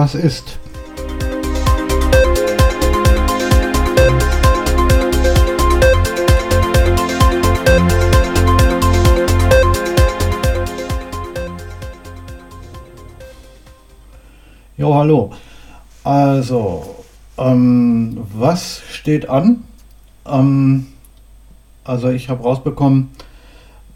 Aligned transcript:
was 0.00 0.14
ist. 0.14 0.58
Jo, 14.78 14.94
hallo. 14.94 15.32
Also, 16.02 17.04
ähm, 17.36 18.26
was 18.32 18.80
steht 18.90 19.28
an? 19.28 19.64
Ähm, 20.26 20.86
also 21.84 22.08
ich 22.08 22.30
habe 22.30 22.42
rausbekommen, 22.42 23.10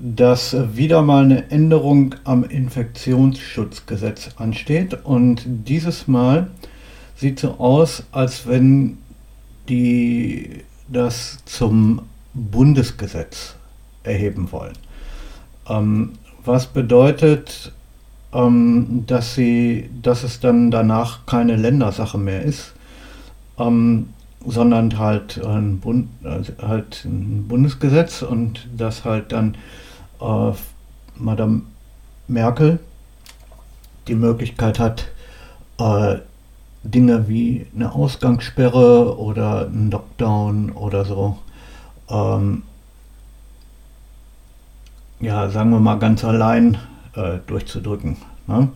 dass 0.06 0.54
wieder 0.76 1.00
mal 1.00 1.24
eine 1.24 1.50
Änderung 1.50 2.14
am 2.24 2.44
Infektionsschutzgesetz 2.44 4.32
ansteht 4.36 5.02
und 5.02 5.42
dieses 5.46 6.06
Mal 6.06 6.48
sieht 7.16 7.40
so 7.40 7.52
aus, 7.52 8.02
als 8.12 8.46
wenn 8.46 8.98
die 9.70 10.62
das 10.88 11.38
zum 11.46 12.02
Bundesgesetz 12.34 13.54
erheben 14.02 14.52
wollen. 14.52 14.76
Ähm, 15.70 16.12
was 16.44 16.66
bedeutet, 16.66 17.72
ähm, 18.34 19.04
dass, 19.06 19.34
sie, 19.34 19.88
dass 20.02 20.22
es 20.22 20.38
dann 20.38 20.70
danach 20.70 21.24
keine 21.24 21.56
Ländersache 21.56 22.18
mehr 22.18 22.42
ist, 22.42 22.74
ähm, 23.58 24.10
sondern 24.44 24.98
halt 24.98 25.42
ein, 25.42 25.80
Bund, 25.80 26.08
also 26.24 26.52
halt 26.60 27.06
ein 27.06 27.48
Bundesgesetz 27.48 28.20
und 28.20 28.68
dass 28.76 29.06
halt 29.06 29.32
dann 29.32 29.56
äh, 30.24 30.52
Madame 31.16 31.62
Merkel 32.26 32.78
die 34.08 34.14
Möglichkeit 34.14 34.78
hat, 34.78 35.06
äh, 35.78 36.16
Dinge 36.82 37.28
wie 37.28 37.66
eine 37.74 37.92
Ausgangssperre 37.92 39.18
oder 39.18 39.66
ein 39.66 39.90
Lockdown 39.90 40.70
oder 40.72 41.04
so, 41.04 41.38
ähm, 42.10 42.62
ja, 45.20 45.48
sagen 45.48 45.70
wir 45.70 45.80
mal 45.80 45.98
ganz 45.98 46.24
allein 46.24 46.76
äh, 47.14 47.38
durchzudrücken. 47.46 48.18
Ne? 48.46 48.68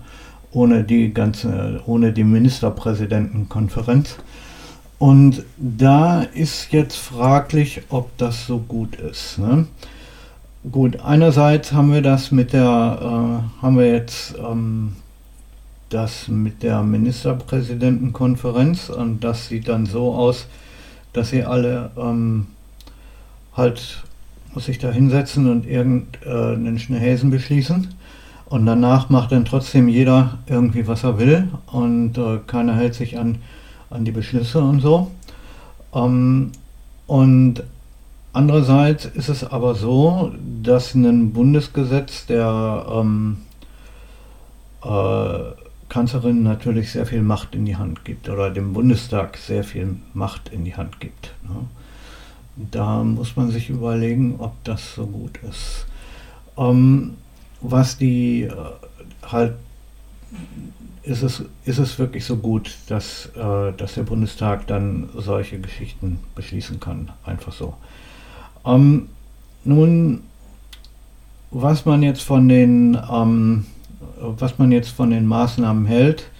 Ohne 0.50 0.84
die 0.84 1.12
ganze, 1.12 1.83
ohne 1.84 2.12
die 2.12 2.24
Ministerpräsidentenkonferenz. 2.24 4.16
Und 4.98 5.44
da 5.58 6.22
ist 6.22 6.72
jetzt 6.72 6.96
fraglich, 6.96 7.83
ob 7.90 8.16
das 8.16 8.46
so 8.46 8.58
gut 8.58 8.96
ist. 8.96 9.38
Ne? 9.38 9.66
Gut, 10.70 11.00
einerseits 11.00 11.72
haben 11.72 11.92
wir 11.92 12.02
das 12.02 12.30
mit 12.33 12.52
der, 12.52 12.98
äh, 13.00 13.62
haben 13.62 13.78
wir 13.78 13.92
jetzt 13.92 14.34
ähm, 14.38 14.97
das 15.88 16.28
mit 16.28 16.62
der 16.62 16.83
Ministerpräsidentenkonferenz 16.83 18.91
und 18.91 19.24
das 19.24 19.48
sieht 19.48 19.69
dann 19.69 19.86
so 19.86 20.12
aus, 20.14 20.46
dass 21.12 21.30
sie 21.30 21.44
alle 21.44 21.91
ähm, 21.96 22.48
halt 23.56 24.02
muss 24.52 24.66
sich 24.66 24.78
da 24.78 24.91
hinsetzen 24.91 25.50
und 25.50 25.66
irgendeinen 25.66 26.78
Schnellhäsen 26.78 27.30
beschließen. 27.30 27.94
Und 28.46 28.66
danach 28.66 29.11
macht 29.11 29.33
dann 29.33 29.44
trotzdem 29.44 29.89
jeder 29.89 30.39
irgendwie, 30.46 30.86
was 30.86 31.05
er 31.05 31.19
will 31.19 31.48
und 31.66 32.19
äh, 32.19 32.39
keiner 32.46 32.74
hält 32.74 32.94
sich 32.94 33.19
an, 33.19 33.39
an 33.91 34.05
die 34.05 34.11
Beschlüsse 34.11 34.61
und 34.61 34.80
so. 34.80 35.11
Ähm, 35.94 36.52
und 37.06 37.62
andererseits 38.38 39.04
ist 39.04 39.28
es 39.28 39.42
aber 39.42 39.74
so, 39.74 40.32
dass 40.62 40.94
ein 40.94 41.32
Bundesgesetz 41.32 42.24
der 42.26 42.86
ähm, 42.88 43.38
äh, 44.84 45.38
Kanzlerin 45.88 46.44
natürlich 46.44 46.92
sehr 46.92 47.04
viel 47.04 47.22
Macht 47.22 47.56
in 47.56 47.64
die 47.64 47.74
Hand 47.74 48.04
gibt 48.04 48.28
oder 48.28 48.50
dem 48.50 48.74
Bundestag 48.74 49.38
sehr 49.38 49.64
viel 49.64 49.96
Macht 50.14 50.50
in 50.50 50.64
die 50.64 50.76
Hand 50.76 51.00
gibt. 51.00 51.34
Ne? 51.42 51.66
Da 52.70 53.02
muss 53.02 53.34
man 53.34 53.50
sich 53.50 53.70
überlegen, 53.70 54.36
ob 54.38 54.52
das 54.62 54.94
so 54.94 55.06
gut 55.06 55.40
ist. 55.50 55.86
Ähm, 56.56 57.16
was 57.60 57.98
die 57.98 58.44
äh, 58.44 58.55
halt 59.32 59.55
ist 61.02 61.22
es, 61.22 61.42
ist 61.64 61.78
es 61.78 61.98
wirklich 61.98 62.24
so 62.24 62.36
gut, 62.36 62.76
dass, 62.86 63.26
äh, 63.34 63.72
dass 63.76 63.94
der 63.94 64.05
Bundestag 64.05 64.68
dann 64.68 65.08
solche 65.16 65.58
Geschichten 65.58 66.20
beschließen 66.36 66.78
kann, 66.78 67.10
einfach 67.24 67.52
so. 67.52 67.74
Ähm, 68.68 69.08
nun, 69.64 70.23
was 71.51 71.86
man 71.86 72.02
jetzt 72.02 72.23
von 72.23 72.48
den, 72.48 72.98
ähm, 73.11 73.64
was 74.20 74.58
man 74.58 74.73
jetzt 74.73 74.90
von 74.90 75.11
den 75.11 75.27
Maßnahmen 75.27 75.86
hält, 75.86 76.30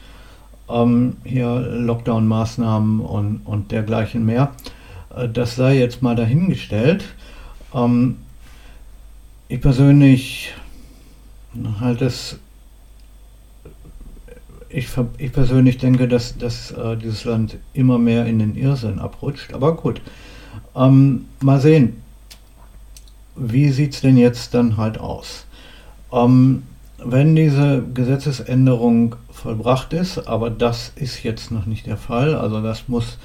ähm, 0.69 1.17
hier 1.25 1.47
Lockdown-Maßnahmen 1.47 3.01
und, 3.01 3.41
und 3.47 3.73
dergleichen 3.73 4.27
mehr, 4.27 4.53
äh, 5.17 5.29
das 5.29 5.57
sei 5.57 5.79
jetzt 5.79 6.03
mal 6.03 6.15
dahingestellt. 6.15 7.05
Ähm, 7.75 8.19
ich 9.49 9.63
persönlich 9.63 10.53
halt 11.81 12.03
es, 12.03 12.39
ich, 14.69 14.89
ich 15.17 15.33
persönlich 15.33 15.79
denke, 15.79 16.07
dass, 16.07 16.37
dass 16.37 16.73
äh, 16.73 16.99
dieses 16.99 17.25
Land 17.25 17.57
immer 17.73 17.99
mehr 17.99 18.27
in 18.27 18.39
den 18.39 18.55
Irrsinn 18.55 18.99
abrutscht. 18.99 19.55
Aber 19.55 19.75
gut, 19.75 20.03
ähm, 20.77 21.25
mal 21.41 21.61
sehen, 21.61 22.03
wie 23.39 23.71
sieht 23.71 23.95
es 23.95 24.01
denn 24.01 24.17
jetzt 24.17 24.55
dann 24.55 24.77
halt 24.77 24.99
aus? 24.99 25.47
Ähm, 26.13 26.65
wenn 27.05 27.37
diese 27.37 27.83
Gesetzesänderung 27.95 29.17
vollbracht 29.31 29.93
ist, 29.93 30.27
aber 30.27 30.51
das 30.51 30.93
ist 30.97 31.23
jetzt 31.23 31.51
noch 31.51 31.67
nicht 31.67 31.87
der 31.87 31.97
Fall, 31.97 32.35
also 32.35 32.61
das 32.61 32.89
muss 32.89 33.19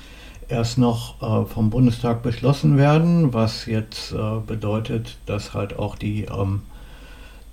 erst 0.47 0.78
noch 0.78 1.22
äh, 1.22 1.46
vom 1.47 1.69
Bundestag 1.69 2.22
beschlossen 2.22 2.78
werden, 2.78 3.34
was 3.34 3.66
jetzt 3.66 4.12
äh, 4.12 4.40
bedeutet, 4.46 5.18
dass 5.25 5.53
halt 5.53 5.79
auch 5.79 5.96
die 5.96 6.25
ähm, 6.25 6.62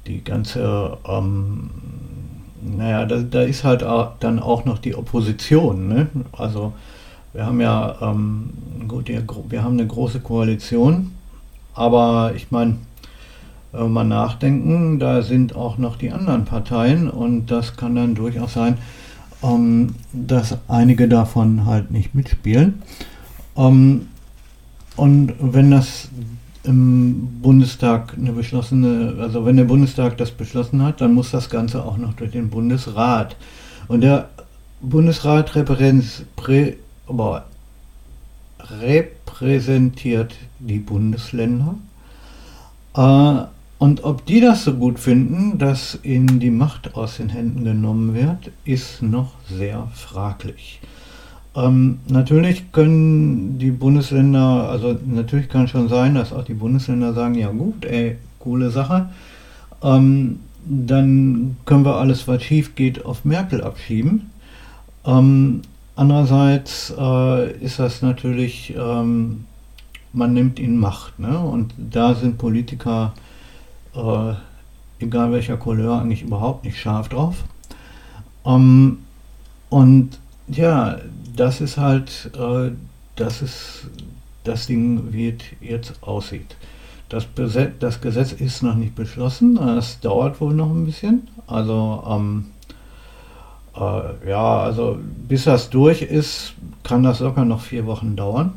die 0.07 0.25
ganze, 0.25 0.99
ähm, 1.07 1.71
naja, 2.63 3.07
da, 3.07 3.19
da, 3.19 3.43
ist 3.43 3.65
halt 3.65 3.83
dann 3.83 4.39
auch 4.39 4.65
noch 4.65 4.79
die 4.79 4.95
Opposition. 4.95 5.89
Ne? 5.89 6.09
Also 6.33 6.73
wir 7.33 7.47
haben 7.47 7.61
ja, 7.61 7.97
ähm, 8.01 8.51
gut, 8.89 9.09
wir 9.09 9.63
haben 9.63 9.79
eine 9.79 9.87
große 9.87 10.21
Koalition, 10.21 11.13
aber 11.81 12.35
ich 12.37 12.51
meine, 12.51 12.77
wenn 13.73 13.85
wir 13.85 13.89
mal 13.89 14.05
nachdenken, 14.05 14.99
da 14.99 15.23
sind 15.23 15.57
auch 15.57 15.79
noch 15.79 15.97
die 15.97 16.13
anderen 16.13 16.45
Parteien 16.45 17.09
und 17.09 17.47
das 17.47 17.75
kann 17.79 17.95
dann 17.95 18.15
durchaus 18.15 18.53
sein, 18.53 18.77
ähm, 19.43 19.95
dass 20.13 20.59
einige 20.69 21.09
davon 21.09 21.65
halt 21.65 21.91
nicht 21.91 22.15
mitspielen. 22.15 22.83
Ähm, 23.57 24.09
und 24.97 25.33
wenn 25.41 25.71
das 25.71 26.11
im 26.65 27.41
Bundestag 27.41 28.13
eine 28.15 28.33
beschlossene, 28.33 29.15
also 29.19 29.47
wenn 29.47 29.57
der 29.57 29.65
Bundestag 29.65 30.19
das 30.19 30.33
beschlossen 30.33 30.83
hat, 30.83 31.01
dann 31.01 31.15
muss 31.15 31.31
das 31.31 31.49
Ganze 31.49 31.83
auch 31.83 31.97
noch 31.97 32.13
durch 32.13 32.33
den 32.33 32.51
Bundesrat. 32.51 33.37
Und 33.89 34.03
der 34.03 34.29
Bundesrat 34.83 35.55
boah, 37.07 37.45
repräsentiert 39.41 40.35
die 40.59 40.79
Bundesländer. 40.79 41.75
Äh, 42.95 43.47
und 43.79 44.05
ob 44.05 44.27
die 44.27 44.41
das 44.41 44.65
so 44.65 44.75
gut 44.75 44.99
finden, 44.99 45.59
dass 45.59 45.99
ihnen 46.03 46.39
die 46.39 46.51
Macht 46.51 46.95
aus 46.95 47.17
den 47.17 47.31
Händen 47.31 47.65
genommen 47.65 48.15
wird, 48.15 48.51
ist 48.65 49.03
noch 49.03 49.33
sehr 49.49 49.89
fraglich. 49.95 50.81
Ähm, 51.57 51.99
natürlich 52.07 52.73
können 52.73 53.59
die 53.59 53.71
Bundesländer, 53.71 54.69
also 54.69 54.99
natürlich 55.07 55.49
kann 55.49 55.67
schon 55.67 55.89
sein, 55.89 56.15
dass 56.15 56.33
auch 56.33 56.45
die 56.45 56.55
Bundesländer 56.55 57.15
sagen, 57.15 57.35
ja 57.35 57.51
gut, 57.51 57.85
ey, 57.87 58.19
coole 58.39 58.71
Sache. 58.71 59.09
Ähm, 59.83 60.41
dann 60.67 61.57
können 61.65 61.87
wir 61.87 61.97
alles, 61.97 62.29
was 62.29 62.43
schief 62.43 62.75
geht, 62.75 63.07
auf 63.07 63.25
Merkel 63.25 63.63
abschieben. 63.63 64.31
Ähm, 65.07 65.63
andererseits 66.01 66.95
äh, 66.97 67.53
ist 67.59 67.79
das 67.79 68.01
natürlich, 68.01 68.75
ähm, 68.75 69.45
man 70.15 70.33
nimmt 70.33 70.59
ihnen 70.59 70.79
Macht. 70.79 71.19
Ne? 71.19 71.39
Und 71.39 71.75
da 71.77 72.15
sind 72.15 72.39
Politiker, 72.39 73.13
äh, 73.95 74.33
egal 74.99 75.31
welcher 75.31 75.59
Couleur, 75.59 76.01
eigentlich 76.01 76.23
überhaupt 76.23 76.65
nicht 76.65 76.81
scharf 76.81 77.11
drauf. 77.11 77.45
Ähm, 78.47 79.01
und 79.69 80.19
ja, 80.49 80.97
das 81.37 81.61
ist 81.61 81.77
halt, 81.77 82.31
äh, 82.35 82.71
das 83.17 83.43
ist 83.43 83.91
das 84.45 84.67
Ding, 84.67 85.13
wie 85.13 85.29
es 85.29 85.43
jetzt 85.61 86.03
aussieht. 86.03 86.57
Das, 87.11 87.27
das, 87.79 88.01
Gesetz 88.01 88.33
ist 88.33 88.63
noch 88.63 88.75
nicht 88.75 88.95
beschlossen, 88.95 89.59
es 89.59 90.01
dauert 90.01 90.41
wohl 90.41 90.55
noch 90.55 90.71
ein 90.71 90.87
bisschen. 90.87 91.29
Also, 91.47 92.03
ähm, 92.09 92.47
äh, 93.77 94.29
ja, 94.29 94.61
also 94.61 94.99
bis 95.29 95.45
das 95.45 95.71
durch 95.71 96.03
ist, 96.03 96.55
kann 96.83 97.03
das 97.03 97.21
locker 97.21 97.45
noch 97.45 97.61
vier 97.61 97.87
Wochen 97.87 98.17
dauern. 98.17 98.55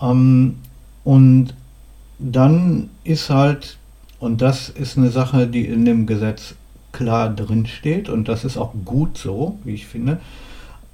Ähm, 0.00 0.58
und 1.04 1.54
dann 2.18 2.90
ist 3.04 3.30
halt, 3.30 3.78
und 4.20 4.40
das 4.40 4.68
ist 4.68 4.96
eine 4.96 5.10
Sache, 5.10 5.46
die 5.46 5.66
in 5.66 5.84
dem 5.84 6.06
Gesetz 6.06 6.54
klar 6.92 7.30
drin 7.30 7.66
steht, 7.66 8.08
und 8.08 8.28
das 8.28 8.44
ist 8.44 8.56
auch 8.56 8.72
gut 8.84 9.18
so, 9.18 9.58
wie 9.64 9.74
ich 9.74 9.86
finde, 9.86 10.20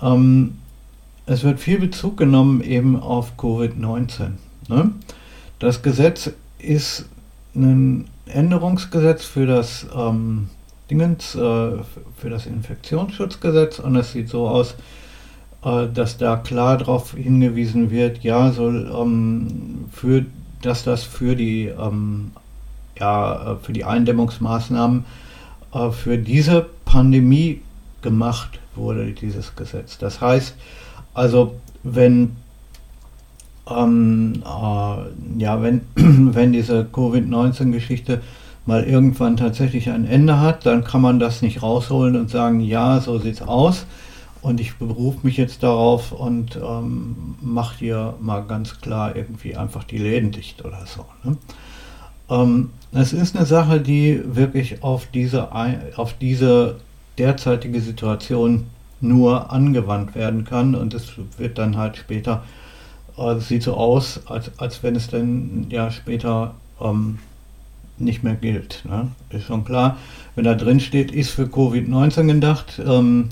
ähm, 0.01 0.59
es 1.27 1.45
wird 1.45 1.61
viel 1.61 1.79
Bezug 1.79 2.17
genommen 2.17 2.63
eben 2.63 2.99
auf 2.99 3.33
Covid-19. 3.37 4.31
Ne? 4.69 4.93
Das 5.59 5.83
Gesetz 5.83 6.31
ist 6.59 7.07
ein 7.55 8.07
Änderungsgesetz 8.27 9.25
für 9.25 9.47
das 9.47 9.87
ähm, 9.95 10.49
Dingens, 10.91 11.35
äh, 11.35 11.39
für 11.39 12.31
das 12.31 12.47
Infektionsschutzgesetz 12.47 13.79
und 13.79 13.97
es 13.97 14.13
sieht 14.13 14.29
so 14.29 14.49
aus, 14.49 14.75
äh, 15.65 15.87
dass 15.93 16.17
da 16.17 16.37
klar 16.37 16.79
darauf 16.79 17.13
hingewiesen 17.13 17.91
wird, 17.91 18.23
ja, 18.23 18.53
soll 18.53 18.91
ähm, 18.95 19.87
für, 19.93 20.25
dass 20.63 20.85
das 20.85 21.05
für 21.05 21.37
die 21.37 21.67
ähm, 21.67 22.33
ja, 22.99 23.53
äh, 23.53 23.57
für 23.63 23.73
die 23.73 23.85
Eindämmungsmaßnahmen 23.85 25.05
äh, 25.75 25.91
für 25.91 26.19
diese 26.19 26.67
Pandemie 26.85 27.61
gemacht 28.03 28.59
wurde, 28.75 29.13
dieses 29.13 29.55
Gesetz. 29.57 29.99
Das 29.99 30.21
heißt, 30.21 30.55
also 31.15 31.55
wenn 31.83 32.37
ähm, 33.69 34.43
äh, 34.45 35.43
ja, 35.43 35.63
wenn, 35.63 35.83
wenn 35.95 36.53
diese 36.53 36.85
Covid-19-Geschichte 36.85 38.23
mal 38.69 38.85
irgendwann 38.85 39.39
tatsächlich 39.39 39.89
ein 39.89 40.07
Ende 40.07 40.41
hat, 40.41 40.67
dann 40.67 40.85
kann 40.85 41.01
man 41.01 41.19
das 41.19 41.41
nicht 41.41 41.63
rausholen 41.63 42.17
und 42.17 42.29
sagen, 42.29 42.61
ja, 42.61 43.01
so 43.01 43.19
sieht's 43.19 43.41
aus. 43.41 43.87
Und 44.43 44.61
ich 44.61 44.77
berufe 44.77 45.21
mich 45.23 45.39
jetzt 45.39 45.63
darauf 45.63 46.13
und 46.13 46.57
ähm, 46.57 47.37
mache 47.41 47.79
hier 47.79 48.15
mal 48.21 48.41
ganz 48.41 48.79
klar 48.83 49.17
irgendwie 49.17 49.57
einfach 49.57 49.85
die 49.85 49.97
Läden 49.97 50.33
dicht 50.33 50.67
oder 50.67 50.85
so. 50.85 51.07
Ne? 51.25 51.39
Ähm, 52.29 52.71
es 52.93 53.15
ist 53.15 53.35
eine 53.35 53.47
Sache, 53.47 53.81
die 53.81 54.21
wirklich 54.25 54.83
auf 54.83 55.07
diese, 55.15 55.49
auf 55.97 56.13
diese 56.21 56.77
derzeitige 57.17 57.81
Situation 57.81 58.67
nur 59.01 59.51
angewandt 59.51 60.15
werden 60.15 60.45
kann 60.45 60.75
und 60.75 60.93
es 60.93 61.13
wird 61.39 61.57
dann 61.57 61.79
halt 61.79 61.97
später, 61.97 62.45
äh, 63.17 63.37
sieht 63.39 63.63
so 63.63 63.75
aus, 63.75 64.21
als, 64.27 64.51
als 64.59 64.83
wenn 64.83 64.95
es 64.95 65.09
dann 65.09 65.69
ja 65.71 65.91
später 65.91 66.55
ähm, 66.83 67.19
nicht 68.01 68.23
mehr 68.23 68.35
gilt. 68.35 68.85
Ne? 68.89 69.09
Ist 69.31 69.47
schon 69.47 69.65
klar, 69.65 69.97
wenn 70.35 70.45
da 70.45 70.55
drin 70.55 70.81
steht, 70.81 71.11
ist 71.11 71.31
für 71.31 71.45
Covid-19 71.45 72.27
gedacht, 72.27 72.81
ähm, 72.85 73.29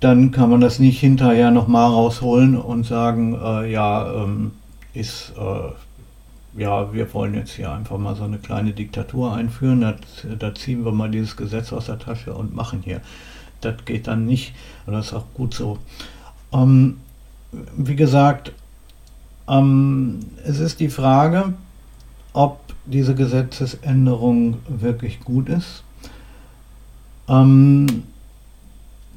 dann 0.00 0.30
kann 0.30 0.50
man 0.50 0.60
das 0.60 0.78
nicht 0.78 1.00
hinterher 1.00 1.50
nochmal 1.50 1.90
rausholen 1.90 2.56
und 2.56 2.84
sagen, 2.84 3.38
äh, 3.42 3.70
ja, 3.70 4.12
ähm, 4.22 4.52
ist, 4.92 5.32
äh, 5.38 6.60
ja, 6.60 6.92
wir 6.92 7.12
wollen 7.14 7.34
jetzt 7.34 7.52
hier 7.52 7.72
einfach 7.72 7.98
mal 7.98 8.14
so 8.14 8.24
eine 8.24 8.38
kleine 8.38 8.72
Diktatur 8.72 9.34
einführen, 9.34 9.80
da, 9.80 9.94
da 10.38 10.54
ziehen 10.54 10.84
wir 10.84 10.92
mal 10.92 11.10
dieses 11.10 11.36
Gesetz 11.36 11.72
aus 11.72 11.86
der 11.86 11.98
Tasche 11.98 12.34
und 12.34 12.54
machen 12.54 12.82
hier 12.84 13.00
das 13.64 13.84
geht 13.84 14.06
dann 14.06 14.26
nicht. 14.26 14.54
Und 14.86 14.92
das 14.92 15.06
ist 15.06 15.14
auch 15.14 15.26
gut 15.34 15.54
so. 15.54 15.78
Ähm, 16.52 16.98
wie 17.76 17.96
gesagt, 17.96 18.52
ähm, 19.48 20.20
es 20.44 20.58
ist 20.58 20.80
die 20.80 20.88
Frage, 20.88 21.54
ob 22.34 22.60
diese 22.84 23.14
Gesetzesänderung 23.14 24.58
wirklich 24.68 25.20
gut 25.20 25.48
ist. 25.48 25.82
Ähm, 27.28 27.86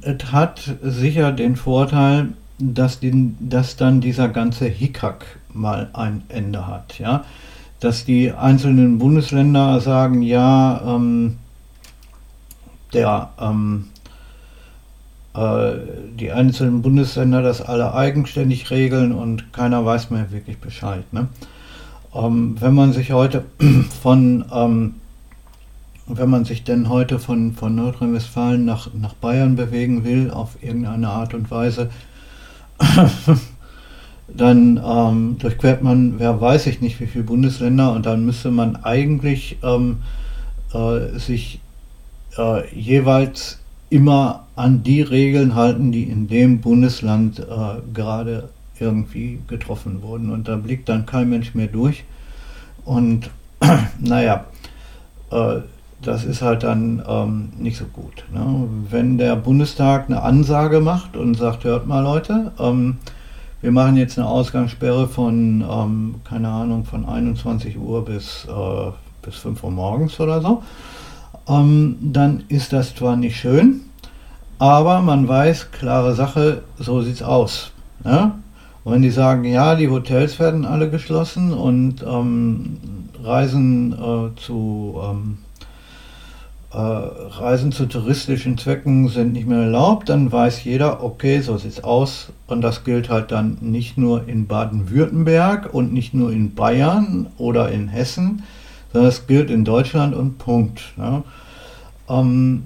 es 0.00 0.32
hat 0.32 0.76
sicher 0.82 1.32
den 1.32 1.56
Vorteil, 1.56 2.28
dass, 2.58 3.00
die, 3.00 3.34
dass 3.38 3.76
dann 3.76 4.00
dieser 4.00 4.28
ganze 4.28 4.66
Hickhack 4.66 5.26
mal 5.52 5.90
ein 5.92 6.22
Ende 6.28 6.66
hat. 6.66 6.98
Ja? 6.98 7.24
Dass 7.80 8.04
die 8.06 8.32
einzelnen 8.32 8.98
Bundesländer 8.98 9.80
sagen, 9.80 10.22
ja, 10.22 10.80
ähm, 10.84 11.36
der 12.94 13.30
ähm, 13.38 13.88
äh, 15.34 15.74
die 16.18 16.32
einzelnen 16.32 16.82
Bundesländer 16.82 17.42
das 17.42 17.60
alle 17.60 17.94
eigenständig 17.94 18.70
regeln 18.70 19.12
und 19.12 19.52
keiner 19.52 19.84
weiß 19.84 20.10
mehr 20.10 20.32
wirklich 20.32 20.58
Bescheid. 20.58 21.04
Ne? 21.12 21.28
Ähm, 22.14 22.56
wenn 22.60 22.74
man 22.74 22.92
sich 22.92 23.12
heute 23.12 23.44
von, 24.02 24.44
ähm, 24.52 24.94
wenn 26.06 26.30
man 26.30 26.44
sich 26.44 26.64
denn 26.64 26.88
heute 26.88 27.18
von, 27.18 27.52
von 27.52 27.74
Nordrhein-Westfalen 27.74 28.64
nach, 28.64 28.92
nach 28.94 29.14
Bayern 29.14 29.56
bewegen 29.56 30.04
will, 30.04 30.30
auf 30.30 30.56
irgendeine 30.62 31.08
Art 31.08 31.34
und 31.34 31.50
Weise, 31.50 31.90
dann 34.28 34.80
ähm, 34.84 35.36
durchquert 35.38 35.82
man, 35.82 36.18
wer 36.18 36.40
weiß 36.40 36.66
ich 36.66 36.80
nicht, 36.80 37.00
wie 37.00 37.06
viele 37.06 37.24
Bundesländer 37.24 37.92
und 37.92 38.06
dann 38.06 38.24
müsste 38.24 38.50
man 38.50 38.76
eigentlich 38.76 39.58
ähm, 39.62 39.98
äh, 40.72 41.18
sich 41.18 41.60
äh, 42.36 42.74
jeweils 42.74 43.58
immer 43.90 44.46
an 44.54 44.82
die 44.82 45.02
Regeln 45.02 45.54
halten, 45.54 45.92
die 45.92 46.04
in 46.04 46.28
dem 46.28 46.60
Bundesland 46.60 47.40
äh, 47.40 47.44
gerade 47.94 48.50
irgendwie 48.80 49.40
getroffen 49.46 50.02
wurden. 50.02 50.30
Und 50.30 50.48
da 50.48 50.56
blickt 50.56 50.88
dann 50.88 51.06
kein 51.06 51.28
Mensch 51.28 51.54
mehr 51.54 51.66
durch. 51.66 52.04
Und 52.84 53.30
naja, 53.98 54.44
äh, 55.30 55.60
das 56.02 56.24
ist 56.24 56.42
halt 56.42 56.62
dann 56.62 57.02
ähm, 57.08 57.50
nicht 57.58 57.76
so 57.76 57.84
gut. 57.86 58.24
Ne? 58.32 58.68
Wenn 58.90 59.18
der 59.18 59.36
Bundestag 59.36 60.06
eine 60.06 60.22
Ansage 60.22 60.80
macht 60.80 61.16
und 61.16 61.34
sagt, 61.34 61.64
hört 61.64 61.86
mal 61.86 62.02
Leute, 62.02 62.52
ähm, 62.58 62.98
wir 63.60 63.72
machen 63.72 63.96
jetzt 63.96 64.18
eine 64.18 64.28
Ausgangssperre 64.28 65.08
von, 65.08 65.64
ähm, 65.68 66.14
keine 66.24 66.48
Ahnung, 66.48 66.84
von 66.84 67.04
21 67.04 67.76
Uhr 67.76 68.04
bis, 68.04 68.46
äh, 68.48 68.90
bis 69.22 69.36
5 69.36 69.64
Uhr 69.64 69.70
morgens 69.72 70.20
oder 70.20 70.40
so, 70.40 70.62
ähm, 71.48 71.96
dann 72.00 72.44
ist 72.48 72.72
das 72.72 72.94
zwar 72.94 73.16
nicht 73.16 73.36
schön, 73.36 73.80
aber 74.60 75.00
man 75.00 75.26
weiß, 75.26 75.72
klare 75.72 76.14
Sache, 76.14 76.62
so 76.78 77.02
sieht's 77.02 77.22
aus. 77.22 77.72
Ne? 78.04 78.32
Und 78.88 78.94
wenn 78.94 79.02
die 79.02 79.10
sagen, 79.10 79.44
ja, 79.44 79.74
die 79.74 79.90
Hotels 79.90 80.38
werden 80.38 80.64
alle 80.64 80.88
geschlossen 80.88 81.52
und 81.52 82.02
ähm, 82.02 82.78
Reisen 83.22 83.92
äh, 83.92 84.40
zu 84.40 84.98
ähm, 85.04 85.38
äh, 86.72 86.78
Reisen 86.78 87.70
zu 87.70 87.84
touristischen 87.84 88.56
Zwecken 88.56 89.08
sind 89.08 89.34
nicht 89.34 89.46
mehr 89.46 89.58
erlaubt, 89.58 90.08
dann 90.08 90.32
weiß 90.32 90.64
jeder, 90.64 91.04
okay, 91.04 91.42
so 91.42 91.58
sieht's 91.58 91.84
aus. 91.84 92.32
Und 92.46 92.62
das 92.62 92.84
gilt 92.84 93.10
halt 93.10 93.30
dann 93.30 93.58
nicht 93.60 93.98
nur 93.98 94.26
in 94.26 94.46
Baden-Württemberg 94.46 95.74
und 95.74 95.92
nicht 95.92 96.14
nur 96.14 96.32
in 96.32 96.54
Bayern 96.54 97.26
oder 97.36 97.70
in 97.70 97.88
Hessen, 97.88 98.42
sondern 98.94 99.10
es 99.10 99.26
gilt 99.26 99.50
in 99.50 99.66
Deutschland 99.66 100.14
und 100.14 100.38
Punkt. 100.38 100.94
Ne? 100.96 101.24
Ähm, 102.08 102.64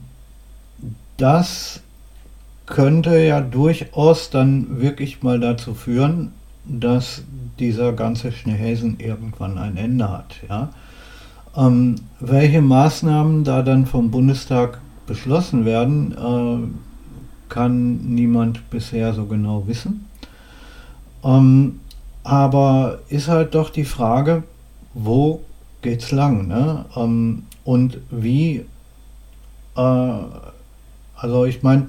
das 1.16 1.81
könnte 2.66 3.18
ja 3.18 3.40
durchaus 3.40 4.30
dann 4.30 4.80
wirklich 4.80 5.22
mal 5.22 5.40
dazu 5.40 5.74
führen, 5.74 6.32
dass 6.64 7.22
dieser 7.58 7.92
ganze 7.92 8.32
Schneehäsen 8.32 8.98
irgendwann 8.98 9.58
ein 9.58 9.76
Ende 9.76 10.10
hat. 10.10 10.36
Ja? 10.48 10.70
Ähm, 11.56 11.96
welche 12.20 12.62
Maßnahmen 12.62 13.44
da 13.44 13.62
dann 13.62 13.86
vom 13.86 14.10
Bundestag 14.10 14.80
beschlossen 15.06 15.64
werden, 15.64 16.12
äh, 16.12 17.50
kann 17.52 17.96
niemand 18.14 18.70
bisher 18.70 19.12
so 19.12 19.26
genau 19.26 19.66
wissen. 19.66 20.08
Ähm, 21.24 21.80
aber 22.24 23.00
ist 23.08 23.28
halt 23.28 23.54
doch 23.54 23.70
die 23.70 23.84
Frage, 23.84 24.44
wo 24.94 25.42
geht's 25.82 26.12
lang? 26.12 26.46
Ne? 26.46 26.84
Ähm, 26.96 27.42
und 27.64 27.98
wie 28.10 28.64
äh, 29.76 30.22
also 31.22 31.44
ich 31.44 31.62
meine, 31.62 31.86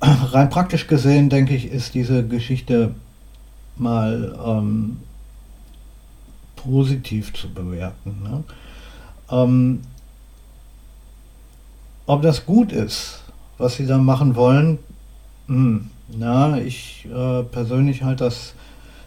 rein 0.00 0.50
praktisch 0.50 0.86
gesehen, 0.86 1.28
denke 1.28 1.54
ich, 1.54 1.70
ist 1.70 1.94
diese 1.94 2.26
Geschichte 2.26 2.94
mal 3.76 4.38
ähm, 4.44 4.98
positiv 6.56 7.32
zu 7.34 7.52
bewerten. 7.52 8.22
Ne? 8.22 8.44
Ähm, 9.30 9.80
ob 12.06 12.22
das 12.22 12.46
gut 12.46 12.72
ist, 12.72 13.22
was 13.58 13.76
sie 13.76 13.86
da 13.86 13.98
machen 13.98 14.36
wollen, 14.36 14.78
hm, 15.46 15.90
na, 16.08 16.58
ich 16.58 17.06
äh, 17.06 17.42
persönlich 17.42 18.02
halte 18.02 18.24
das 18.24 18.54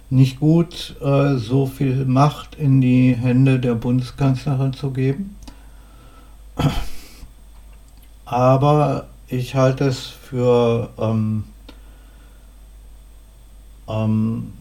nicht 0.09 0.39
gut, 0.39 0.95
äh, 1.01 1.35
so 1.35 1.65
viel 1.65 2.05
Macht 2.05 2.55
in 2.55 2.81
die 2.81 3.15
Hände 3.15 3.59
der 3.59 3.75
Bundeskanzlerin 3.75 4.73
zu 4.73 4.91
geben. 4.91 5.37
Aber 8.25 9.07
ich 9.27 9.55
halte 9.55 9.85
es 9.85 10.13
für 10.29 10.89
ähm, 10.99 11.43
ähm, 13.87 14.53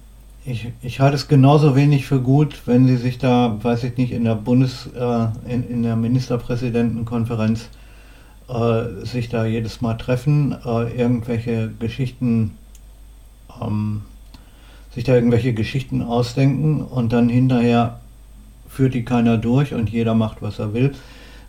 ich, 0.46 0.72
ich 0.80 1.00
halte 1.00 1.16
es 1.16 1.28
genauso 1.28 1.76
wenig 1.76 2.06
für 2.06 2.20
gut, 2.22 2.62
wenn 2.64 2.86
sie 2.86 2.96
sich 2.96 3.18
da, 3.18 3.58
weiß 3.62 3.84
ich 3.84 3.98
nicht, 3.98 4.12
in 4.12 4.24
der 4.24 4.34
Bundes, 4.34 4.88
äh, 4.94 5.26
in, 5.46 5.68
in 5.68 5.82
der 5.82 5.96
Ministerpräsidentenkonferenz 5.96 7.68
äh, 8.48 9.04
sich 9.04 9.28
da 9.28 9.44
jedes 9.44 9.82
Mal 9.82 9.94
treffen, 9.94 10.56
äh, 10.64 10.98
irgendwelche 10.98 11.70
Geschichten, 11.78 12.56
ähm, 13.60 14.02
sich 14.94 15.04
da 15.04 15.14
irgendwelche 15.14 15.52
Geschichten 15.52 16.00
ausdenken 16.00 16.80
und 16.80 17.12
dann 17.12 17.28
hinterher 17.28 18.00
führt 18.68 18.94
die 18.94 19.04
keiner 19.04 19.36
durch 19.36 19.74
und 19.74 19.90
jeder 19.90 20.14
macht, 20.14 20.40
was 20.40 20.58
er 20.58 20.72
will. 20.72 20.94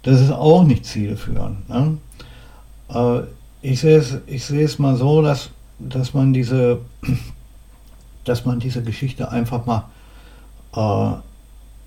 das 0.03 0.19
ist 0.19 0.31
auch 0.31 0.63
nicht 0.65 0.85
zielführend. 0.85 1.69
Ne? 1.69 1.97
Ich 3.61 3.81
sehe 3.81 3.97
es, 3.97 4.17
ich 4.27 4.45
sehe 4.45 4.63
es 4.63 4.79
mal 4.79 4.95
so, 4.95 5.21
dass, 5.21 5.49
dass 5.79 6.13
man 6.13 6.31
diese, 6.31 6.79
dass 8.23 8.45
man 8.45 8.59
diese 8.59 8.81
Geschichte 8.83 9.31
einfach 9.31 9.65
mal, 9.65 9.89
äh, 10.73 11.17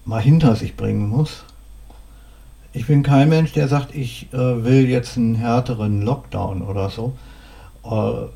mal 0.04 0.20
hinter 0.20 0.54
sich 0.56 0.76
bringen 0.76 1.08
muss. 1.08 1.44
Ich 2.74 2.86
bin 2.86 3.02
kein 3.02 3.28
Mensch, 3.28 3.52
der 3.52 3.68
sagt, 3.68 3.94
ich 3.94 4.32
äh, 4.32 4.64
will 4.64 4.88
jetzt 4.88 5.16
einen 5.16 5.34
härteren 5.34 6.02
Lockdown 6.02 6.62
oder 6.62 6.90
so. 6.90 7.16
Äh, 7.84 8.28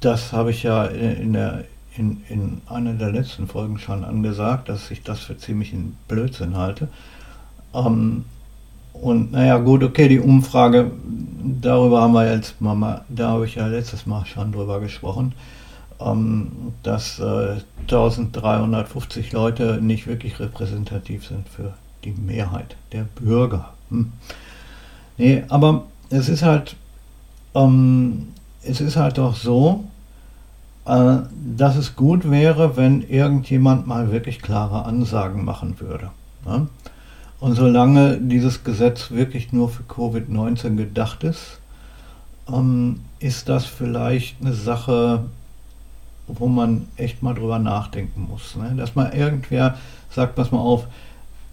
das 0.00 0.32
habe 0.32 0.50
ich 0.50 0.62
ja 0.62 0.84
in, 0.84 1.32
der, 1.32 1.64
in, 1.96 2.22
in 2.28 2.60
einer 2.66 2.92
der 2.92 3.10
letzten 3.10 3.46
Folgen 3.46 3.78
schon 3.78 4.04
angesagt, 4.04 4.68
dass 4.68 4.90
ich 4.90 5.02
das 5.02 5.20
für 5.20 5.38
ziemlich 5.38 5.72
einen 5.72 5.96
Blödsinn 6.08 6.56
halte. 6.56 6.88
Ähm, 7.72 8.26
und 8.94 9.32
naja, 9.32 9.58
gut, 9.58 9.82
okay, 9.82 10.08
die 10.08 10.20
Umfrage, 10.20 10.90
darüber 11.60 12.00
haben 12.00 12.14
wir 12.14 12.32
jetzt 12.32 12.60
mal, 12.60 13.04
da 13.08 13.30
habe 13.30 13.44
ich 13.44 13.56
ja 13.56 13.66
letztes 13.66 14.06
Mal 14.06 14.24
schon 14.24 14.52
drüber 14.52 14.80
gesprochen, 14.80 15.34
ähm, 16.00 16.72
dass 16.82 17.18
äh, 17.18 17.56
1350 17.82 19.32
Leute 19.32 19.78
nicht 19.82 20.06
wirklich 20.06 20.40
repräsentativ 20.40 21.26
sind 21.26 21.48
für 21.48 21.74
die 22.04 22.12
Mehrheit 22.12 22.76
der 22.92 23.02
Bürger. 23.02 23.74
Hm. 23.90 24.12
Nee, 25.18 25.44
aber 25.48 25.84
es 26.10 26.28
ist 26.28 26.42
halt, 26.42 26.76
ähm, 27.54 28.28
es 28.62 28.80
ist 28.80 28.96
halt 28.96 29.18
doch 29.18 29.36
so, 29.36 29.84
äh, 30.86 31.18
dass 31.56 31.76
es 31.76 31.96
gut 31.96 32.30
wäre, 32.30 32.76
wenn 32.76 33.02
irgendjemand 33.02 33.86
mal 33.86 34.12
wirklich 34.12 34.40
klare 34.40 34.84
Ansagen 34.84 35.44
machen 35.44 35.80
würde. 35.80 36.10
Ne? 36.46 36.68
Und 37.44 37.56
solange 37.56 38.16
dieses 38.16 38.64
Gesetz 38.64 39.10
wirklich 39.10 39.52
nur 39.52 39.68
für 39.68 39.82
Covid-19 39.82 40.76
gedacht 40.76 41.24
ist, 41.24 41.60
ähm, 42.48 43.00
ist 43.18 43.50
das 43.50 43.66
vielleicht 43.66 44.40
eine 44.40 44.54
Sache, 44.54 45.24
wo 46.26 46.46
man 46.46 46.88
echt 46.96 47.22
mal 47.22 47.34
drüber 47.34 47.58
nachdenken 47.58 48.28
muss. 48.30 48.56
Ne? 48.56 48.74
Dass 48.78 48.94
mal 48.94 49.12
irgendwer 49.12 49.76
sagt, 50.08 50.36
pass 50.36 50.52
mal 50.52 50.58
auf, 50.58 50.86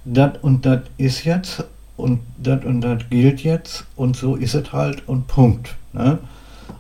das 0.06 0.38
und 0.42 0.66
das 0.66 0.80
ist 0.98 1.26
jetzt 1.26 1.66
und 1.98 2.22
das 2.38 2.64
und 2.64 2.80
das 2.80 3.10
gilt 3.10 3.44
jetzt 3.44 3.84
und 3.98 4.16
so 4.16 4.38
ist 4.38 4.56
es 4.56 4.72
halt 4.72 5.06
und 5.10 5.28
Punkt. 5.28 5.76
Ne? 5.92 6.20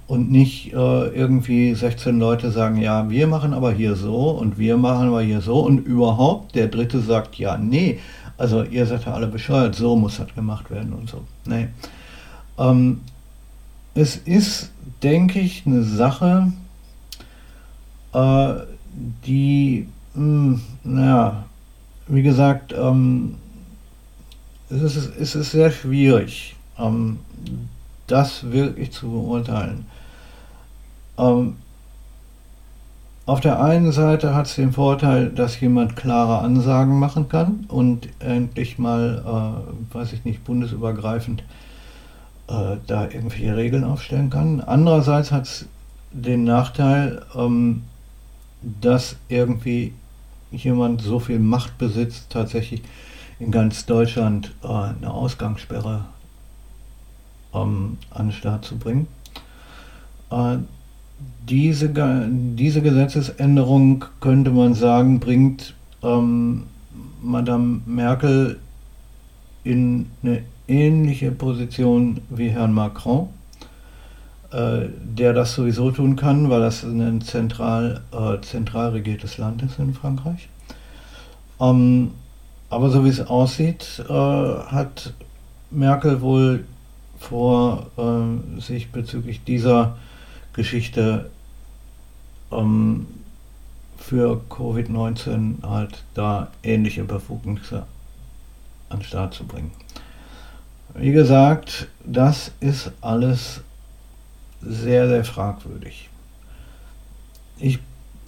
Und 0.08 0.32
nicht 0.32 0.72
äh, 0.72 1.08
irgendwie 1.08 1.74
16 1.74 2.18
Leute 2.18 2.50
sagen, 2.50 2.77
ja, 2.77 3.10
wir 3.10 3.27
machen 3.27 3.53
aber 3.53 3.74
hier 3.74 3.98
so 3.98 4.30
und 4.30 4.58
wir 4.58 4.77
machen 4.77 5.10
aber 5.10 5.22
hier 5.22 5.41
so 5.41 5.60
und 5.60 5.80
überhaupt 5.80 6.56
der 6.56 6.68
Dritte 6.68 7.01
sagt, 7.01 7.36
ja, 7.36 7.58
nee, 7.58 8.00
also 8.38 8.64
ihr 8.64 8.86
seid 8.86 9.06
ja 9.06 9.14
alle 9.14 9.28
bescheuert, 9.28 9.76
so 9.76 9.96
muss 9.96 10.18
das 10.18 10.34
gemacht 10.34 10.70
werden 10.72 10.94
und 10.94 11.10
so. 11.10 11.24
Nee. 11.46 11.70
Ähm, 12.58 13.02
es 13.94 14.16
ist, 14.18 14.72
denke 15.04 15.40
ich, 15.40 15.66
eine 15.66 15.84
Sache, 15.84 16.52
äh, 18.14 18.54
die, 19.26 19.88
mh, 20.14 20.24
hm, 20.24 20.62
naja, 20.84 21.46
wie 22.08 22.24
gesagt, 22.24 22.74
ähm, 22.74 23.36
es, 24.70 24.82
ist, 24.96 25.16
es 25.18 25.36
ist 25.36 25.52
sehr 25.52 25.72
schwierig, 25.72 26.56
ähm, 26.78 27.20
das 28.08 28.52
wirklich 28.52 28.92
zu 28.92 29.10
beurteilen. 29.10 29.86
Ähm, 31.18 31.58
auf 33.25 33.40
der 33.40 33.62
einen 33.62 33.92
Seite 33.92 34.34
hat 34.34 34.48
es 34.48 34.56
den 34.56 34.74
Vorteil, 34.74 35.30
dass 35.30 35.60
jemand 35.60 35.96
klare 35.96 36.40
Ansagen 36.40 36.98
machen 36.98 37.30
kann 37.30 37.66
und 37.68 38.10
endlich 38.20 38.80
mal, 38.80 39.24
äh, 39.25 39.94
weiß 39.94 40.13
ich 40.13 40.25
nicht, 40.25 40.44
bundesübergreifend 40.44 41.44
äh, 42.48 42.78
da 42.88 43.04
irgendwelche 43.04 43.56
Regeln 43.56 43.84
aufstellen 43.84 44.30
kann. 44.30 44.62
Andererseits 44.62 45.32
hat 45.32 45.44
es 45.44 45.68
den 46.12 46.44
Nachteil, 46.44 47.22
ähm, 47.36 47.84
dass 48.62 49.16
irgendwie 49.30 49.94
jemand 50.51 51.01
so 51.01 51.20
viel 51.20 51.40
Macht 51.40 51.78
besitzt, 51.78 52.30
tatsächlich 52.30 52.82
in 53.40 53.51
ganz 53.51 53.86
Deutschland 53.86 54.54
äh, 54.63 54.68
eine 54.68 55.12
Ausgangssperre 55.12 56.06
ähm, 57.54 57.98
an 58.10 58.28
den 58.28 58.32
Start 58.32 58.66
zu 58.66 58.78
bringen. 58.78 59.08
Äh, 60.30 60.58
diese, 61.48 61.92
diese 62.30 62.82
Gesetzesänderung, 62.82 64.06
könnte 64.20 64.51
man 64.51 64.74
sagen, 64.74 65.20
bringt 65.20 65.75
ähm, 66.04 66.63
Madame 67.22 67.82
Merkel 67.86 68.60
in 69.63 70.08
eine 70.24 70.44
ähnliche 70.68 71.32
Position 71.32 72.22
wie 72.30 72.50
Herrn 72.50 72.74
Macron, 72.74 73.30
äh, 74.51 74.88
der 75.04 75.34
das 75.34 75.56
sowieso 75.56 75.92
tun 75.92 76.16
kann, 76.16 76.50
weil 76.50 76.62
das 76.62 76.84
ein 76.84 77.22
zentral, 77.22 78.01
äh, 78.12 78.42
zentral 78.42 78.92
regiertes 78.92 79.38
Land 79.38 79.62
ist 79.63 79.80
in 79.80 79.94
Frankreich. 79.94 80.48
Ähm, 81.60 82.12
aber 82.70 82.90
so 82.90 83.04
wie 83.04 83.10
es 83.10 83.20
aussieht, 83.20 84.04
äh, 84.08 84.13
hat 84.13 85.13
Merkel 85.70 86.22
wohl 86.22 86.63
vor, 87.20 87.88
äh, 87.98 88.62
sich 88.62 88.92
bezüglich 88.92 89.44
dieser 89.44 89.98
Geschichte 90.53 91.29
ähm, 92.51 93.08
für 93.98 94.41
Covid-19 94.50 95.63
halt 95.63 96.03
da 96.13 96.50
ähnliche 96.63 97.03
Befugnisse 97.03 97.86
an 98.89 99.00
den 99.00 99.05
Start 99.05 99.34
zu 99.34 99.46
bringen. 99.46 99.72
Wie 100.96 101.12
gesagt, 101.12 101.88
das 102.03 102.51
ist 102.60 102.91
alles 103.00 103.62
sehr, 104.62 105.08
sehr 105.08 105.24
fragwürdig. 105.24 106.10
Ich, 107.58 107.79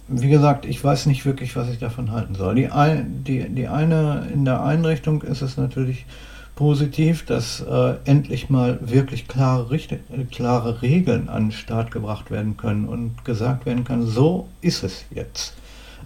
wie 0.08 0.28
gesagt, 0.28 0.64
ich 0.64 0.82
weiß 0.82 1.06
nicht 1.06 1.26
wirklich, 1.26 1.54
was 1.56 1.68
ich 1.68 1.78
davon 1.78 2.12
halten 2.12 2.34
soll. 2.34 2.54
Die, 2.54 2.68
die, 3.04 3.48
die 3.48 3.68
eine, 3.68 4.28
in 4.32 4.44
der 4.44 4.62
Einrichtung 4.62 5.22
ist 5.22 5.42
es 5.42 5.56
natürlich 5.56 6.06
positiv, 6.54 7.26
dass 7.26 7.60
äh, 7.60 7.94
endlich 8.04 8.48
mal 8.48 8.78
wirklich 8.80 9.26
klare, 9.26 9.70
Richt 9.70 9.94
klare 10.30 10.82
Regeln 10.82 11.28
an 11.28 11.46
den 11.46 11.52
Start 11.52 11.90
gebracht 11.90 12.30
werden 12.30 12.56
können 12.56 12.86
und 12.86 13.24
gesagt 13.24 13.66
werden 13.66 13.84
kann, 13.84 14.06
so 14.06 14.48
ist 14.60 14.84
es 14.84 15.04
jetzt. 15.10 15.54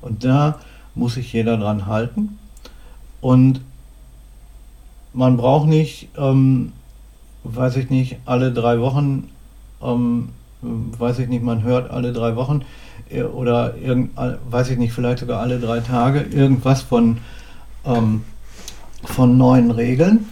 Und 0.00 0.25
da 0.25 0.59
muss 0.95 1.14
sich 1.14 1.33
jeder 1.33 1.57
dran 1.57 1.87
halten. 1.87 2.38
Und 3.21 3.61
man 5.12 5.37
braucht 5.37 5.69
nicht, 5.69 6.09
ähm, 6.17 6.73
weiß 7.45 7.76
ich 7.76 7.90
nicht, 7.90 8.19
alle 8.25 8.52
drei 8.52 8.81
Wochen, 8.81 9.31
ähm, 9.83 10.31
weiß 10.61 11.19
ich 11.21 11.28
nicht, 11.28 11.43
man 11.43 11.62
hört 11.62 11.90
alle 11.90 12.12
drei 12.12 12.37
Wochen 12.37 12.62
äh, 13.11 13.23
oder 13.23 13.76
irgend, 13.76 14.11
weiß 14.50 14.71
ich 14.71 14.78
nicht, 14.78 14.93
vielleicht 14.93 15.19
sogar 15.19 15.40
alle 15.40 15.59
drei 15.61 15.81
Tage 15.81 16.21
irgendwas 16.21 16.83
von 16.83 17.19
ähm, 17.85 18.23
von 19.05 19.37
neuen 19.37 19.71
Regeln 19.71 20.26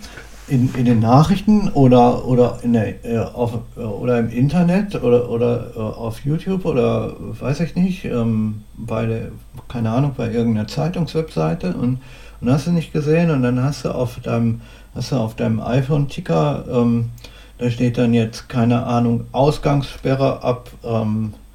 in, 0.49 0.73
in 0.75 0.85
den 0.85 1.01
Nachrichten 1.01 1.69
oder, 1.71 2.25
oder, 2.27 2.59
in 2.63 2.73
der, 2.73 3.05
äh, 3.05 3.19
auf, 3.19 3.59
äh, 3.77 3.81
oder 3.81 4.19
im 4.19 4.31
Internet 4.31 4.95
oder, 5.03 5.29
oder 5.29 5.73
äh, 5.75 5.79
auf 5.79 6.25
YouTube 6.25 6.65
oder 6.65 7.15
weiß 7.19 7.61
ich 7.61 7.75
nicht, 7.75 8.05
ähm, 8.05 8.63
bei 8.77 9.07
der, 9.07 9.29
keine 9.69 9.91
Ahnung, 9.91 10.13
bei 10.17 10.31
irgendeiner 10.31 10.69
Zeitungswebseite 10.69 11.75
und, 11.75 12.01
und 12.41 12.51
hast 12.51 12.67
du 12.67 12.73
nicht 12.73 12.93
gesehen 12.93 13.31
und 13.31 13.43
dann 13.43 13.63
hast 13.63 13.85
du 13.85 13.91
auf 13.91 14.21
deinem, 14.21 14.61
hast 14.95 15.13
du 15.13 15.17
auf 15.17 15.35
deinem 15.35 15.61
iPhone-Ticker, 15.61 16.65
ähm, 16.71 17.11
da 17.59 17.71
steht 17.71 17.99
dann 17.99 18.15
jetzt, 18.15 18.49
keine 18.49 18.85
Ahnung, 18.85 19.25
Ausgangssperre 19.33 20.43
ab 20.45 20.71
ähm, 20.85 21.33
äh, 21.35 21.46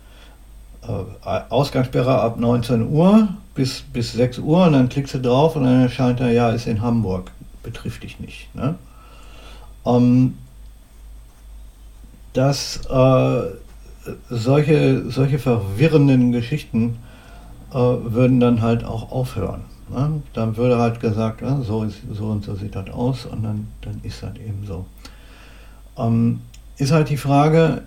Ausgangssperre 0.84 2.20
ab 2.20 2.40
19 2.40 2.90
Uhr 2.90 3.30
bis, 3.54 3.82
bis 3.82 4.14
6 4.14 4.40
Uhr 4.40 4.66
und 4.66 4.74
dann 4.74 4.90
klickst 4.90 5.14
du 5.14 5.20
drauf 5.20 5.56
und 5.56 5.64
dann 5.64 5.84
erscheint 5.84 6.20
da, 6.20 6.30
ja, 6.30 6.50
ist 6.50 6.68
in 6.68 6.82
Hamburg. 6.82 7.32
Betrifft 7.64 8.04
dich 8.04 8.20
nicht. 8.20 8.54
Ne? 8.56 8.76
Ähm, 9.86 10.38
dass 12.34 12.86
äh, 12.88 13.42
solche, 14.30 15.10
solche 15.10 15.38
verwirrenden 15.38 16.32
Geschichten 16.32 16.98
äh, 17.72 17.76
würden 17.76 18.40
dann 18.40 18.62
halt 18.62 18.84
auch 18.84 19.12
aufhören. 19.12 19.62
Ne? 19.90 20.24
Dann 20.34 20.58
würde 20.58 20.80
halt 20.80 21.00
gesagt, 21.00 21.42
ja, 21.42 21.62
so, 21.62 21.84
ist, 21.84 22.02
so 22.12 22.26
und 22.26 22.44
so 22.44 22.56
sieht 22.56 22.76
das 22.76 22.90
aus 22.90 23.26
und 23.26 23.44
dann, 23.44 23.68
dann 23.82 24.00
ist 24.04 24.24
das 24.24 24.36
eben 24.38 24.66
so. 24.66 24.86
Ähm, 25.98 26.42
ist 26.78 26.92
halt 26.92 27.10
die 27.10 27.18
Frage, 27.18 27.84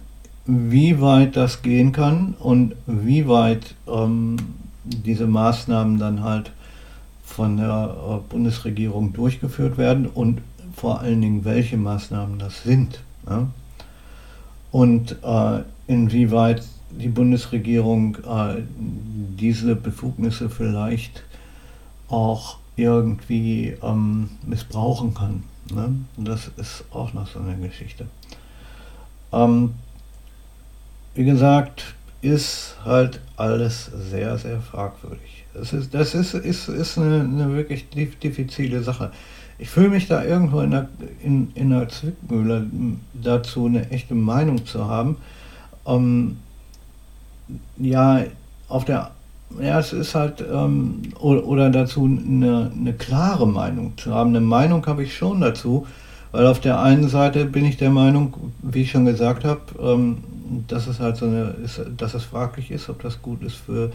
wie 0.46 1.00
weit 1.00 1.36
das 1.36 1.62
gehen 1.62 1.92
kann 1.92 2.34
und 2.38 2.74
wie 2.86 3.26
weit 3.26 3.74
ähm, 3.88 4.36
diese 4.84 5.26
Maßnahmen 5.26 5.98
dann 5.98 6.22
halt 6.22 6.52
von 7.24 7.56
der 7.56 7.96
äh, 7.96 8.30
Bundesregierung 8.30 9.12
durchgeführt 9.12 9.78
werden 9.78 10.06
und 10.06 10.40
vor 10.76 11.00
allen 11.00 11.20
Dingen, 11.20 11.44
welche 11.44 11.76
Maßnahmen 11.76 12.38
das 12.38 12.62
sind. 12.62 13.00
Ja? 13.28 13.48
Und 14.70 15.16
äh, 15.22 15.62
inwieweit 15.86 16.62
die 16.90 17.08
Bundesregierung 17.08 18.16
äh, 18.16 18.62
diese 18.78 19.76
Befugnisse 19.76 20.50
vielleicht 20.50 21.24
auch 22.08 22.58
irgendwie 22.76 23.76
ähm, 23.82 24.30
missbrauchen 24.46 25.14
kann. 25.14 25.44
Ne? 25.72 25.94
Das 26.16 26.50
ist 26.56 26.84
auch 26.90 27.12
noch 27.14 27.28
so 27.28 27.38
eine 27.38 27.56
Geschichte. 27.56 28.06
Ähm, 29.32 29.74
wie 31.14 31.24
gesagt, 31.24 31.94
ist 32.22 32.76
halt 32.84 33.20
alles 33.36 33.90
sehr, 34.10 34.38
sehr 34.38 34.60
fragwürdig. 34.60 35.44
Das 35.52 35.72
ist, 35.72 35.94
das 35.94 36.14
ist, 36.14 36.34
ist, 36.34 36.68
ist 36.68 36.98
eine, 36.98 37.20
eine 37.20 37.54
wirklich 37.54 37.88
diffizile 37.90 38.82
Sache. 38.82 39.12
Ich 39.58 39.70
fühle 39.70 39.90
mich 39.90 40.08
da 40.08 40.24
irgendwo 40.24 40.60
in 40.60 40.72
der, 40.72 40.88
in, 41.22 41.52
in 41.54 41.70
der 41.70 41.88
Zwickmühle 41.88 42.66
dazu, 43.14 43.66
eine 43.66 43.88
echte 43.90 44.14
Meinung 44.14 44.66
zu 44.66 44.88
haben. 44.88 45.18
Ähm, 45.86 46.38
ja, 47.76 48.24
auf 48.68 48.84
der 48.84 49.12
ja, 49.60 49.78
es 49.78 49.92
ist 49.92 50.14
halt, 50.14 50.42
ähm, 50.52 51.02
oder, 51.20 51.46
oder, 51.46 51.70
dazu 51.70 52.04
eine, 52.04 52.72
eine, 52.76 52.92
klare 52.92 53.46
Meinung 53.46 53.92
zu 53.96 54.12
haben. 54.12 54.30
Eine 54.30 54.40
Meinung 54.40 54.84
habe 54.86 55.04
ich 55.04 55.16
schon 55.16 55.40
dazu, 55.40 55.86
weil 56.32 56.46
auf 56.46 56.60
der 56.60 56.80
einen 56.80 57.08
Seite 57.08 57.44
bin 57.44 57.64
ich 57.64 57.76
der 57.76 57.90
Meinung, 57.90 58.34
wie 58.62 58.82
ich 58.82 58.90
schon 58.90 59.04
gesagt 59.04 59.44
habe, 59.44 59.60
ähm, 59.80 60.18
dass 60.68 60.86
es 60.86 61.00
halt 61.00 61.16
so 61.16 61.26
eine, 61.26 61.54
ist, 61.64 61.80
dass 61.96 62.14
es 62.14 62.24
fraglich 62.24 62.70
ist, 62.70 62.88
ob 62.88 63.02
das 63.02 63.22
gut 63.22 63.42
ist 63.42 63.56
für 63.56 63.92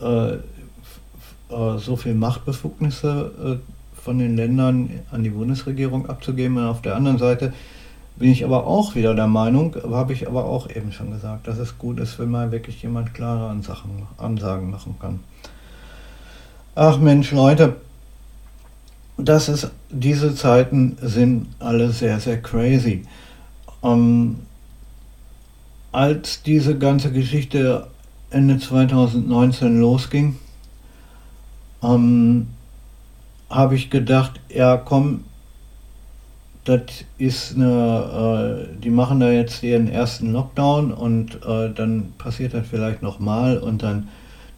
äh, 0.00 0.34
äh, 0.34 1.78
so 1.78 1.96
viel 1.96 2.14
Machtbefugnisse 2.14 3.60
äh, 3.62 4.00
von 4.00 4.18
den 4.18 4.36
Ländern 4.36 4.90
an 5.10 5.22
die 5.22 5.30
Bundesregierung 5.30 6.08
abzugeben. 6.08 6.58
Und 6.58 6.66
auf 6.66 6.82
der 6.82 6.96
anderen 6.96 7.18
Seite 7.18 7.52
bin 8.16 8.30
ich 8.30 8.44
aber 8.44 8.66
auch 8.66 8.94
wieder 8.94 9.14
der 9.14 9.26
Meinung, 9.26 9.74
habe 9.90 10.12
ich 10.12 10.26
aber 10.28 10.44
auch 10.44 10.70
eben 10.70 10.92
schon 10.92 11.10
gesagt, 11.10 11.48
dass 11.48 11.58
es 11.58 11.78
gut 11.78 11.98
ist, 11.98 12.18
wenn 12.18 12.30
mal 12.30 12.52
wirklich 12.52 12.82
jemand 12.82 13.12
klare 13.12 13.48
Ansachen, 13.48 13.90
Ansagen 14.18 14.70
machen 14.70 14.96
kann. 15.00 15.20
Ach 16.76 16.98
Mensch, 16.98 17.32
Leute, 17.32 17.76
das 19.16 19.48
ist, 19.48 19.70
diese 19.90 20.34
Zeiten 20.34 20.96
sind 21.00 21.48
alle 21.58 21.90
sehr, 21.90 22.18
sehr 22.20 22.40
crazy. 22.40 23.04
Ähm, 23.82 24.40
als 25.94 26.42
diese 26.42 26.76
ganze 26.76 27.12
Geschichte 27.12 27.86
Ende 28.30 28.58
2019 28.58 29.80
losging, 29.80 30.36
ähm, 31.84 32.48
habe 33.48 33.76
ich 33.76 33.90
gedacht, 33.90 34.40
ja 34.48 34.76
komm, 34.76 35.24
das 36.64 36.80
ist 37.18 37.54
eine, 37.54 38.66
äh, 38.72 38.80
die 38.80 38.90
machen 38.90 39.20
da 39.20 39.30
jetzt 39.30 39.62
ihren 39.62 39.86
ersten 39.86 40.32
Lockdown 40.32 40.92
und 40.92 41.36
äh, 41.46 41.72
dann 41.72 42.12
passiert 42.18 42.54
das 42.54 42.66
vielleicht 42.66 43.02
nochmal 43.02 43.58
und 43.58 43.84
dann, 43.84 44.08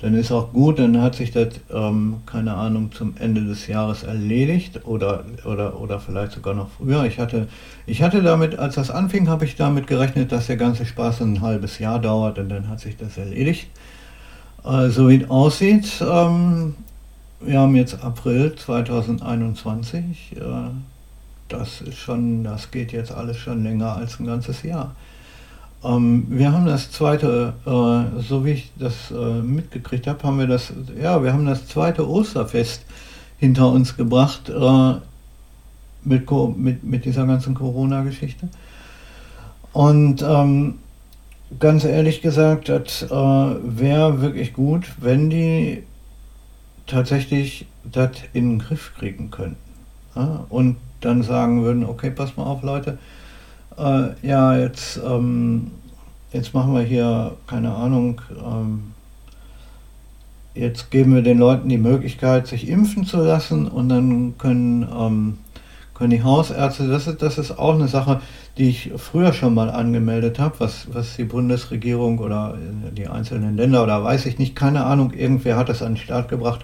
dann 0.01 0.15
ist 0.15 0.31
auch 0.31 0.53
gut, 0.53 0.79
dann 0.79 1.01
hat 1.01 1.15
sich 1.15 1.31
das, 1.31 1.49
ähm, 1.73 2.19
keine 2.27 2.55
Ahnung, 2.55 2.93
zum 2.93 3.15
Ende 3.19 3.45
des 3.45 3.67
Jahres 3.67 4.03
erledigt 4.03 4.87
oder, 4.87 5.25
oder, 5.45 5.81
oder 5.81 6.01
vielleicht 6.01 6.33
sogar 6.33 6.55
noch 6.55 6.69
früher. 6.71 7.05
Ich 7.05 7.19
hatte, 7.19 7.49
ich 7.87 8.03
hatte 8.03 8.23
damit, 8.23 8.59
als 8.59 8.75
das 8.75 8.91
anfing, 8.91 9.29
habe 9.29 9.45
ich 9.45 9.57
damit 9.57 9.87
gerechnet, 9.87 10.33
dass 10.33 10.49
der 10.49 10.57
ganze 10.57 10.85
Spaß 10.85 11.23
ein 11.23 11.41
halbes 11.41 11.79
Jahr 11.79 11.99
dauert 11.99 12.39
und 12.39 12.49
dann 12.49 12.69
hat 12.69 12.81
sich 12.81 12.97
das 12.97 13.17
erledigt. 13.17 13.69
Äh, 14.65 14.89
so 14.89 15.09
wie 15.09 15.23
es 15.23 15.31
aussieht, 15.31 15.91
ähm, 16.01 16.75
wir 17.41 17.61
haben 17.61 17.77
jetzt 17.77 18.03
April 18.03 18.55
2021 18.55 20.37
das 21.49 21.81
ist 21.81 21.99
schon, 21.99 22.45
das 22.45 22.71
geht 22.71 22.93
jetzt 22.93 23.13
alles 23.13 23.39
schon 23.39 23.63
länger 23.63 23.97
als 23.97 24.19
ein 24.19 24.27
ganzes 24.27 24.63
Jahr. 24.63 24.95
Ähm, 25.87 26.27
wir 26.29 26.53
haben 26.53 26.67
das 26.67 26.91
zweite, 26.91 27.55
äh, 27.65 28.21
so 28.23 28.45
wie 28.45 28.53
ich 28.53 28.73
das 28.79 29.11
äh, 29.11 29.43
mitgekriegt 29.43 30.07
habe, 30.07 30.23
haben 30.23 30.39
wir 30.39 30.47
das, 30.47 30.73
ja, 31.01 31.23
wir 31.23 31.33
haben 31.33 31.47
das 31.47 31.67
zweite 31.69 32.09
Osterfest 32.09 32.85
hinter 33.39 33.71
uns 33.71 33.97
gebracht 33.97 34.49
äh, 34.49 34.95
mit, 36.03 36.31
mit, 36.57 36.85
mit 36.85 37.05
dieser 37.05 37.27
ganzen 37.27 37.55
Corona-Geschichte. 37.55 38.49
Und 39.73 40.23
ähm, 40.23 40.79
ganz 41.61 41.85
ehrlich 41.85 42.23
gesagt, 42.23 42.69
das 42.69 43.03
äh, 43.03 43.09
wäre 43.11 44.23
wirklich 44.23 44.55
gut, 44.55 44.85
wenn 45.01 45.31
die 45.31 45.83
tatsächlich 46.87 47.67
das 47.85 48.11
in 48.33 48.51
den 48.51 48.59
Griff 48.59 48.93
kriegen 48.99 49.31
könnten. 49.31 49.57
Ja? 50.15 50.47
Und 50.49 50.77
dann 51.01 51.23
sagen 51.23 51.63
würden, 51.63 51.85
okay, 51.85 52.11
pass 52.11 52.37
mal 52.37 52.45
auf, 52.45 52.63
Leute, 52.63 52.99
äh, 53.79 54.27
ja, 54.27 54.59
jetzt, 54.59 55.01
ähm, 55.05 55.71
jetzt 56.33 56.55
machen 56.55 56.75
wir 56.75 56.83
hier, 56.83 57.37
keine 57.47 57.75
Ahnung, 57.75 58.21
ähm, 58.45 58.93
jetzt 60.55 60.91
geben 60.91 61.15
wir 61.15 61.23
den 61.23 61.39
Leuten 61.39 61.69
die 61.69 61.79
Möglichkeit, 61.79 62.47
sich 62.47 62.69
impfen 62.69 63.05
zu 63.05 63.19
lassen 63.19 63.69
und 63.69 63.89
dann 63.89 64.39
können, 64.39 64.83
ähm, 64.83 65.39
können 65.95 66.11
die 66.11 66.23
Hausärzte, 66.23 66.89
das 66.89 67.07
ist, 67.07 67.23
das 67.23 67.39
ist 67.39 67.59
auch 67.59 67.75
eine 67.75 67.89
Sache, 67.89 68.21
die 68.57 68.71
ich 68.71 68.93
früher 68.97 69.33
schon 69.33 69.55
mal 69.55 69.71
angemeldet 69.71 70.39
habe, 70.39 70.61
was, 70.61 70.87
was 70.93 71.17
die 71.17 71.25
Bundesregierung 71.25 72.19
oder 72.19 72.57
die 72.97 73.07
einzelnen 73.07 73.57
Länder 73.57 73.83
oder 73.83 74.03
weiß 74.03 74.27
ich 74.27 74.39
nicht, 74.39 74.57
keine 74.57 74.85
Ahnung, 74.85 75.13
irgendwer 75.13 75.57
hat 75.57 75.69
das 75.69 75.83
an 75.83 75.93
den 75.93 75.99
Start 75.99 76.29
gebracht, 76.29 76.61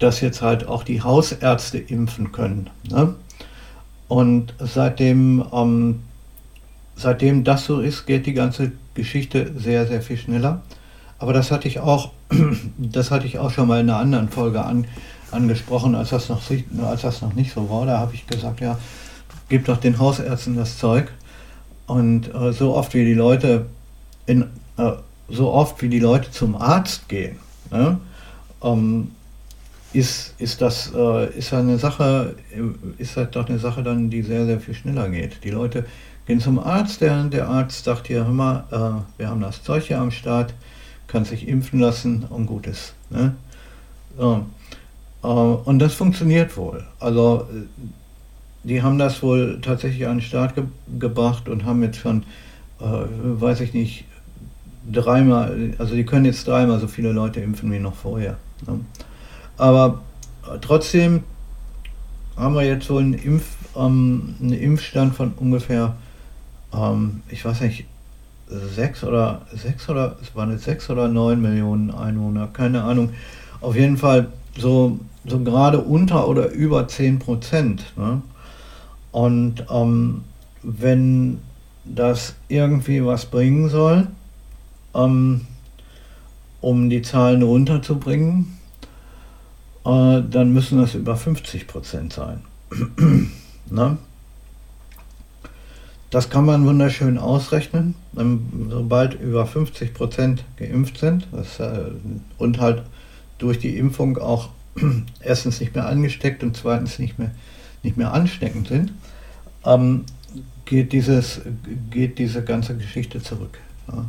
dass 0.00 0.20
jetzt 0.20 0.42
halt 0.42 0.66
auch 0.66 0.82
die 0.82 1.02
Hausärzte 1.02 1.78
impfen 1.78 2.32
können. 2.32 2.70
Ne? 2.88 3.14
Und 4.08 4.54
seitdem, 4.58 5.44
ähm, 5.52 6.00
seitdem 7.00 7.44
das 7.44 7.64
so 7.64 7.80
ist, 7.80 8.06
geht 8.06 8.26
die 8.26 8.34
ganze 8.34 8.72
Geschichte 8.94 9.52
sehr, 9.56 9.86
sehr 9.86 10.02
viel 10.02 10.16
schneller. 10.16 10.62
Aber 11.18 11.32
das 11.32 11.50
hatte 11.50 11.68
ich 11.68 11.80
auch, 11.80 12.12
das 12.78 13.10
hatte 13.10 13.26
ich 13.26 13.38
auch 13.38 13.50
schon 13.50 13.68
mal 13.68 13.80
in 13.80 13.90
einer 13.90 13.98
anderen 13.98 14.28
Folge 14.28 14.62
an, 14.64 14.86
angesprochen, 15.30 15.94
als 15.94 16.10
das, 16.10 16.28
noch, 16.28 16.42
als 16.82 17.02
das 17.02 17.22
noch 17.22 17.34
nicht 17.34 17.52
so 17.52 17.68
war. 17.70 17.86
Da 17.86 17.98
habe 17.98 18.14
ich 18.14 18.26
gesagt, 18.26 18.60
ja, 18.60 18.78
gib 19.48 19.64
doch 19.66 19.78
den 19.78 19.98
Hausärzten 19.98 20.56
das 20.56 20.78
Zeug. 20.78 21.10
Und 21.86 22.32
äh, 22.34 22.52
so 22.52 22.74
oft 22.74 22.94
wie 22.94 23.04
die 23.04 23.14
Leute 23.14 23.66
in, 24.26 24.42
äh, 24.76 24.92
so 25.28 25.52
oft 25.52 25.80
wie 25.82 25.88
die 25.88 25.98
Leute 25.98 26.30
zum 26.30 26.54
Arzt 26.56 27.08
gehen, 27.08 27.36
ne, 27.70 27.98
ähm, 28.62 29.12
ist, 29.92 30.34
ist 30.38 30.60
das 30.60 30.92
äh, 30.94 31.36
ist 31.36 31.52
eine 31.52 31.78
Sache, 31.78 32.36
ist 32.98 33.16
halt 33.16 33.34
doch 33.34 33.48
eine 33.48 33.58
Sache 33.58 33.82
dann, 33.82 34.10
die 34.10 34.22
sehr, 34.22 34.46
sehr 34.46 34.60
viel 34.60 34.74
schneller 34.74 35.08
geht. 35.08 35.42
Die 35.42 35.50
Leute 35.50 35.84
gehen 36.26 36.40
zum 36.40 36.58
Arzt, 36.58 37.00
der, 37.00 37.24
der 37.24 37.48
Arzt 37.48 37.84
sagt 37.84 38.06
hier, 38.06 38.24
mal, 38.24 38.64
äh, 38.70 39.18
wir 39.18 39.28
haben 39.28 39.40
das 39.40 39.62
Zeug 39.62 39.84
hier 39.84 40.00
am 40.00 40.10
Start, 40.10 40.54
kann 41.06 41.24
sich 41.24 41.48
impfen 41.48 41.80
lassen 41.80 42.24
und 42.28 42.46
gut 42.46 42.66
ist. 42.66 42.94
Ne? 43.10 43.34
So. 44.16 44.46
Äh, 45.22 45.26
und 45.26 45.78
das 45.80 45.94
funktioniert 45.94 46.56
wohl. 46.56 46.84
Also 47.00 47.48
die 48.62 48.82
haben 48.82 48.98
das 48.98 49.22
wohl 49.22 49.58
tatsächlich 49.60 50.06
an 50.06 50.18
den 50.18 50.22
Start 50.22 50.54
ge 50.54 50.64
gebracht 50.98 51.48
und 51.48 51.64
haben 51.64 51.82
jetzt 51.82 51.98
schon, 51.98 52.24
äh, 52.80 52.84
weiß 52.84 53.60
ich 53.62 53.74
nicht, 53.74 54.04
dreimal, 54.90 55.74
also 55.78 55.94
die 55.94 56.04
können 56.04 56.26
jetzt 56.26 56.46
dreimal 56.46 56.78
so 56.78 56.86
viele 56.86 57.12
Leute 57.12 57.40
impfen 57.40 57.72
wie 57.72 57.78
noch 57.78 57.94
vorher. 57.94 58.36
Ne? 58.66 58.80
Aber 59.60 60.00
trotzdem 60.62 61.22
haben 62.34 62.54
wir 62.54 62.62
jetzt 62.62 62.86
so 62.86 62.96
einen, 62.96 63.12
Impf, 63.12 63.44
ähm, 63.76 64.34
einen 64.40 64.54
Impfstand 64.54 65.14
von 65.14 65.34
ungefähr, 65.36 65.96
ähm, 66.72 67.20
ich 67.28 67.44
weiß 67.44 67.60
nicht, 67.60 67.84
sechs 68.48 69.04
oder 69.04 69.42
sechs 69.52 69.86
oder 69.90 70.16
es 70.22 70.34
waren 70.34 70.50
jetzt 70.50 70.64
sechs 70.64 70.88
oder 70.88 71.08
neun 71.08 71.42
Millionen 71.42 71.90
Einwohner, 71.90 72.48
keine 72.50 72.84
Ahnung. 72.84 73.10
Auf 73.60 73.76
jeden 73.76 73.98
Fall 73.98 74.28
so, 74.56 74.98
so 75.26 75.38
gerade 75.40 75.78
unter 75.78 76.26
oder 76.26 76.50
über 76.50 76.88
10 76.88 77.18
Prozent. 77.18 77.92
Ne? 77.98 78.22
Und 79.12 79.66
ähm, 79.70 80.24
wenn 80.62 81.38
das 81.84 82.34
irgendwie 82.48 83.04
was 83.04 83.26
bringen 83.26 83.68
soll, 83.68 84.06
ähm, 84.94 85.42
um 86.62 86.88
die 86.88 87.02
Zahlen 87.02 87.42
runterzubringen, 87.42 88.56
äh, 89.84 90.22
dann 90.28 90.52
müssen 90.52 90.78
das 90.78 90.94
über 90.94 91.16
50 91.16 91.66
Prozent 91.66 92.12
sein. 92.12 92.42
ne? 93.70 93.98
Das 96.10 96.28
kann 96.28 96.44
man 96.44 96.66
wunderschön 96.66 97.18
ausrechnen, 97.18 97.94
sobald 98.68 99.14
über 99.14 99.46
50 99.46 99.94
Prozent 99.94 100.44
geimpft 100.56 100.98
sind 100.98 101.28
das, 101.30 101.60
äh, 101.60 101.92
und 102.36 102.60
halt 102.60 102.82
durch 103.38 103.60
die 103.60 103.76
Impfung 103.76 104.18
auch 104.18 104.50
erstens 105.20 105.60
nicht 105.60 105.74
mehr 105.74 105.86
angesteckt 105.86 106.42
und 106.42 106.56
zweitens 106.56 106.98
nicht 106.98 107.18
mehr, 107.18 107.30
nicht 107.84 107.96
mehr 107.96 108.12
ansteckend 108.12 108.68
sind, 108.68 108.92
ähm, 109.64 110.04
geht, 110.64 110.92
dieses, 110.92 111.42
geht 111.90 112.18
diese 112.18 112.42
ganze 112.42 112.76
Geschichte 112.76 113.22
zurück. 113.22 113.58
Ja. 113.88 114.04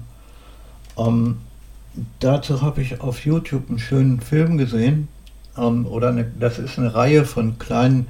Ähm, 1.08 1.38
dazu 2.20 2.62
habe 2.62 2.82
ich 2.82 3.02
auf 3.02 3.26
YouTube 3.26 3.70
einen 3.70 3.80
schönen 3.80 4.22
Film 4.22 4.58
gesehen, 4.58 5.08
ähm, 5.58 5.86
oder 5.86 6.10
eine, 6.10 6.26
das 6.40 6.60
ist 6.60 6.78
eine 6.78 6.94
Reihe 6.94 7.26
von 7.26 7.60
kleinen, 7.60 8.08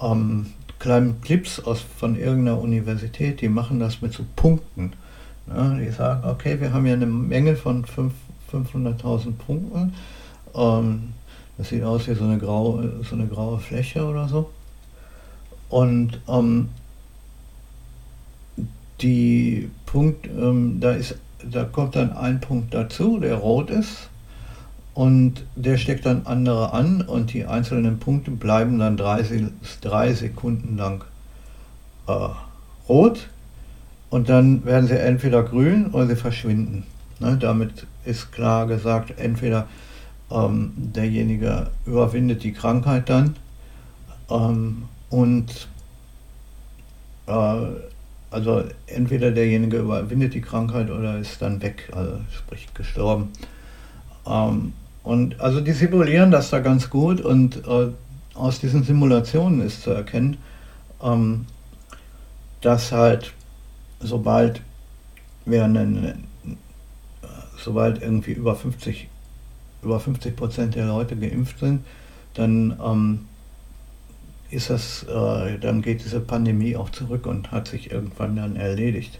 ähm, 0.00 0.46
kleinen 0.78 1.20
Clips 1.20 1.60
aus, 1.60 1.80
von 1.80 2.18
irgendeiner 2.18 2.60
Universität, 2.60 3.40
die 3.40 3.48
machen 3.48 3.78
das 3.78 4.02
mit 4.02 4.12
so 4.12 4.24
Punkten. 4.36 4.92
Ja, 5.48 5.74
die 5.74 5.90
sagen, 5.90 6.28
okay, 6.28 6.60
wir 6.60 6.72
haben 6.72 6.86
ja 6.86 6.94
eine 6.94 7.06
Menge 7.06 7.56
von 7.56 7.84
500.000 7.84 9.32
Punkten. 9.32 9.94
Ähm, 10.54 11.14
das 11.58 11.68
sieht 11.68 11.82
aus 11.82 12.08
wie 12.08 12.14
so 12.14 12.24
eine, 12.24 12.38
graue, 12.38 13.00
so 13.02 13.14
eine 13.14 13.26
graue 13.26 13.58
Fläche 13.58 14.04
oder 14.04 14.28
so. 14.28 14.50
Und 15.68 16.20
ähm, 16.28 16.68
die 19.00 19.70
Punkt, 19.86 20.26
ähm, 20.26 20.78
da 20.80 20.92
ist, 20.92 21.16
da 21.50 21.64
kommt 21.64 21.96
dann 21.96 22.12
ein 22.12 22.40
Punkt 22.40 22.72
dazu, 22.72 23.18
der 23.18 23.34
rot 23.34 23.70
ist 23.70 24.08
und 24.94 25.44
der 25.56 25.78
steckt 25.78 26.06
dann 26.06 26.26
andere 26.26 26.72
an 26.72 27.02
und 27.02 27.32
die 27.32 27.46
einzelnen 27.46 27.98
Punkte 27.98 28.30
bleiben 28.30 28.78
dann 28.78 28.96
drei, 28.96 29.24
drei 29.80 30.12
Sekunden 30.12 30.76
lang 30.76 31.04
äh, 32.06 32.28
rot 32.88 33.28
und 34.10 34.28
dann 34.28 34.64
werden 34.64 34.88
sie 34.88 34.98
entweder 34.98 35.42
grün 35.42 35.86
oder 35.92 36.06
sie 36.08 36.16
verschwinden. 36.16 36.84
Ne, 37.20 37.38
damit 37.38 37.86
ist 38.04 38.32
klar 38.32 38.66
gesagt, 38.66 39.18
entweder 39.18 39.68
ähm, 40.30 40.72
derjenige 40.76 41.70
überwindet 41.86 42.42
die 42.42 42.52
Krankheit 42.52 43.08
dann 43.08 43.36
ähm, 44.28 44.84
und 45.08 45.68
äh, 47.26 47.56
also 48.30 48.64
entweder 48.86 49.30
derjenige 49.30 49.78
überwindet 49.78 50.34
die 50.34 50.40
Krankheit 50.40 50.90
oder 50.90 51.18
ist 51.18 51.40
dann 51.40 51.62
weg, 51.62 51.90
also 51.94 52.18
sprich 52.30 52.72
gestorben. 52.74 53.28
Ähm, 54.26 54.72
und 55.04 55.40
also 55.40 55.60
die 55.60 55.72
simulieren 55.72 56.30
das 56.30 56.50
da 56.50 56.60
ganz 56.60 56.90
gut 56.90 57.20
und 57.20 57.66
äh, 57.66 57.88
aus 58.34 58.60
diesen 58.60 58.82
Simulationen 58.82 59.60
ist 59.60 59.82
zu 59.82 59.90
erkennen, 59.90 60.38
ähm, 61.02 61.46
dass 62.60 62.92
halt 62.92 63.32
sobald 64.00 64.62
wir 65.44 65.64
einen, 65.64 66.24
sobald 67.56 68.02
irgendwie 68.02 68.32
über 68.32 68.54
50 68.54 69.08
über 69.82 69.98
50 69.98 70.36
Prozent 70.36 70.74
der 70.76 70.86
Leute 70.86 71.16
geimpft 71.16 71.58
sind, 71.58 71.84
dann 72.34 72.78
ähm, 72.82 73.26
ist 74.50 74.70
das, 74.70 75.04
äh, 75.04 75.58
dann 75.58 75.82
geht 75.82 76.04
diese 76.04 76.20
Pandemie 76.20 76.76
auch 76.76 76.90
zurück 76.90 77.26
und 77.26 77.50
hat 77.50 77.68
sich 77.68 77.90
irgendwann 77.90 78.36
dann 78.36 78.56
erledigt. 78.56 79.18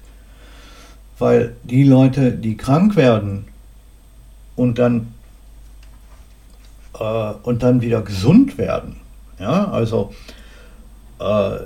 Weil 1.18 1.56
die 1.64 1.84
Leute, 1.84 2.32
die 2.32 2.56
krank 2.56 2.96
werden 2.96 3.46
und 4.56 4.78
dann 4.78 5.14
äh, 6.98 7.32
und 7.42 7.62
dann 7.62 7.80
wieder 7.80 8.02
gesund 8.02 8.58
werden. 8.58 8.96
Ja, 9.38 9.68
also 9.68 10.12
äh, 11.18 11.58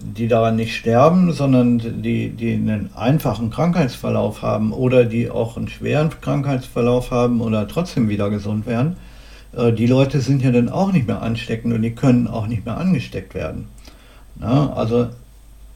die 0.00 0.28
daran 0.28 0.56
nicht 0.56 0.76
sterben, 0.76 1.32
sondern 1.32 2.02
die, 2.02 2.30
die 2.30 2.52
einen 2.52 2.90
einfachen 2.94 3.50
Krankheitsverlauf 3.50 4.42
haben 4.42 4.72
oder 4.72 5.04
die 5.04 5.28
auch 5.28 5.56
einen 5.56 5.68
schweren 5.68 6.10
Krankheitsverlauf 6.20 7.10
haben 7.10 7.40
oder 7.40 7.66
trotzdem 7.66 8.08
wieder 8.08 8.30
gesund 8.30 8.66
werden, 8.66 8.96
äh, 9.56 9.72
die 9.72 9.86
Leute 9.86 10.20
sind 10.20 10.42
ja 10.42 10.52
dann 10.52 10.68
auch 10.68 10.92
nicht 10.92 11.06
mehr 11.06 11.22
ansteckend 11.22 11.74
und 11.74 11.82
die 11.82 11.94
können 11.94 12.28
auch 12.28 12.46
nicht 12.46 12.64
mehr 12.64 12.76
angesteckt 12.76 13.34
werden. 13.34 13.66
Ja, 14.40 14.72
also 14.72 15.08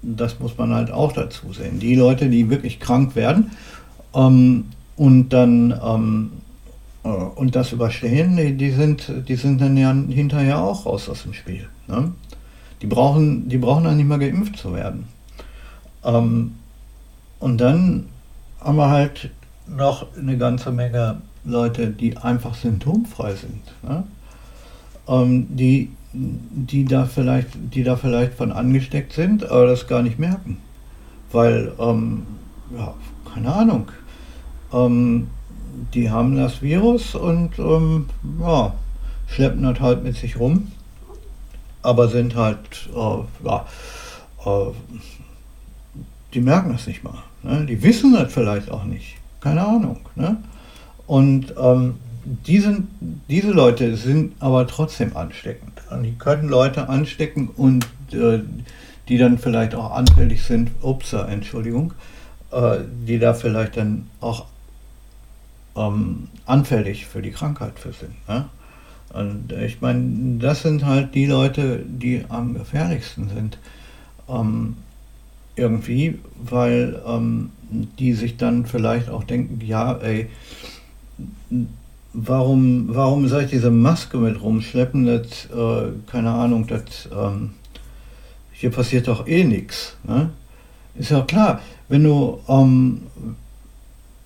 das 0.03 0.39
muss 0.39 0.57
man 0.57 0.73
halt 0.75 0.93
auch 0.93 1.13
dazu 1.13 1.53
sehen. 1.53 1.79
Die 1.79 1.95
Leute, 1.95 2.29
die 2.29 2.49
wirklich 2.51 2.81
krank 2.81 3.17
werden 3.17 3.51
ähm, 4.15 4.67
und 4.97 5.31
dann 5.31 5.79
ähm, 5.85 6.31
äh, 6.41 6.42
und 7.09 7.57
das 7.57 7.73
überstehen, 7.73 8.59
die, 8.59 8.71
sind, 8.71 9.13
die 9.29 9.35
sind 9.35 9.61
dann 9.61 9.77
ja 9.77 9.93
hinterher 9.93 10.59
auch 10.59 10.87
raus 10.87 11.09
aus 11.09 11.25
dem 11.25 11.35
Spiel. 11.35 11.69
Ne? 11.89 12.13
Die, 12.81 12.87
brauchen, 12.87 13.49
die 13.49 13.59
brauchen 13.59 13.85
dann 13.85 13.97
nicht 13.97 14.07
mehr 14.07 14.19
geimpft 14.19 14.57
zu 14.57 14.73
werden. 14.73 15.09
Ähm, 16.05 16.55
und 17.41 17.61
dann 17.61 18.07
haben 18.61 18.77
wir 18.77 18.89
halt 18.89 19.31
noch 19.67 20.07
eine 20.17 20.39
ganze 20.39 20.71
Menge 20.71 21.21
Leute, 21.45 21.89
die 21.89 22.17
einfach 22.17 22.55
symptomfrei 22.55 23.35
sind. 23.35 23.63
Ne? 23.83 24.05
Ähm, 25.09 25.47
die, 25.51 25.91
die, 26.13 26.85
da 26.85 27.07
vielleicht, 27.07 27.49
die 27.75 27.83
da 27.83 27.97
vielleicht 27.97 28.35
von 28.35 28.53
angesteckt 28.53 29.13
sind, 29.13 29.45
aber 29.45 29.67
das 29.67 29.89
gar 29.89 30.03
nicht 30.03 30.21
merken. 30.21 30.59
Weil, 31.33 31.73
ähm, 31.81 32.27
ja, 32.77 32.95
keine 33.33 33.53
Ahnung. 33.53 33.89
Die 35.95 36.11
haben 36.11 36.37
das 36.37 36.63
Virus 36.63 37.15
und 37.15 37.59
ähm, 37.59 38.07
ja, 38.41 38.75
schleppen 39.27 39.63
das 39.63 39.81
halt 39.81 40.05
mit 40.05 40.17
sich 40.17 40.39
rum, 40.39 40.73
aber 41.83 42.09
sind 42.09 42.35
halt, 42.37 42.89
äh, 42.95 43.47
ja, 43.47 43.67
äh, 44.45 44.73
die 46.35 46.41
merken 46.41 46.73
das 46.73 46.87
nicht 46.87 47.05
mal. 47.05 47.23
Ne? 47.43 47.67
Die 47.67 47.83
wissen 47.83 48.13
das 48.13 48.33
vielleicht 48.33 48.71
auch 48.71 48.85
nicht. 48.85 49.17
Keine 49.41 49.67
Ahnung. 49.67 50.01
Ne? 50.15 50.37
Und 51.07 51.55
ähm, 51.61 51.97
die 52.25 52.61
sind, 52.61 52.89
diese 53.29 53.51
Leute 53.51 53.97
sind 53.97 54.35
aber 54.41 54.67
trotzdem 54.67 55.17
ansteckend. 55.17 55.73
Und 55.91 56.05
die 56.05 56.13
können 56.13 56.49
Leute 56.49 56.89
anstecken 56.89 57.49
und 57.57 57.85
äh, 58.13 58.41
die 59.09 59.19
dann 59.19 59.39
vielleicht 59.39 59.75
auch 59.75 59.91
anfällig 59.91 60.45
sind, 60.45 60.71
ups, 60.81 61.13
Entschuldigung, 61.13 61.93
äh, 62.53 62.79
die 63.07 63.19
da 63.19 63.35
vielleicht 63.35 63.77
dann 63.77 64.09
auch 64.21 64.47
ähm, 65.77 66.29
anfällig 66.47 67.07
für 67.07 67.23
die 67.23 67.31
Krankheit 67.31 67.79
für 67.79 67.93
sind. 67.93 68.13
Ne? 68.29 68.47
Und 69.13 69.53
ich 69.53 69.81
meine, 69.81 70.39
das 70.39 70.63
sind 70.63 70.85
halt 70.85 71.15
die 71.15 71.27
Leute, 71.27 71.85
die 71.87 72.25
am 72.29 72.55
gefährlichsten 72.55 73.29
sind. 73.29 73.59
Ähm, 74.29 74.77
irgendwie, 75.57 76.19
weil 76.43 77.01
ähm, 77.07 77.51
die 77.99 78.15
sich 78.15 78.37
dann 78.37 78.67
vielleicht 78.67 79.11
auch 79.11 79.25
denken, 79.25 79.61
ja, 79.65 79.95
ey, 79.99 80.29
warum, 82.13 82.87
warum 82.89 83.29
soll 83.29 83.45
ich 83.45 83.51
diese 83.51 83.71
Maske 83.71 84.17
mit 84.19 84.43
rumschleppen? 84.43 85.07
Das, 85.07 85.47
äh, 85.47 85.93
keine 86.11 86.31
Ahnung, 86.31 86.67
das, 86.67 87.09
ähm, 87.15 87.51
hier 88.53 88.71
passiert 88.71 89.09
doch 89.09 89.27
eh 89.27 89.45
nichts. 89.45 89.97
Ne? 90.05 90.31
Ist 90.95 91.11
ja 91.11 91.23
klar, 91.23 91.61
wenn 91.89 92.05
du, 92.05 92.41
ähm, 92.49 93.03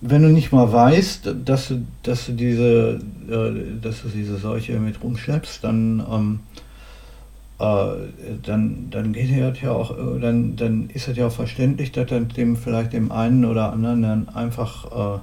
wenn 0.01 0.21
du 0.21 0.29
nicht 0.29 0.51
mal 0.51 0.71
weißt, 0.71 1.33
dass 1.43 1.69
du, 1.69 1.85
dass 2.03 2.27
du 2.27 2.33
diese, 2.33 2.99
äh, 3.29 3.81
dass 3.81 4.03
du 4.03 4.09
diese 4.09 4.37
Seuche 4.37 4.79
mit 4.79 5.03
rumschleppst, 5.03 5.63
dann, 5.63 6.05
ähm, 6.11 6.39
äh, 7.59 8.37
dann, 8.43 8.89
dann 8.91 9.13
geht 9.13 9.31
es 9.31 9.61
ja 9.61 9.71
auch, 9.71 9.91
äh, 9.91 10.19
dann, 10.19 10.55
dann 10.55 10.89
ist 10.91 11.07
es 11.07 11.17
ja 11.17 11.27
auch 11.27 11.31
verständlich, 11.31 11.91
dass 11.91 12.07
dann 12.07 12.27
dem 12.29 12.55
vielleicht 12.55 12.93
dem 12.93 13.11
einen 13.11 13.45
oder 13.45 13.73
anderen 13.73 14.01
dann 14.03 14.29
einfach 14.29 15.15
äh, 15.15 15.19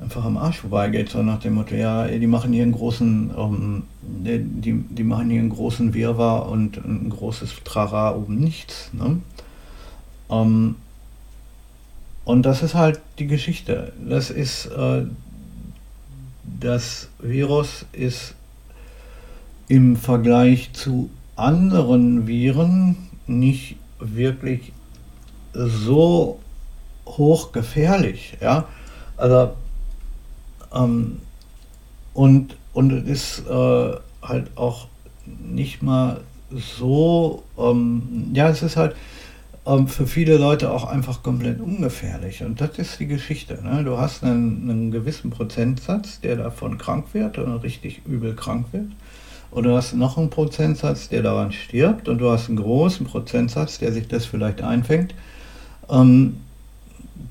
einfach 0.00 0.24
am 0.24 0.36
Arsch 0.36 0.58
vorbeigeht, 0.58 1.08
so 1.08 1.22
nach 1.22 1.40
dem 1.40 1.54
Motto, 1.54 1.74
ja, 1.74 2.06
die 2.06 2.26
machen 2.26 2.52
hier 2.52 2.62
einen 2.62 2.72
großen, 2.72 3.30
ähm, 3.36 3.82
die, 4.00 4.72
die 4.72 5.04
machen 5.04 5.30
hier 5.30 5.40
einen 5.40 5.50
großen 5.50 5.92
Wirrwarr 5.92 6.48
und 6.48 6.76
ein 6.78 7.10
großes 7.10 7.64
Trara 7.64 8.10
um 8.10 8.36
nichts. 8.36 8.90
Ne? 8.92 9.20
Ähm, 10.30 10.76
und 12.28 12.42
das 12.42 12.62
ist 12.62 12.74
halt 12.74 13.00
die 13.18 13.26
Geschichte. 13.26 13.90
Das 14.06 14.28
ist, 14.28 14.66
äh, 14.66 15.06
das 16.60 17.08
Virus 17.20 17.86
ist 17.92 18.34
im 19.66 19.96
Vergleich 19.96 20.70
zu 20.74 21.08
anderen 21.36 22.26
Viren 22.26 22.96
nicht 23.26 23.76
wirklich 23.98 24.74
so 25.54 26.38
hochgefährlich. 27.06 28.36
Ja? 28.42 28.68
Also, 29.16 29.52
ähm, 30.74 31.20
und, 32.12 32.56
und 32.74 32.92
es 32.92 33.38
ist 33.38 33.48
äh, 33.48 33.92
halt 34.20 34.50
auch 34.54 34.88
nicht 35.24 35.82
mal 35.82 36.20
so, 36.50 37.42
ähm, 37.56 38.32
ja, 38.34 38.50
es 38.50 38.62
ist 38.62 38.76
halt, 38.76 38.94
ähm, 39.68 39.86
für 39.86 40.06
viele 40.06 40.38
Leute 40.38 40.70
auch 40.70 40.84
einfach 40.84 41.22
komplett 41.22 41.60
ungefährlich. 41.60 42.42
Und 42.42 42.60
das 42.60 42.78
ist 42.78 42.98
die 42.98 43.06
Geschichte. 43.06 43.58
Ne? 43.62 43.84
Du 43.84 43.98
hast 43.98 44.24
einen, 44.24 44.70
einen, 44.70 44.90
gewissen 44.90 45.30
Prozentsatz, 45.30 46.20
der 46.20 46.36
davon 46.36 46.78
krank 46.78 47.06
wird 47.12 47.38
oder 47.38 47.62
richtig 47.62 48.02
übel 48.06 48.34
krank 48.34 48.66
wird. 48.72 48.86
Und 49.50 49.64
du 49.64 49.74
hast 49.74 49.94
noch 49.94 50.18
einen 50.18 50.30
Prozentsatz, 50.30 51.08
der 51.08 51.22
daran 51.22 51.52
stirbt. 51.52 52.08
Und 52.08 52.18
du 52.18 52.30
hast 52.30 52.48
einen 52.48 52.56
großen 52.56 53.06
Prozentsatz, 53.06 53.78
der 53.78 53.92
sich 53.92 54.08
das 54.08 54.24
vielleicht 54.26 54.62
einfängt. 54.62 55.14
Ähm, 55.90 56.38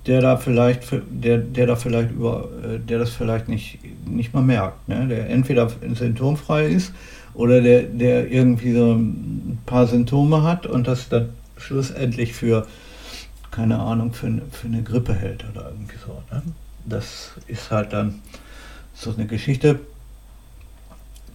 der 0.05 0.21
da 0.21 0.37
vielleicht, 0.37 0.83
der, 1.09 1.37
der 1.39 1.67
da 1.67 1.75
vielleicht 1.75 2.11
über, 2.11 2.49
äh, 2.63 2.79
der 2.79 2.99
das 2.99 3.11
vielleicht 3.11 3.49
nicht, 3.49 3.79
nicht 4.05 4.33
mal 4.33 4.41
merkt, 4.41 4.87
ne? 4.87 5.07
der 5.07 5.29
entweder 5.29 5.69
symptomfrei 5.93 6.67
ist 6.67 6.93
oder 7.33 7.61
der, 7.61 7.83
der 7.83 8.31
irgendwie 8.31 8.73
so 8.73 8.93
ein 8.93 9.59
paar 9.65 9.87
Symptome 9.87 10.43
hat 10.43 10.65
und 10.65 10.87
das 10.87 11.09
dann 11.09 11.29
schlussendlich 11.57 12.33
für, 12.33 12.67
keine 13.51 13.79
Ahnung, 13.79 14.13
für, 14.13 14.41
für 14.51 14.67
eine 14.67 14.83
Grippe 14.83 15.13
hält 15.13 15.45
oder 15.51 15.69
irgendwie 15.69 15.97
so. 16.05 16.21
Ne? 16.31 16.41
Das 16.85 17.31
ist 17.47 17.71
halt 17.71 17.93
dann 17.93 18.21
so 18.93 19.13
eine 19.13 19.27
Geschichte, 19.27 19.79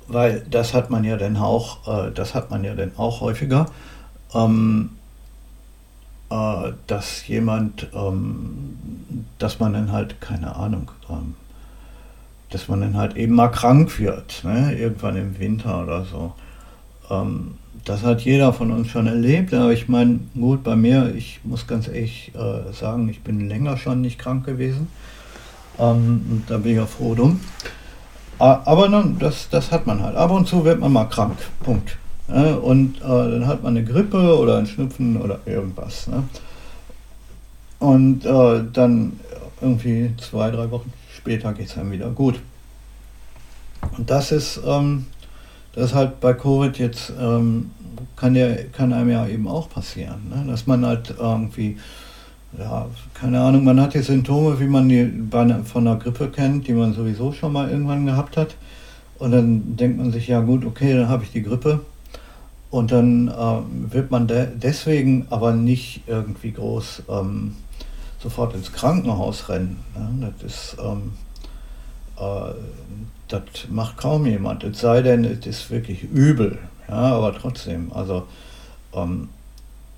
weil 0.09 0.45
das 0.51 0.75
hat 0.75 0.91
man 0.91 1.05
ja 1.05 1.17
dann 1.17 1.37
auch, 1.37 1.87
äh, 1.87 2.11
das 2.13 2.35
hat 2.35 2.51
man 2.51 2.65
ja 2.65 2.75
dann 2.75 2.93
auch 2.97 3.21
häufiger, 3.21 3.67
ähm, 4.35 4.91
äh, 6.31 6.73
dass 6.87 7.27
jemand, 7.29 7.89
ähm, 7.95 9.27
dass 9.39 9.61
man 9.61 9.75
dann 9.75 9.93
halt, 9.93 10.21
keine 10.21 10.57
Ahnung, 10.57 10.91
ähm, 11.09 11.35
dass 12.51 12.69
man 12.69 12.81
dann 12.81 12.97
halt 12.97 13.17
eben 13.17 13.35
mal 13.35 13.49
krank 13.49 13.99
wird, 13.99 14.43
ne? 14.45 14.75
irgendwann 14.75 15.17
im 15.17 15.39
Winter 15.39 15.83
oder 15.83 16.05
so. 16.05 16.35
Ähm, 17.11 17.59
das 17.85 18.03
hat 18.03 18.21
jeder 18.23 18.53
von 18.53 18.71
uns 18.71 18.89
schon 18.89 19.07
erlebt, 19.07 19.53
aber 19.55 19.73
ich 19.73 19.89
meine, 19.89 20.21
gut, 20.35 20.63
bei 20.63 20.77
mir, 20.77 21.15
ich 21.15 21.41
muss 21.45 21.67
ganz 21.67 21.89
ehrlich 21.89 22.33
äh, 22.35 22.73
sagen, 22.73 23.09
ich 23.09 23.23
bin 23.23 23.49
länger 23.49 23.77
schon 23.77 24.01
nicht 24.01 24.19
krank 24.19 24.47
gewesen. 24.47 24.89
Ähm, 25.79 26.27
und 26.31 26.45
da 26.49 26.59
bin 26.59 26.73
ich 26.73 26.79
ja 26.79 26.87
froh 26.87 27.15
drum. 27.15 27.41
Aber 28.39 28.89
nun, 28.89 29.19
das, 29.21 29.49
das 29.51 29.71
hat 29.71 29.87
man 29.87 30.03
halt. 30.03 30.17
Ab 30.17 30.33
und 30.33 30.49
zu 30.49 30.65
wird 30.65 30.81
man 30.81 30.93
mal 30.93 31.05
krank. 31.05 31.39
Punkt. 31.61 31.97
Ja, 32.29 32.55
und 32.55 32.97
äh, 32.97 33.03
dann 33.03 33.47
hat 33.47 33.63
man 33.63 33.77
eine 33.77 33.85
Grippe 33.85 34.37
oder 34.37 34.59
ein 34.59 34.67
Schnupfen 34.67 35.21
oder 35.21 35.39
irgendwas. 35.47 36.09
Ne? 36.09 36.25
Und 37.79 38.25
äh, 38.25 38.65
dann 38.73 39.21
irgendwie 39.61 40.11
zwei, 40.17 40.51
drei 40.51 40.71
Wochen 40.71 40.93
später 41.15 41.53
geht 41.53 41.69
es 41.69 41.79
einem 41.79 41.93
wieder 41.93 42.11
gut. 42.11 42.41
Und 43.97 44.11
das 44.11 44.33
ist, 44.33 44.61
ähm, 44.67 45.07
das 45.75 45.87
ist 45.87 45.95
halt 45.95 46.21
bei 46.21 46.35
Covid 46.35 46.79
jetzt, 46.79 47.13
ähm, 47.19 47.71
kann, 48.17 48.35
ja, 48.35 48.55
kann 48.73 48.93
einem 48.93 49.11
ja 49.11 49.27
eben 49.27 49.49
auch 49.49 49.69
passieren, 49.69 50.29
ne? 50.29 50.45
dass 50.51 50.67
man 50.67 50.85
halt 50.85 51.15
irgendwie, 51.19 51.79
ja, 52.59 52.87
keine 53.15 53.41
Ahnung, 53.41 53.65
man 53.65 53.81
hat 53.81 53.95
die 53.95 54.01
Symptome, 54.01 54.61
wie 54.61 54.67
man 54.67 54.89
die 54.89 55.05
bei, 55.05 55.47
von 55.65 55.85
der 55.85 55.97
Grippe 55.97 56.29
kennt, 56.29 56.69
die 56.69 56.75
man 56.75 56.93
sowieso 56.93 57.33
schon 57.33 57.53
mal 57.53 57.71
irgendwann 57.71 58.07
gehabt 58.07 58.37
hat. 58.37 58.57
Und 59.19 59.31
dann 59.31 59.77
denkt 59.77 59.99
man 59.99 60.11
sich, 60.11 60.27
ja 60.27 60.41
gut, 60.41 60.65
okay, 60.65 60.95
dann 60.95 61.09
habe 61.09 61.23
ich 61.23 61.31
die 61.31 61.43
Grippe. 61.43 61.81
Und 62.71 62.91
dann 62.91 63.29
äh, 63.29 63.93
wird 63.93 64.11
man 64.11 64.27
de 64.27 64.49
deswegen 64.55 65.27
aber 65.31 65.53
nicht 65.53 66.03
irgendwie 66.07 66.53
groß 66.53 67.05
ähm, 67.09 67.55
sofort 68.19 68.55
ins 68.55 68.73
Krankenhaus 68.73 69.49
rennen. 69.49 69.79
Ne? 69.95 70.33
Das 70.41 70.53
ist, 70.53 70.77
ähm, 70.83 71.13
äh, 72.19 72.53
das 73.33 73.43
macht 73.71 73.97
kaum 73.97 74.27
jemand. 74.27 74.65
Es 74.65 74.81
sei 74.81 75.03
denn, 75.03 75.25
es 75.25 75.47
ist 75.47 75.71
wirklich 75.71 76.05
übel. 76.05 76.59
Ja, 76.89 76.95
aber 76.95 77.35
trotzdem, 77.35 77.93
also 77.93 78.27
ähm, 78.95 79.29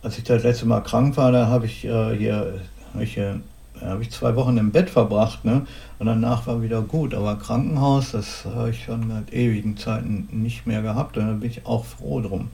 als 0.03 0.19
ich 0.19 0.25
das 0.25 0.43
letzte 0.43 0.67
Mal 0.67 0.81
krank 0.81 1.17
war, 1.17 1.33
da 1.33 1.47
habe 1.49 1.67
ich 1.67 1.85
äh, 1.85 2.17
hier, 2.17 2.61
hab 2.93 3.01
ich, 3.01 3.17
äh, 3.19 3.35
habe 3.81 4.03
ich 4.03 4.11
zwei 4.11 4.37
Wochen 4.37 4.57
im 4.57 4.71
Bett 4.71 4.91
verbracht, 4.91 5.45
ne? 5.45 5.67
Und 5.99 6.07
danach 6.07 6.47
war 6.47 6.63
wieder 6.63 6.83
gut. 6.83 7.15
Aber 7.15 7.37
Krankenhaus, 7.37 8.13
das 8.13 8.45
habe 8.45 8.71
ich 8.71 8.85
schon 8.85 9.11
seit 9.11 9.33
ewigen 9.33 9.77
Zeiten 9.77 10.29
nicht 10.31 10.67
mehr 10.67 10.83
gehabt 10.83 11.17
und 11.17 11.27
da 11.27 11.33
bin 11.33 11.51
ich 11.51 11.67
auch 11.67 11.85
froh 11.85 12.21
drum. 12.21 12.51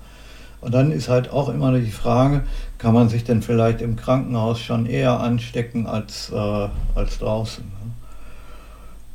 Und 0.60 0.74
dann 0.74 0.92
ist 0.92 1.08
halt 1.08 1.30
auch 1.30 1.48
immer 1.48 1.72
die 1.78 1.90
Frage, 1.90 2.44
kann 2.78 2.94
man 2.94 3.08
sich 3.08 3.24
denn 3.24 3.42
vielleicht 3.42 3.80
im 3.80 3.96
Krankenhaus 3.96 4.60
schon 4.60 4.86
eher 4.86 5.18
anstecken 5.20 5.86
als, 5.86 6.30
äh, 6.30 6.68
als 6.94 7.18
draußen? 7.18 7.64
Ne? 7.64 7.92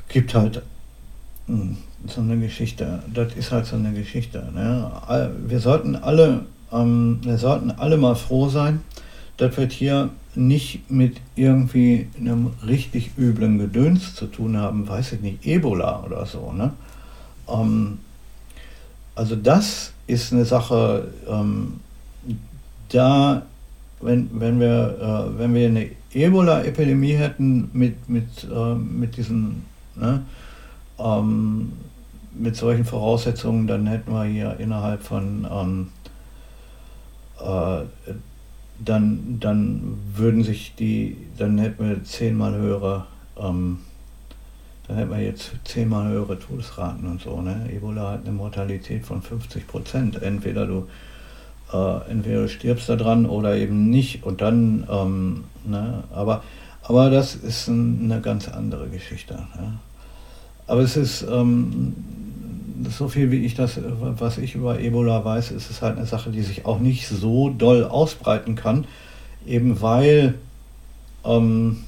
Gibt 0.08 0.34
halt 0.34 0.64
so 1.48 2.22
eine 2.22 2.38
Geschichte. 2.40 3.04
Das 3.14 3.34
ist 3.36 3.52
halt 3.52 3.66
so 3.66 3.76
eine 3.76 3.94
Geschichte. 3.94 4.48
Ne? 4.54 4.92
Wir 5.48 5.60
sollten 5.60 5.96
alle, 5.96 6.46
ähm, 6.72 7.20
wir 7.24 7.38
sollten 7.38 7.72
alle 7.72 7.98
mal 7.98 8.16
froh 8.16 8.50
sein, 8.50 8.82
dass 9.38 9.58
wir 9.58 9.68
hier 9.68 10.10
nicht 10.36 10.90
mit 10.90 11.18
irgendwie 11.36 12.08
einem 12.20 12.52
richtig 12.66 13.12
üblen 13.18 13.58
Gedöns 13.58 14.16
zu 14.16 14.28
tun 14.28 14.58
haben, 14.58 14.88
weiß 14.88 15.14
ich 15.14 15.22
nicht, 15.22 15.46
Ebola 15.46 16.04
oder 16.04 16.26
so. 16.26 16.52
Ne? 16.52 16.74
Ähm, 17.48 18.00
also 19.16 19.36
das 19.36 19.94
ist 20.08 20.34
eine 20.34 20.46
Sache, 20.46 21.08
ähm, 21.28 21.80
da, 22.90 23.44
wenn, 24.02 24.30
wenn, 24.34 24.60
wir, 24.60 25.32
äh, 25.36 25.40
wenn 25.40 25.54
wir 25.54 25.68
eine 25.68 25.90
Ebola-Epidemie 26.14 27.14
hätten 27.14 27.70
mit, 27.74 28.10
mit, 28.10 28.48
äh, 28.54 28.76
mit 28.76 29.18
diesen, 29.18 29.66
ne, 29.96 30.22
ähm, 31.00 31.74
mit 32.34 32.56
solchen 32.56 32.86
Voraussetzungen, 32.86 33.68
dann 33.68 33.88
hätten 33.88 34.12
wir 34.12 34.26
hier 34.26 34.58
innerhalb 34.60 35.04
von, 35.04 35.48
ähm, 35.50 35.88
äh, 37.40 37.86
dann, 38.84 39.40
dann 39.40 39.98
würden 40.14 40.44
sich 40.44 40.76
die, 40.76 41.18
dann 41.38 41.58
hätten 41.58 41.88
wir 41.88 42.04
zehnmal 42.04 42.56
höhere 42.56 43.08
ähm, 43.38 43.80
dann 44.88 44.98
hätten 44.98 45.12
wir 45.12 45.20
jetzt 45.20 45.52
zehnmal 45.64 46.10
höhere 46.10 46.38
Todesraten 46.40 47.08
und 47.08 47.22
so. 47.22 47.42
Ne? 47.42 47.70
Ebola 47.74 48.12
hat 48.12 48.22
eine 48.22 48.34
Mortalität 48.34 49.06
von 49.06 49.22
50 49.22 49.68
Prozent. 49.68 50.22
Entweder 50.22 50.68
du, 50.68 50.88
äh, 51.74 52.12
entweder 52.12 52.44
du 52.44 52.50
stirbst 52.50 52.88
da 52.88 52.96
dran 52.96 53.26
oder 53.26 53.56
eben 53.56 53.90
nicht. 53.90 54.24
Und 54.24 54.42
dann, 54.42 54.86
ähm, 54.90 55.46
ne? 55.66 56.04
aber, 56.14 56.44
aber 56.84 57.10
das 57.10 57.34
ist 57.36 57.68
ein, 57.68 58.02
eine 58.04 58.22
ganz 58.22 58.48
andere 58.48 58.88
Geschichte. 58.90 59.34
Ne? 59.34 59.80
Aber 60.68 60.82
es 60.82 60.98
ist, 60.98 61.26
ähm, 61.30 61.96
so 62.90 63.08
viel 63.08 63.32
wie 63.32 63.46
ich 63.46 63.56
das, 63.56 63.80
was 63.84 64.38
ich 64.38 64.56
über 64.56 64.80
Ebola 64.80 65.24
weiß, 65.24 65.52
ist 65.52 65.70
es 65.70 65.82
halt 65.82 65.98
eine 65.98 66.06
Sache, 66.06 66.32
die 66.32 66.42
sich 66.42 66.66
auch 66.66 66.80
nicht 66.80 67.08
so 67.08 67.50
doll 67.50 67.84
ausbreiten 67.84 68.56
kann, 68.56 68.86
eben 69.46 69.82
weil 69.82 70.36
ähm, 71.24 71.84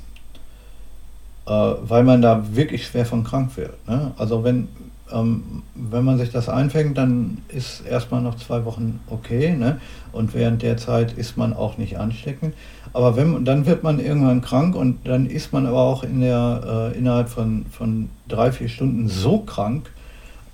äh, 1.45 1.51
weil 1.51 2.03
man 2.03 2.21
da 2.21 2.55
wirklich 2.55 2.85
schwer 2.85 3.05
von 3.05 3.23
krank 3.23 3.55
wird. 3.57 3.87
Ne? 3.87 4.11
Also 4.17 4.43
wenn, 4.43 4.67
ähm, 5.11 5.63
wenn 5.75 6.03
man 6.03 6.17
sich 6.17 6.31
das 6.31 6.49
einfängt, 6.49 6.97
dann 6.97 7.39
ist 7.49 7.85
erstmal 7.85 8.21
noch 8.21 8.35
zwei 8.35 8.65
Wochen 8.65 8.99
okay. 9.09 9.55
Ne? 9.55 9.79
Und 10.11 10.33
während 10.33 10.61
der 10.61 10.77
Zeit 10.77 11.13
ist 11.13 11.37
man 11.37 11.53
auch 11.53 11.77
nicht 11.77 11.97
ansteckend. 11.97 12.53
Aber 12.93 13.15
wenn, 13.15 13.45
dann 13.45 13.65
wird 13.65 13.83
man 13.83 13.99
irgendwann 13.99 14.41
krank 14.41 14.75
und 14.75 15.07
dann 15.07 15.27
ist 15.27 15.53
man 15.53 15.65
aber 15.65 15.81
auch 15.81 16.03
in 16.03 16.21
der, 16.21 16.91
äh, 16.93 16.97
innerhalb 16.97 17.29
von, 17.29 17.65
von 17.71 18.09
drei, 18.27 18.51
vier 18.51 18.69
Stunden 18.69 19.07
so 19.07 19.39
krank, 19.39 19.91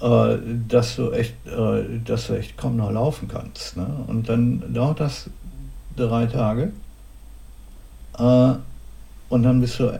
äh, 0.01 0.37
dass, 0.67 0.95
du 0.95 1.11
echt, 1.11 1.35
äh, 1.47 1.99
dass 2.03 2.27
du 2.27 2.33
echt 2.33 2.57
kaum 2.57 2.77
noch 2.77 2.91
laufen 2.91 3.27
kannst. 3.27 3.77
Ne? 3.77 3.87
Und 4.07 4.29
dann 4.29 4.73
dauert 4.73 4.99
das 4.99 5.29
drei 5.95 6.25
Tage. 6.25 6.71
Äh, 8.17 8.53
und 9.29 9.43
dann 9.43 9.61
bist 9.61 9.79
du 9.79 9.99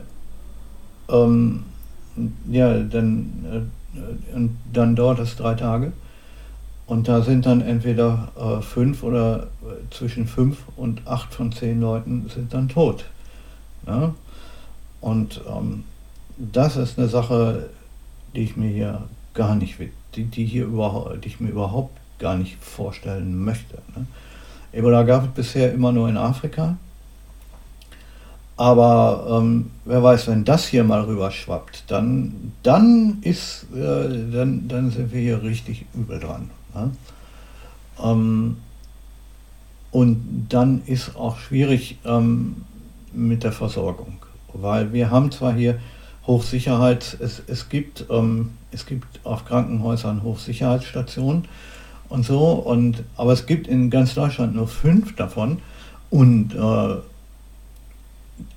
ähm, 1.08 1.64
ja, 2.48 2.78
dann, 2.78 3.44
äh, 3.50 3.60
und 4.34 4.56
dann 4.72 4.96
dauert 4.96 5.18
es 5.18 5.36
drei 5.36 5.54
Tage. 5.54 5.92
Und 6.86 7.08
da 7.08 7.22
sind 7.22 7.46
dann 7.46 7.62
entweder 7.62 8.32
äh, 8.36 8.60
fünf 8.60 9.02
oder 9.02 9.44
äh, 9.62 9.90
zwischen 9.90 10.26
fünf 10.26 10.58
und 10.76 11.06
acht 11.06 11.32
von 11.32 11.50
zehn 11.50 11.80
Leuten 11.80 12.28
sind 12.28 12.52
dann 12.52 12.68
tot. 12.68 13.06
Ja? 13.86 14.14
Und 15.00 15.40
ähm, 15.48 15.84
das 16.36 16.76
ist 16.76 16.98
eine 16.98 17.08
Sache, 17.08 17.70
die 18.34 18.42
ich 18.42 18.56
mir 18.56 18.68
hier 18.68 19.02
gar 19.32 19.54
nicht, 19.54 19.76
die, 20.14 20.24
die, 20.24 20.44
hier 20.44 20.64
überhaupt, 20.66 21.24
die 21.24 21.28
ich 21.28 21.40
mir 21.40 21.50
überhaupt 21.50 21.98
gar 22.18 22.36
nicht 22.36 22.62
vorstellen 22.62 23.42
möchte. 23.44 23.78
Ne? 23.96 24.06
Ebola 24.72 25.04
gab 25.04 25.24
es 25.24 25.30
bisher 25.30 25.72
immer 25.72 25.92
nur 25.92 26.08
in 26.08 26.16
Afrika. 26.16 26.76
Aber 28.56 29.40
ähm, 29.42 29.70
wer 29.84 30.02
weiß, 30.02 30.28
wenn 30.28 30.44
das 30.44 30.66
hier 30.66 30.84
mal 30.84 31.02
rüberschwappt, 31.02 31.84
dann, 31.88 32.52
dann, 32.62 33.18
ist, 33.22 33.66
äh, 33.74 34.30
dann, 34.32 34.68
dann 34.68 34.90
sind 34.90 35.12
wir 35.12 35.20
hier 35.20 35.42
richtig 35.42 35.86
übel 35.92 36.20
dran. 36.20 36.50
Ne? 36.74 36.90
Ähm, 38.02 38.56
und 39.90 40.46
dann 40.48 40.82
ist 40.86 41.16
auch 41.16 41.38
schwierig 41.38 41.98
ähm, 42.04 42.64
mit 43.12 43.42
der 43.44 43.52
Versorgung, 43.52 44.18
weil 44.52 44.92
wir 44.92 45.10
haben 45.10 45.30
zwar 45.30 45.52
hier 45.52 45.78
Hochsicherheit, 46.26 47.16
es, 47.20 47.42
es, 47.46 47.68
gibt, 47.68 48.06
ähm, 48.10 48.50
es 48.72 48.86
gibt 48.86 49.20
auf 49.24 49.44
Krankenhäusern 49.44 50.22
Hochsicherheitsstationen 50.22 51.46
und 52.08 52.24
so, 52.24 52.52
und, 52.52 53.04
aber 53.16 53.32
es 53.32 53.46
gibt 53.46 53.66
in 53.66 53.90
ganz 53.90 54.14
Deutschland 54.14 54.54
nur 54.54 54.68
fünf 54.68 55.14
davon 55.16 55.58
und 56.10 56.54
äh, 56.54 56.96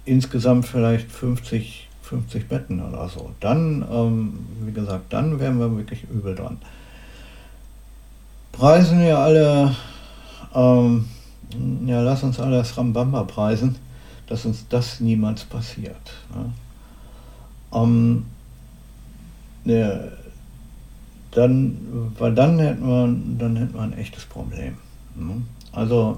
insgesamt 0.07 0.65
vielleicht 0.65 1.11
50, 1.11 1.87
50 2.01 2.47
Betten 2.47 2.81
oder 2.81 3.09
so. 3.09 3.31
Dann, 3.39 3.85
ähm, 3.91 4.39
wie 4.61 4.71
gesagt, 4.71 5.11
dann 5.11 5.39
wären 5.39 5.59
wir 5.59 5.75
wirklich 5.75 6.03
übel 6.09 6.35
dran. 6.35 6.57
Preisen 8.51 9.01
wir 9.01 9.19
alle, 9.19 9.75
ähm, 10.55 11.05
ja, 11.85 12.01
lass 12.01 12.23
uns 12.23 12.39
alle 12.39 12.57
das 12.57 12.77
Rambamba 12.77 13.23
preisen, 13.23 13.75
dass 14.27 14.45
uns 14.45 14.65
das 14.69 14.99
niemals 14.99 15.43
passiert. 15.43 16.13
Ne? 16.33 16.51
Ähm, 17.73 18.25
ja, 19.65 19.99
dann, 21.31 22.13
weil 22.17 22.33
dann 22.33 22.57
hätten 22.57 22.87
wir, 22.87 23.15
dann 23.37 23.55
hätten 23.57 23.73
wir 23.73 23.81
ein 23.81 23.93
echtes 23.93 24.25
Problem. 24.25 24.77
Ne? 25.15 25.41
Also 25.71 26.17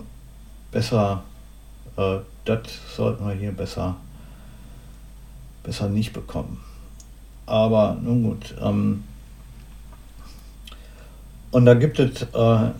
besser 0.71 1.23
äh, 1.97 2.19
das 2.49 2.62
sollten 2.95 3.27
wir 3.27 3.33
hier 3.33 3.51
besser, 3.51 3.95
besser 5.63 5.88
nicht 5.89 6.13
bekommen. 6.13 6.59
Aber 7.45 7.97
nun 8.01 8.23
gut. 8.23 8.55
Ähm, 8.62 9.03
und 11.51 11.65
da 11.65 11.73
gibt 11.73 11.99
es, 11.99 12.21
äh, 12.21 12.71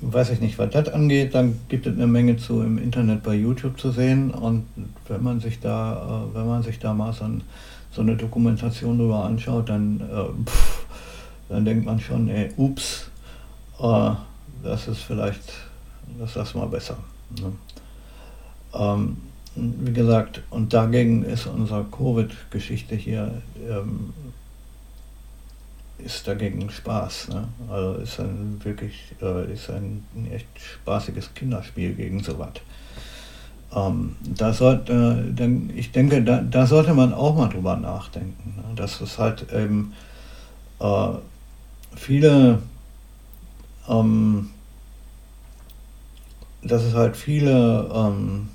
weiß 0.00 0.30
ich 0.30 0.40
nicht, 0.40 0.58
was 0.58 0.70
das 0.70 0.88
angeht, 0.88 1.34
dann 1.34 1.60
gibt 1.68 1.86
es 1.86 1.94
eine 1.94 2.06
Menge 2.06 2.36
zu 2.36 2.62
im 2.62 2.78
Internet 2.78 3.22
bei 3.22 3.34
YouTube 3.34 3.78
zu 3.78 3.92
sehen. 3.92 4.30
Und 4.30 4.66
wenn 5.06 5.22
man 5.22 5.40
sich 5.40 5.60
da, 5.60 6.26
äh, 6.32 6.36
wenn 6.36 6.46
man 6.46 6.62
sich 6.62 6.78
da 6.78 6.94
mal 6.94 7.12
so, 7.12 7.24
ein, 7.24 7.42
so 7.92 8.02
eine 8.02 8.16
Dokumentation 8.16 8.98
drüber 8.98 9.24
anschaut, 9.24 9.68
dann, 9.68 10.00
äh, 10.00 10.50
pff, 10.50 10.86
dann 11.48 11.64
denkt 11.64 11.86
man 11.86 12.00
schon, 12.00 12.28
ey, 12.28 12.50
ups, 12.56 13.08
äh, 13.80 14.10
das 14.62 14.88
ist 14.88 15.02
vielleicht, 15.02 15.52
das 16.18 16.34
lassen 16.34 16.60
wir 16.60 16.66
besser. 16.66 16.96
Ne? 17.40 17.52
Ähm, 18.74 19.16
wie 19.54 19.92
gesagt, 19.92 20.42
und 20.50 20.72
dagegen 20.72 21.24
ist 21.24 21.46
unsere 21.46 21.84
Covid-Geschichte 21.84 22.94
hier, 22.94 23.42
ähm, 23.68 24.12
ist 25.98 26.28
dagegen 26.28 26.70
Spaß. 26.70 27.28
Ne? 27.28 27.48
Also 27.68 27.94
ist 28.00 28.20
ein 28.20 28.60
wirklich, 28.62 29.14
äh, 29.20 29.52
ist 29.52 29.68
ein 29.70 30.04
echt 30.32 30.46
spaßiges 30.56 31.34
Kinderspiel 31.34 31.94
gegen 31.94 32.22
sowas. 32.22 32.52
Ähm, 33.74 34.16
da 34.22 34.52
sollte, 34.52 35.34
äh, 35.38 35.72
ich 35.76 35.92
denke, 35.92 36.22
da, 36.22 36.40
da, 36.40 36.66
sollte 36.66 36.94
man 36.94 37.12
auch 37.12 37.36
mal 37.36 37.48
drüber 37.48 37.76
nachdenken. 37.76 38.54
Ne? 38.56 38.74
Dass 38.76 39.00
es 39.00 39.18
halt 39.18 39.46
eben 39.52 39.92
äh, 40.80 41.08
viele, 41.94 42.62
ähm, 43.88 44.50
dass 46.62 46.82
es 46.82 46.94
halt 46.94 47.16
viele, 47.16 47.90
ähm, 47.92 48.48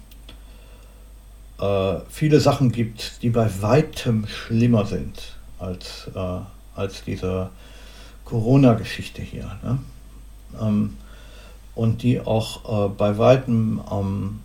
äh, 1.60 1.96
viele 2.10 2.40
Sachen 2.40 2.72
gibt, 2.72 3.22
die 3.22 3.30
bei 3.30 3.50
weitem 3.62 4.28
schlimmer 4.28 4.86
sind 4.86 5.38
als, 5.60 6.10
äh, 6.16 6.40
als 6.76 7.04
diese 7.04 7.50
Corona-Geschichte 8.26 9.22
hier. 9.22 9.58
Ne? 9.64 9.80
Ähm, 10.62 10.98
und 11.76 12.04
die 12.04 12.20
auch 12.22 12.88
äh, 12.88 12.90
bei 12.90 13.18
weitem 13.18 13.82
ähm, 13.92 14.40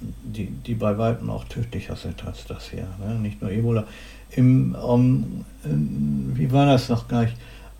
die, 0.00 0.46
die 0.46 0.74
bei 0.74 0.96
weitem 0.96 1.30
auch 1.30 1.44
tödlicher 1.44 1.96
sind 1.96 2.24
als 2.24 2.46
das 2.46 2.70
hier. 2.70 2.86
Ne? 2.98 3.14
Nicht 3.16 3.42
nur 3.42 3.50
Ebola. 3.50 3.84
Im, 4.30 4.76
ähm, 4.84 6.32
wie 6.34 6.52
war 6.52 6.66
das 6.66 6.88
noch 6.88 7.08
gleich? 7.08 7.34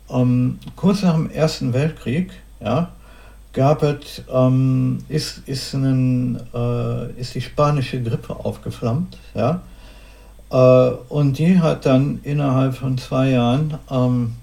Um, 0.07 0.59
kurz 0.75 1.03
nach 1.03 1.13
dem 1.13 1.29
Ersten 1.29 1.73
Weltkrieg 1.73 2.31
ja, 2.59 2.91
gab 3.53 3.83
es, 3.83 4.23
ähm, 4.31 4.99
ist, 5.09 5.39
ist, 5.47 5.75
einen, 5.75 6.39
äh, 6.53 7.11
ist 7.19 7.35
die 7.35 7.41
spanische 7.41 8.01
Grippe 8.01 8.33
aufgeflammt. 8.33 9.17
Ja? 9.33 9.61
Äh, 10.49 10.91
und 11.09 11.37
die 11.37 11.59
hat 11.59 11.85
dann 11.85 12.19
innerhalb 12.23 12.75
von 12.75 12.97
zwei 12.97 13.31
Jahren 13.31 13.77
ähm, 13.89 14.35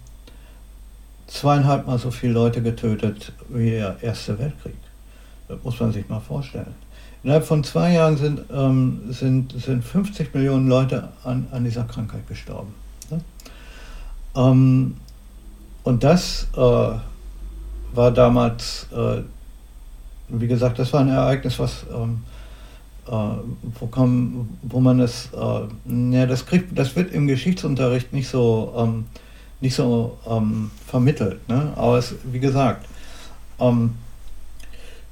zweieinhalb 1.27 1.87
Mal 1.87 1.99
so 1.99 2.11
viele 2.11 2.35
Leute 2.35 2.63
getötet 2.63 3.33
wie 3.49 3.71
der 3.71 3.97
Erste 4.03 4.39
Weltkrieg. 4.39 4.77
Das 5.49 5.59
muss 5.63 5.81
man 5.81 5.93
sich 5.93 6.09
mal 6.09 6.21
vorstellen. 6.21 6.75
Innerhalb 7.23 7.45
von 7.45 7.65
zwei 7.65 7.95
Jahren 7.95 8.17
sind, 8.17 8.43
ähm, 8.53 9.01
sind, 9.11 9.53
sind 9.53 9.83
50 9.83 10.35
Millionen 10.35 10.69
Leute 10.69 11.09
an, 11.25 11.49
an 11.51 11.65
dieser 11.65 11.85
Krankheit 11.85 12.27
gestorben. 12.29 12.75
Ne? 13.11 13.21
Ähm, 14.37 14.97
und 15.83 16.05
das 16.05 16.47
äh, 16.57 16.91
war 17.93 18.11
damals, 18.11 18.87
äh, 18.93 19.23
wie 20.29 20.47
gesagt, 20.47 20.79
das 20.79 20.93
war 20.93 21.01
ein 21.01 21.09
Ereignis, 21.09 21.59
was, 21.59 21.85
ähm, 21.95 22.23
äh, 23.07 23.11
wo, 23.81 23.87
kann, 23.87 24.49
wo 24.63 24.81
man 24.81 25.01
es, 25.01 25.31
äh, 25.33 26.15
ja, 26.15 26.27
das 26.27 26.47
kriegt, 26.47 26.79
das 26.79 26.95
wird 26.97 27.13
im 27.13 27.27
Geschichtsunterricht 27.27 28.13
nicht 28.13 28.29
so, 28.29 28.75
ähm, 28.77 29.07
nicht 29.61 29.75
so 29.75 30.19
ähm, 30.29 30.71
vermittelt. 30.87 31.47
Ne? 31.49 31.73
Aber 31.77 31.99
es, 31.99 32.15
wie 32.25 32.41
gesagt, 32.41 32.87
ähm, 33.59 33.95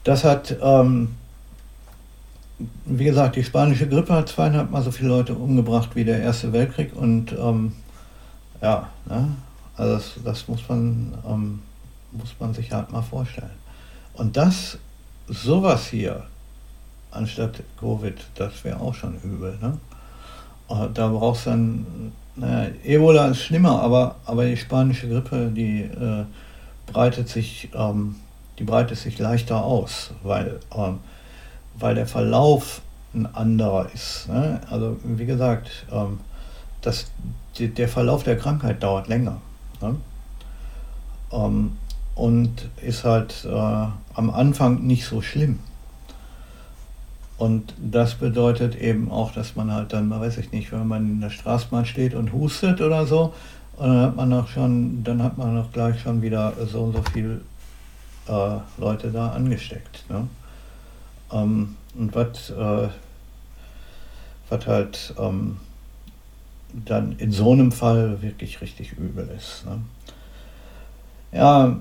das 0.05 0.23
hat 0.25 0.57
wie 2.87 3.05
gesagt, 3.05 3.37
die 3.37 3.45
spanische 3.45 3.89
Grippe 3.89 4.15
hat 4.15 4.29
zweieinhalb 4.29 4.71
Mal 4.71 4.83
so 4.83 4.91
viele 4.91 5.11
Leute 5.11 5.35
umgebracht 5.35 5.91
wie 5.95 6.05
der 6.05 6.21
Erste 6.23 6.53
Weltkrieg 6.53 6.95
und 6.97 7.33
ähm, 7.33 7.73
ja, 8.62 8.89
ne? 9.07 9.37
also 9.77 9.95
das, 9.95 10.15
das 10.25 10.49
muss, 10.49 10.67
man, 10.69 11.12
ähm, 11.29 11.62
muss 12.18 12.35
man 12.38 12.55
sich 12.55 12.72
halt 12.72 12.90
mal 12.90 13.02
vorstellen. 13.02 13.50
Und 14.14 14.37
das, 14.37 14.79
sowas 15.29 15.88
hier, 15.88 16.26
anstatt 17.11 17.62
Covid, 17.79 18.14
das 18.35 18.64
wäre 18.64 18.81
auch 18.81 18.94
schon 18.94 19.18
übel. 19.22 19.59
Ne? 19.61 19.79
Äh, 20.68 20.88
da 20.92 21.09
brauchst 21.09 21.46
du 21.46 21.50
dann, 21.50 22.12
naja, 22.35 22.70
Ebola 22.85 23.29
ist 23.29 23.42
schlimmer, 23.42 23.81
aber, 23.83 24.16
aber 24.24 24.46
die 24.46 24.57
spanische 24.57 25.09
Grippe, 25.09 25.50
die 25.55 25.83
äh, 25.83 26.24
breitet 26.87 27.29
sich, 27.29 27.70
ähm, 27.74 28.16
die 28.59 28.64
breitet 28.64 28.98
sich 28.98 29.18
leichter 29.18 29.62
aus, 29.62 30.12
weil 30.22 30.61
ähm, 30.74 31.00
weil 31.79 31.94
der 31.94 32.07
Verlauf 32.07 32.81
ein 33.14 33.26
anderer 33.35 33.90
ist. 33.92 34.29
Ne? 34.29 34.61
Also 34.70 34.96
wie 35.05 35.26
gesagt, 35.26 35.87
ähm, 35.90 36.20
das, 36.83 37.11
die, 37.59 37.68
der 37.68 37.88
Verlauf 37.88 38.22
der 38.22 38.37
Krankheit 38.37 38.83
dauert 38.83 39.09
länger. 39.09 39.40
Ne? 39.81 39.96
Ähm, 41.33 41.76
und 42.16 42.70
ist 42.83 43.05
halt 43.05 43.44
äh, 43.44 43.50
am 43.50 44.31
Anfang 44.31 44.85
nicht 44.85 45.05
so 45.05 45.22
schlimm. 45.22 45.61
Und 47.38 47.74
das 47.79 48.14
bedeutet 48.14 48.74
eben 48.74 49.11
auch, 49.11 49.31
dass 49.33 49.55
man 49.55 49.70
halt 49.70 49.92
dann, 49.92 50.09
weiß 50.09 50.38
ich 50.38 50.50
nicht, 50.52 50.72
wenn 50.72 50.88
man 50.88 51.07
in 51.07 51.20
der 51.20 51.31
Straßenbahn 51.31 51.85
steht 51.85 52.14
und 52.14 52.33
hustet 52.33 52.81
oder 52.81 53.07
so, 53.07 53.35
dann 53.79 54.00
hat 54.00 54.16
man 54.16 54.33
auch 54.33 54.48
schon, 54.48 55.05
dann 55.05 55.22
hat 55.22 55.37
man 55.37 55.59
auch 55.59 55.70
gleich 55.70 56.00
schon 56.00 56.22
wieder 56.22 56.55
so 56.66 56.85
und 56.85 56.96
so 56.96 57.02
viel 57.12 57.42
äh, 58.26 58.57
Leute 58.79 59.11
da 59.11 59.29
angesteckt. 59.33 60.09
Ne? 60.09 60.26
Ähm, 61.31 61.76
und 61.94 62.14
was 62.14 62.48
äh, 62.50 62.88
halt 64.66 65.14
ähm, 65.18 65.59
dann 66.72 67.12
in 67.18 67.33
so 67.33 67.52
einem 67.52 67.70
Fall 67.70 68.22
wirklich 68.22 68.62
richtig 68.62 68.92
übel 68.92 69.29
ist. 69.37 69.66
Ne? 69.66 69.81
Ja, 71.33 71.76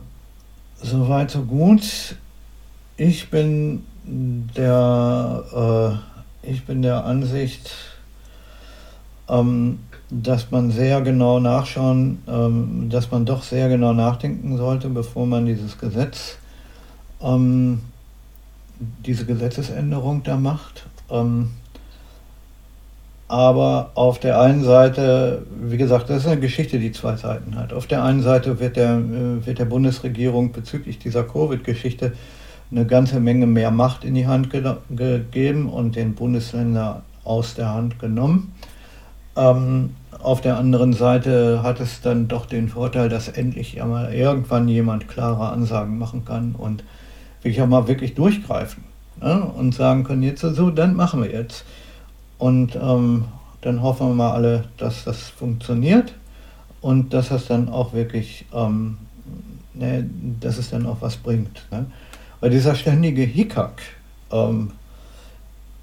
soweit 0.81 1.31
so 1.31 1.43
gut. 1.43 2.15
Ich 2.97 3.29
bin 3.29 3.83
der, 4.05 6.01
äh, 6.43 6.49
ich 6.51 6.65
bin 6.65 6.81
der 6.81 7.05
Ansicht, 7.05 7.71
ähm, 9.27 9.79
dass 10.09 10.51
man 10.51 10.71
sehr 10.71 11.01
genau 11.01 11.39
nachschauen, 11.39 12.19
ähm, 12.27 12.89
dass 12.89 13.11
man 13.11 13.25
doch 13.25 13.43
sehr 13.43 13.69
genau 13.69 13.93
nachdenken 13.93 14.57
sollte, 14.57 14.89
bevor 14.89 15.25
man 15.25 15.45
dieses 15.45 15.77
Gesetz 15.77 16.37
ähm, 17.21 17.81
diese 18.79 19.25
Gesetzesänderung 19.25 20.23
da 20.23 20.37
macht. 20.37 20.85
Aber 23.27 23.91
auf 23.95 24.19
der 24.19 24.39
einen 24.39 24.63
Seite, 24.63 25.45
wie 25.59 25.77
gesagt, 25.77 26.09
das 26.09 26.17
ist 26.17 26.27
eine 26.27 26.39
Geschichte, 26.39 26.77
die 26.77 26.91
zwei 26.91 27.15
Seiten 27.15 27.55
hat. 27.55 27.73
Auf 27.73 27.87
der 27.87 28.03
einen 28.03 28.21
Seite 28.21 28.59
wird 28.59 28.75
der, 28.75 28.97
äh, 28.97 29.45
wird 29.45 29.57
der 29.57 29.65
Bundesregierung 29.65 30.51
bezüglich 30.51 30.99
dieser 30.99 31.23
Covid-Geschichte 31.23 32.13
eine 32.69 32.85
ganze 32.85 33.19
Menge 33.19 33.47
mehr 33.47 33.71
Macht 33.71 34.03
in 34.03 34.13
die 34.13 34.27
Hand 34.27 34.49
ge 34.51 34.75
gegeben 34.89 35.69
und 35.69 35.95
den 35.95 36.13
Bundesländern 36.13 37.01
aus 37.23 37.55
der 37.55 37.73
Hand 37.73 37.99
genommen. 37.99 38.53
Ähm, 39.35 39.91
auf 40.21 40.41
der 40.41 40.57
anderen 40.57 40.93
Seite 40.93 41.61
hat 41.61 41.79
es 41.79 42.01
dann 42.01 42.27
doch 42.27 42.45
den 42.45 42.69
Vorteil, 42.69 43.09
dass 43.09 43.27
endlich 43.27 43.81
einmal 43.81 44.13
irgendwann 44.13 44.67
jemand 44.67 45.07
klare 45.07 45.49
Ansagen 45.49 45.97
machen 45.97 46.25
kann 46.25 46.55
und 46.55 46.83
wirklich 47.41 47.61
auch 47.61 47.67
mal 47.67 47.87
wirklich 47.87 48.15
durchgreifen 48.15 48.83
ne? 49.21 49.43
und 49.43 49.75
sagen 49.75 50.03
können, 50.03 50.23
jetzt 50.23 50.41
so, 50.41 50.69
dann 50.71 50.95
machen 50.95 51.21
wir 51.21 51.31
jetzt. 51.31 51.65
Und 52.37 52.75
ähm, 52.75 53.25
dann 53.61 53.81
hoffen 53.81 54.09
wir 54.09 54.15
mal 54.15 54.31
alle, 54.31 54.65
dass 54.77 55.03
das 55.05 55.29
funktioniert 55.29 56.13
und 56.81 57.13
dass 57.13 57.29
das 57.29 57.47
dann 57.47 57.69
auch 57.69 57.93
wirklich, 57.93 58.45
ähm, 58.53 58.97
ne, 59.73 60.07
dass 60.39 60.57
es 60.57 60.69
dann 60.69 60.85
auch 60.85 60.97
was 61.01 61.17
bringt. 61.17 61.65
Ne? 61.71 61.85
Weil 62.41 62.49
dieser 62.49 62.75
ständige 62.75 63.23
Hickhack 63.23 63.81
ähm, 64.31 64.71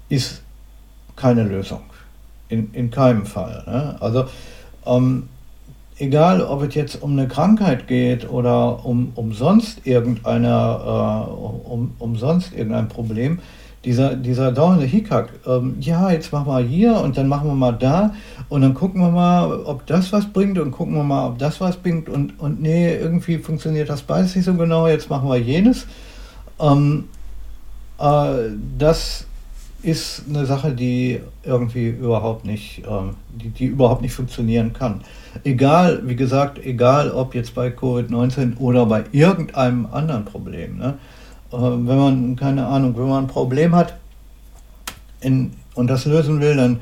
ist 0.09 0.41
keine 1.15 1.43
Lösung. 1.43 1.81
In, 2.49 2.71
in 2.73 2.91
keinem 2.91 3.25
Fall. 3.25 3.63
Ne? 3.65 3.95
Also 3.99 4.25
ähm, 4.85 5.27
egal 5.97 6.41
ob 6.41 6.63
es 6.63 6.75
jetzt 6.75 7.01
um 7.01 7.11
eine 7.11 7.27
Krankheit 7.27 7.87
geht 7.87 8.29
oder 8.29 8.85
um, 8.85 9.11
um 9.15 9.33
sonst 9.33 9.85
irgendeine, 9.85 10.47
äh, 10.47 11.31
um, 11.31 11.95
um 11.99 12.15
sonst 12.15 12.53
irgendein 12.53 12.89
Problem, 12.89 13.39
dieser, 13.85 14.15
dieser 14.15 14.51
dauernde 14.51 14.85
Hickhack, 14.85 15.29
ähm, 15.45 15.75
ja, 15.79 16.09
jetzt 16.11 16.31
machen 16.31 16.47
wir 16.47 16.59
hier 16.59 16.95
und 16.95 17.17
dann 17.17 17.27
machen 17.27 17.47
wir 17.47 17.55
mal 17.55 17.73
da 17.73 18.13
und 18.49 18.61
dann 18.61 18.73
gucken 18.73 19.01
wir 19.01 19.11
mal, 19.11 19.61
ob 19.65 19.85
das 19.85 20.13
was 20.13 20.25
bringt 20.25 20.57
und 20.57 20.71
gucken 20.71 20.95
wir 20.95 21.03
mal, 21.03 21.27
ob 21.27 21.37
das 21.37 21.59
was 21.59 21.77
bringt 21.77 22.07
und, 22.07 22.39
und 22.39 22.61
nee, 22.61 22.95
irgendwie 22.95 23.37
funktioniert 23.37 23.89
das 23.89 24.01
beides 24.01 24.35
nicht 24.35 24.45
so 24.45 24.53
genau, 24.53 24.87
jetzt 24.87 25.09
machen 25.09 25.27
wir 25.27 25.37
jenes. 25.37 25.85
Ähm, 26.59 27.05
äh, 27.99 28.49
das 28.77 29.25
ist 29.83 30.23
eine 30.29 30.45
Sache, 30.45 30.71
die 30.71 31.19
irgendwie 31.43 31.89
überhaupt 31.89 32.45
nicht, 32.45 32.83
ähm, 32.89 33.15
die, 33.35 33.49
die 33.49 33.65
überhaupt 33.65 34.01
nicht 34.01 34.13
funktionieren 34.13 34.71
kann. 34.71 35.01
Egal, 35.43 36.01
wie 36.05 36.15
gesagt, 36.15 36.63
egal 36.63 37.11
ob 37.11 37.35
jetzt 37.35 37.53
bei 37.53 37.67
Covid-19 37.67 38.57
oder 38.59 38.85
bei 38.85 39.03
irgendeinem 39.11 39.87
anderen 39.91 40.23
Problem. 40.23 40.77
Ne? 40.77 40.97
Wenn 41.53 41.85
man, 41.85 42.35
keine 42.35 42.65
Ahnung, 42.65 42.97
wenn 42.97 43.07
man 43.07 43.25
ein 43.25 43.27
Problem 43.27 43.75
hat 43.75 43.95
in, 45.21 45.53
und 45.75 45.87
das 45.87 46.05
lösen 46.05 46.41
will, 46.41 46.55
dann 46.55 46.81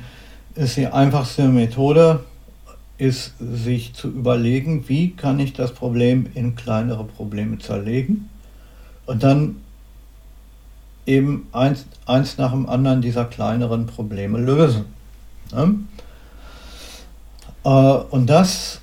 ist 0.55 0.77
die 0.77 0.87
einfachste 0.87 1.47
Methode, 1.47 2.21
ist 2.97 3.33
sich 3.39 3.93
zu 3.93 4.07
überlegen, 4.07 4.87
wie 4.87 5.11
kann 5.11 5.39
ich 5.39 5.53
das 5.53 5.73
Problem 5.73 6.27
in 6.35 6.55
kleinere 6.55 7.03
Probleme 7.03 7.57
zerlegen 7.57 8.29
und 9.07 9.23
dann 9.23 9.57
eben 11.05 11.47
eins, 11.51 11.85
eins 12.05 12.37
nach 12.37 12.51
dem 12.51 12.69
anderen 12.69 13.01
dieser 13.01 13.25
kleineren 13.25 13.87
Probleme 13.87 14.39
lösen. 14.39 14.85
Ne? 15.51 15.75
Äh, 17.63 17.69
und 17.69 18.27
das 18.27 18.81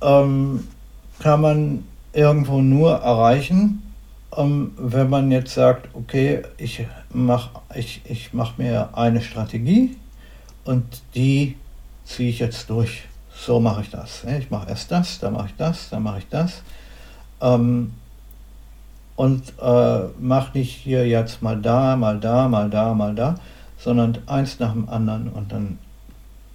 ähm, 0.00 0.66
kann 1.18 1.40
man 1.40 1.84
irgendwo 2.12 2.60
nur 2.60 2.92
erreichen, 2.92 3.82
ähm, 4.36 4.72
wenn 4.76 5.10
man 5.10 5.30
jetzt 5.30 5.54
sagt, 5.54 5.88
okay, 5.94 6.42
ich 6.56 6.86
mache 7.12 7.50
ich, 7.74 8.02
ich 8.04 8.32
mach 8.32 8.58
mir 8.58 8.90
eine 8.96 9.20
Strategie 9.20 9.96
und 10.64 10.84
die 11.14 11.56
ziehe 12.04 12.30
ich 12.30 12.38
jetzt 12.38 12.70
durch. 12.70 13.04
So 13.34 13.58
mache 13.60 13.82
ich 13.82 13.90
das. 13.90 14.24
Ich 14.38 14.50
mache 14.50 14.68
erst 14.68 14.90
das, 14.90 15.18
dann 15.18 15.32
mache 15.32 15.46
ich 15.46 15.56
das, 15.56 15.88
dann 15.88 16.02
mache 16.02 16.18
ich 16.18 16.28
das. 16.28 16.62
Ähm, 17.40 17.92
und 19.16 19.52
äh, 19.60 20.00
mache 20.18 20.56
nicht 20.58 20.74
hier 20.74 21.06
jetzt 21.06 21.42
mal 21.42 21.60
da, 21.60 21.96
mal 21.96 22.18
da, 22.18 22.48
mal 22.48 22.70
da, 22.70 22.94
mal 22.94 23.14
da, 23.14 23.34
sondern 23.78 24.18
eins 24.26 24.58
nach 24.58 24.72
dem 24.72 24.88
anderen 24.88 25.28
und 25.28 25.52
dann 25.52 25.78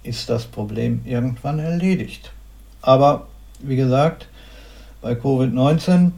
ist 0.02 0.30
das 0.30 0.46
Problem 0.46 1.02
irgendwann 1.04 1.58
erledigt. 1.58 2.32
Aber 2.82 3.26
wie 3.60 3.76
gesagt, 3.76 4.28
bei 5.00 5.12
Covid-19 5.12 6.12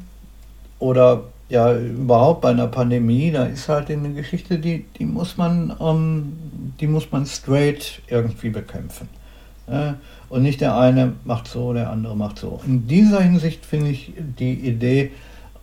oder 0.78 1.22
ja 1.48 1.76
überhaupt 1.76 2.42
bei 2.42 2.50
einer 2.50 2.66
Pandemie, 2.66 3.30
da 3.30 3.44
ist 3.44 3.68
halt 3.68 3.90
eine 3.90 4.12
Geschichte, 4.12 4.58
die, 4.58 4.84
die 4.98 5.04
muss 5.04 5.36
man, 5.36 5.74
ähm, 5.80 6.32
die 6.80 6.86
muss 6.86 7.10
man 7.10 7.26
straight 7.26 8.02
irgendwie 8.08 8.50
bekämpfen. 8.50 9.08
Äh, 9.66 9.94
und 10.28 10.42
nicht 10.42 10.60
der 10.60 10.76
eine 10.76 11.14
macht 11.24 11.48
so, 11.48 11.72
der 11.72 11.90
andere 11.90 12.16
macht 12.16 12.38
so. 12.38 12.60
In 12.66 12.86
dieser 12.86 13.22
Hinsicht 13.22 13.64
finde 13.64 13.90
ich 13.90 14.12
die 14.16 14.54
Idee 14.54 15.10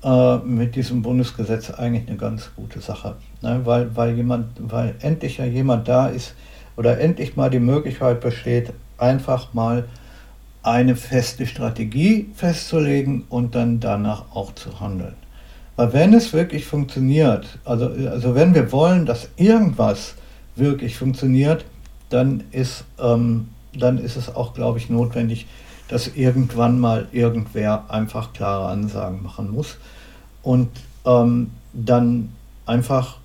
äh, 0.03 0.37
mit 0.37 0.75
diesem 0.75 1.01
Bundesgesetz 1.01 1.69
eigentlich 1.69 2.07
eine 2.07 2.17
ganz 2.17 2.51
gute 2.55 2.79
Sache. 2.79 3.15
Ne? 3.41 3.61
Weil, 3.63 3.95
weil, 3.95 4.15
jemand, 4.15 4.47
weil 4.59 4.95
endlich 5.01 5.37
ja 5.37 5.45
jemand 5.45 5.87
da 5.87 6.07
ist 6.07 6.35
oder 6.77 6.99
endlich 6.99 7.35
mal 7.35 7.49
die 7.49 7.59
Möglichkeit 7.59 8.21
besteht, 8.21 8.73
einfach 8.97 9.53
mal 9.53 9.85
eine 10.63 10.95
feste 10.95 11.45
Strategie 11.45 12.29
festzulegen 12.33 13.25
und 13.29 13.53
dann 13.53 13.79
danach 13.79 14.25
auch 14.33 14.55
zu 14.55 14.79
handeln. 14.79 15.13
Weil 15.75 15.93
wenn 15.93 16.13
es 16.13 16.31
wirklich 16.31 16.65
funktioniert, 16.65 17.59
also, 17.65 17.87
also 18.09 18.35
wenn 18.35 18.53
wir 18.53 18.71
wollen, 18.71 19.05
dass 19.05 19.29
irgendwas 19.35 20.15
wirklich 20.55 20.97
funktioniert, 20.97 21.65
dann 22.09 22.43
ist, 22.51 22.85
ähm, 22.99 23.49
dann 23.73 23.97
ist 23.97 24.15
es 24.15 24.33
auch, 24.33 24.53
glaube 24.53 24.77
ich, 24.77 24.89
notwendig, 24.89 25.47
dass 25.87 26.07
irgendwann 26.15 26.79
mal 26.79 27.07
irgendwer 27.11 27.85
einfach 27.89 28.33
klare 28.33 28.69
Ansagen 28.69 29.21
machen 29.21 29.51
muss 29.51 29.77
und 30.43 30.69
ähm, 31.05 31.51
dann 31.73 32.29
einfach 32.65 33.17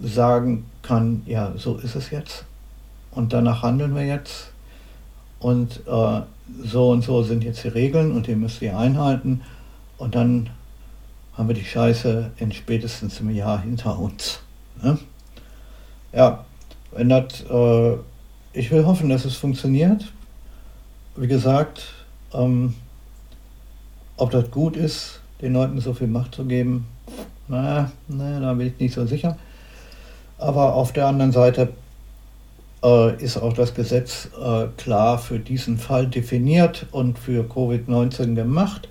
sagen 0.00 0.66
kann, 0.82 1.22
ja, 1.26 1.52
so 1.56 1.76
ist 1.76 1.96
es 1.96 2.10
jetzt 2.10 2.44
und 3.10 3.32
danach 3.32 3.62
handeln 3.62 3.94
wir 3.94 4.04
jetzt 4.04 4.52
und 5.40 5.80
äh, 5.86 6.20
so 6.62 6.90
und 6.90 7.02
so 7.02 7.22
sind 7.22 7.44
jetzt 7.44 7.64
die 7.64 7.68
Regeln 7.68 8.12
und 8.12 8.26
die 8.26 8.36
müsst 8.36 8.62
ihr 8.62 8.78
einhalten 8.78 9.42
und 9.98 10.14
dann 10.14 10.50
haben 11.36 11.48
wir 11.48 11.54
die 11.54 11.64
Scheiße 11.64 12.30
in 12.38 12.52
spätestens 12.52 13.20
einem 13.20 13.30
Jahr 13.30 13.60
hinter 13.60 13.98
uns. 13.98 14.40
Ne? 14.82 14.98
Ja, 16.12 16.44
wenn 16.92 17.08
das, 17.08 17.44
äh, 17.50 17.96
ich 18.52 18.70
will 18.70 18.86
hoffen, 18.86 19.08
dass 19.08 19.24
es 19.24 19.36
funktioniert. 19.36 20.12
Wie 21.16 21.26
gesagt, 21.26 21.92
ähm, 22.32 22.74
ob 24.16 24.30
das 24.30 24.50
gut 24.50 24.76
ist, 24.76 25.20
den 25.42 25.52
Leuten 25.52 25.80
so 25.80 25.92
viel 25.92 26.06
Macht 26.06 26.34
zu 26.34 26.44
geben, 26.44 26.86
na, 27.48 27.92
na, 28.08 28.40
da 28.40 28.54
bin 28.54 28.68
ich 28.68 28.80
nicht 28.80 28.94
so 28.94 29.06
sicher. 29.06 29.36
Aber 30.38 30.74
auf 30.74 30.92
der 30.92 31.06
anderen 31.06 31.32
Seite 31.32 31.72
äh, 32.82 33.22
ist 33.22 33.36
auch 33.36 33.52
das 33.52 33.74
Gesetz 33.74 34.30
äh, 34.42 34.66
klar 34.76 35.18
für 35.18 35.38
diesen 35.38 35.78
Fall 35.78 36.06
definiert 36.06 36.86
und 36.92 37.18
für 37.18 37.44
Covid-19 37.44 38.34
gemacht. 38.34 38.88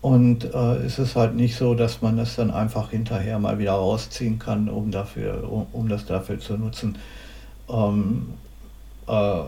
Und 0.00 0.44
äh, 0.54 0.76
es 0.76 0.98
ist 0.98 1.16
halt 1.16 1.34
nicht 1.34 1.56
so, 1.56 1.74
dass 1.74 2.02
man 2.02 2.16
das 2.16 2.36
dann 2.36 2.50
einfach 2.50 2.90
hinterher 2.90 3.38
mal 3.38 3.58
wieder 3.58 3.72
rausziehen 3.72 4.38
kann, 4.38 4.68
um, 4.68 4.90
dafür, 4.90 5.50
um, 5.50 5.66
um 5.72 5.88
das 5.88 6.06
dafür 6.06 6.38
zu 6.38 6.56
nutzen. 6.56 6.98
Ähm, 7.68 8.34
äh, 9.08 9.40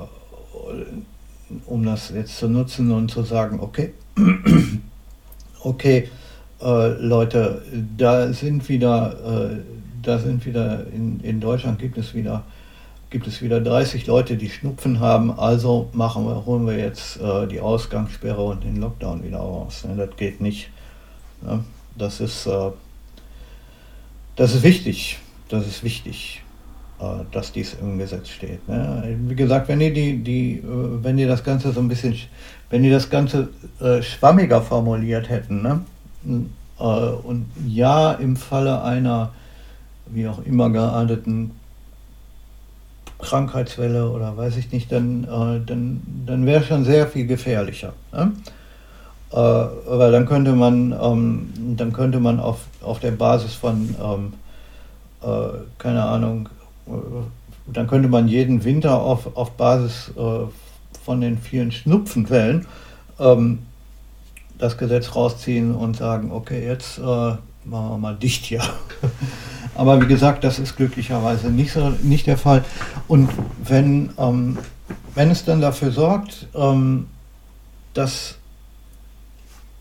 um 1.66 1.84
das 1.84 2.10
jetzt 2.10 2.36
zu 2.36 2.48
nutzen 2.48 2.90
und 2.92 3.10
zu 3.10 3.22
sagen, 3.22 3.60
okay, 3.60 3.92
okay, 5.62 6.08
äh, 6.60 6.88
Leute, 7.00 7.62
da 7.96 8.32
sind 8.32 8.68
wieder, 8.68 9.52
äh, 9.52 9.56
da 10.02 10.18
sind 10.18 10.46
wieder 10.46 10.86
in, 10.92 11.20
in 11.20 11.40
Deutschland 11.40 11.78
gibt 11.78 11.98
es 11.98 12.14
wieder 12.14 12.44
gibt 13.10 13.26
es 13.26 13.42
wieder 13.42 13.60
30 13.60 14.06
Leute, 14.06 14.36
die 14.36 14.48
Schnupfen 14.48 15.00
haben, 15.00 15.36
also 15.36 15.90
machen 15.92 16.24
wir, 16.24 16.46
holen 16.46 16.66
wir 16.66 16.78
jetzt 16.78 17.20
äh, 17.20 17.46
die 17.48 17.60
Ausgangssperre 17.60 18.42
und 18.42 18.62
den 18.62 18.76
Lockdown 18.76 19.24
wieder 19.24 19.38
raus. 19.38 19.84
Ne? 19.84 19.96
Das 19.96 20.16
geht 20.16 20.40
nicht. 20.40 20.70
Ne? 21.42 21.64
Das, 21.96 22.20
ist, 22.20 22.46
äh, 22.46 22.70
das 24.36 24.54
ist 24.54 24.62
wichtig. 24.62 25.18
Das 25.48 25.66
ist 25.66 25.82
wichtig, 25.82 26.42
äh, 27.00 27.04
dass 27.32 27.50
dies 27.50 27.76
im 27.80 27.98
Gesetz 27.98 28.28
steht. 28.28 28.66
Ne? 28.68 29.18
Wie 29.26 29.34
gesagt, 29.34 29.68
wenn 29.68 29.80
ihr 29.80 29.92
die, 29.92 30.22
die, 30.22 30.58
äh, 30.58 30.62
wenn 31.02 31.18
ihr 31.18 31.26
das 31.26 31.42
Ganze 31.42 31.72
so 31.72 31.80
ein 31.80 31.88
bisschen, 31.88 32.14
wenn 32.70 32.84
ihr 32.84 32.92
das 32.92 33.10
Ganze 33.10 33.48
äh, 33.80 34.00
schwammiger 34.02 34.62
formuliert 34.62 35.28
hätten, 35.28 35.62
ne? 35.62 35.80
Äh, 36.78 36.82
und 36.82 37.46
ja, 37.66 38.12
im 38.12 38.36
Falle 38.36 38.82
einer 38.82 39.32
wie 40.06 40.28
auch 40.28 40.44
immer 40.44 40.70
gearteten 40.70 41.52
Krankheitswelle 43.20 44.10
oder 44.10 44.36
weiß 44.36 44.56
ich 44.56 44.72
nicht, 44.72 44.90
dann, 44.90 45.24
äh, 45.24 45.64
dann, 45.64 46.02
dann 46.26 46.46
wäre 46.46 46.64
schon 46.64 46.84
sehr 46.84 47.06
viel 47.06 47.26
gefährlicher. 47.26 47.92
Ne? 48.12 48.32
Äh, 49.32 49.36
weil 49.36 50.12
dann 50.12 50.26
könnte 50.26 50.52
man, 50.52 50.94
ähm, 51.00 51.52
dann 51.76 51.92
könnte 51.92 52.20
man 52.20 52.40
auf, 52.40 52.60
auf 52.82 53.00
der 53.00 53.12
Basis 53.12 53.54
von, 53.54 53.94
ähm, 54.02 54.32
äh, 55.22 55.58
keine 55.78 56.02
Ahnung, 56.02 56.48
äh, 56.86 56.90
dann 57.72 57.86
könnte 57.86 58.08
man 58.08 58.26
jeden 58.26 58.64
Winter 58.64 59.00
auf, 59.00 59.36
auf 59.36 59.52
Basis 59.52 60.10
äh, 60.16 60.46
von 61.04 61.20
den 61.20 61.38
vielen 61.38 61.70
Schnupfenfällen 61.70 62.66
ähm, 63.18 63.60
das 64.58 64.76
Gesetz 64.76 65.14
rausziehen 65.14 65.74
und 65.74 65.96
sagen, 65.96 66.32
okay, 66.32 66.66
jetzt 66.66 66.98
äh, 66.98 67.02
machen 67.02 67.40
wir 67.64 67.98
mal 67.98 68.16
dicht 68.16 68.44
hier. 68.44 68.62
Aber 69.80 69.98
wie 69.98 70.06
gesagt, 70.06 70.44
das 70.44 70.58
ist 70.58 70.76
glücklicherweise 70.76 71.50
nicht, 71.50 71.72
so, 71.72 71.88
nicht 72.02 72.26
der 72.26 72.36
Fall. 72.36 72.66
Und 73.08 73.30
wenn, 73.64 74.10
ähm, 74.18 74.58
wenn 75.14 75.30
es 75.30 75.46
dann 75.46 75.62
dafür 75.62 75.90
sorgt, 75.90 76.48
ähm, 76.54 77.08
dass, 77.94 78.36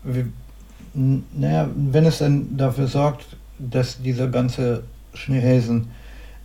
wir, 0.02 0.32
naja, 0.94 1.68
wenn 1.76 2.06
es 2.06 2.16
dann 2.16 2.56
dafür 2.56 2.86
sorgt, 2.86 3.26
dass 3.58 4.00
dieser 4.00 4.28
ganze 4.28 4.84
Schneehäsen 5.12 5.90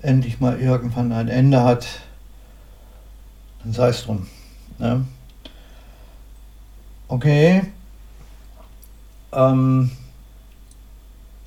endlich 0.02 0.42
mal 0.42 0.60
irgendwann 0.60 1.14
ein 1.14 1.30
Ende 1.30 1.64
hat, 1.64 1.88
dann 3.64 3.72
sei 3.72 3.88
es 3.88 4.04
drum. 4.04 4.28
Ne? 4.80 5.06
Okay. 7.08 7.72
Ähm, 9.32 9.92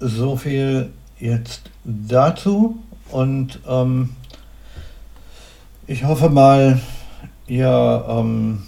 so 0.00 0.38
viel 0.38 0.90
jetzt 1.20 1.70
dazu 1.84 2.78
und 3.10 3.60
ähm, 3.68 4.10
ich 5.86 6.04
hoffe 6.04 6.28
mal, 6.28 6.80
ihr 7.46 8.04
ähm, 8.08 8.62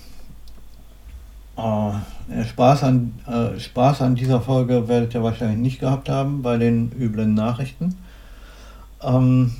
äh, 1.56 2.44
Spaß, 2.44 2.84
an, 2.84 3.12
äh, 3.26 3.58
Spaß 3.58 4.02
an 4.02 4.14
dieser 4.14 4.40
Folge 4.40 4.88
werdet 4.88 5.14
ihr 5.14 5.22
wahrscheinlich 5.22 5.58
nicht 5.58 5.80
gehabt 5.80 6.08
haben 6.08 6.42
bei 6.42 6.56
den 6.56 6.92
üblen 6.98 7.34
Nachrichten. 7.34 7.96
Ähm, 9.02 9.52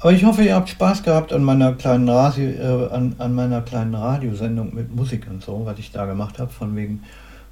aber 0.00 0.12
ich 0.12 0.24
hoffe, 0.24 0.44
ihr 0.44 0.54
habt 0.54 0.68
Spaß 0.68 1.02
gehabt 1.02 1.32
an 1.32 1.42
meiner 1.42 1.72
kleinen, 1.72 2.08
Rasi, 2.08 2.44
äh, 2.44 2.88
an, 2.90 3.16
an 3.18 3.34
meiner 3.34 3.62
kleinen 3.62 3.94
Radiosendung 3.94 4.72
mit 4.72 4.94
Musik 4.94 5.26
und 5.28 5.42
so, 5.42 5.62
was 5.64 5.78
ich 5.80 5.90
da 5.90 6.06
gemacht 6.06 6.38
habe, 6.38 6.52
von 6.52 6.76
wegen, 6.76 7.02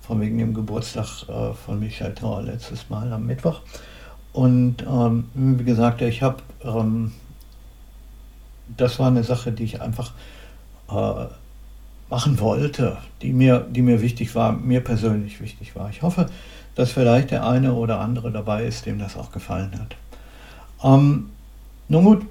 von 0.00 0.20
wegen 0.20 0.38
dem 0.38 0.54
Geburtstag 0.54 1.28
äh, 1.28 1.52
von 1.54 1.80
Michael 1.80 2.14
Trauer 2.14 2.42
letztes 2.42 2.88
Mal 2.88 3.12
am 3.12 3.26
Mittwoch. 3.26 3.62
Und 4.37 4.82
ähm, 4.82 5.30
wie 5.32 5.64
gesagt, 5.64 6.03
ich 6.03 6.22
habe, 6.22 6.43
ähm, 6.62 7.12
das 8.76 8.99
war 8.99 9.07
eine 9.07 9.24
Sache, 9.24 9.51
die 9.51 9.64
ich 9.64 9.80
einfach 9.80 10.12
äh, 10.91 11.24
machen 12.11 12.39
wollte, 12.39 12.99
die 13.22 13.32
mir, 13.32 13.61
die 13.61 13.80
mir 13.80 14.03
wichtig 14.03 14.34
war, 14.34 14.53
mir 14.53 14.84
persönlich 14.84 15.41
wichtig 15.41 15.74
war. 15.74 15.89
Ich 15.89 16.03
hoffe, 16.03 16.26
dass 16.74 16.93
vielleicht 16.93 17.30
der 17.30 17.47
eine 17.47 17.72
oder 17.72 17.99
andere 17.99 18.30
dabei 18.30 18.64
ist, 18.64 18.84
dem 18.84 18.99
das 18.99 19.16
auch 19.16 19.32
gefallen 19.32 19.72
hat. 19.80 19.97
Ähm, 20.84 21.30
nun 21.89 22.05
gut, 22.05 22.26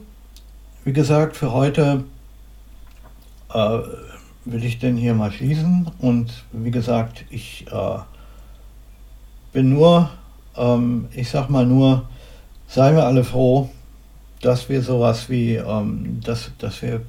wie 0.84 0.94
gesagt, 0.94 1.36
für 1.36 1.54
heute 1.54 2.04
äh, 3.52 3.80
will 4.46 4.64
ich 4.64 4.78
denn 4.78 4.96
hier 4.96 5.16
mal 5.16 5.32
schließen 5.32 5.90
und 5.98 6.44
wie 6.52 6.70
gesagt, 6.70 7.26
ich 7.32 7.66
äh, 7.72 7.98
bin 9.54 9.70
nur 9.70 10.12
ähm, 10.58 11.08
ich 11.14 11.30
sag 11.30 11.50
mal 11.50 11.66
nur, 11.66 12.08
seien 12.68 12.96
wir 12.96 13.06
alle 13.06 13.24
froh, 13.24 13.70
dass 14.42 14.70
wir 14.70 14.82
sowas 14.82 15.30
wie, 15.30 15.56
ähm, 15.56 16.20
dass, 16.24 16.52
dass 16.60 16.82
wir 16.82 17.02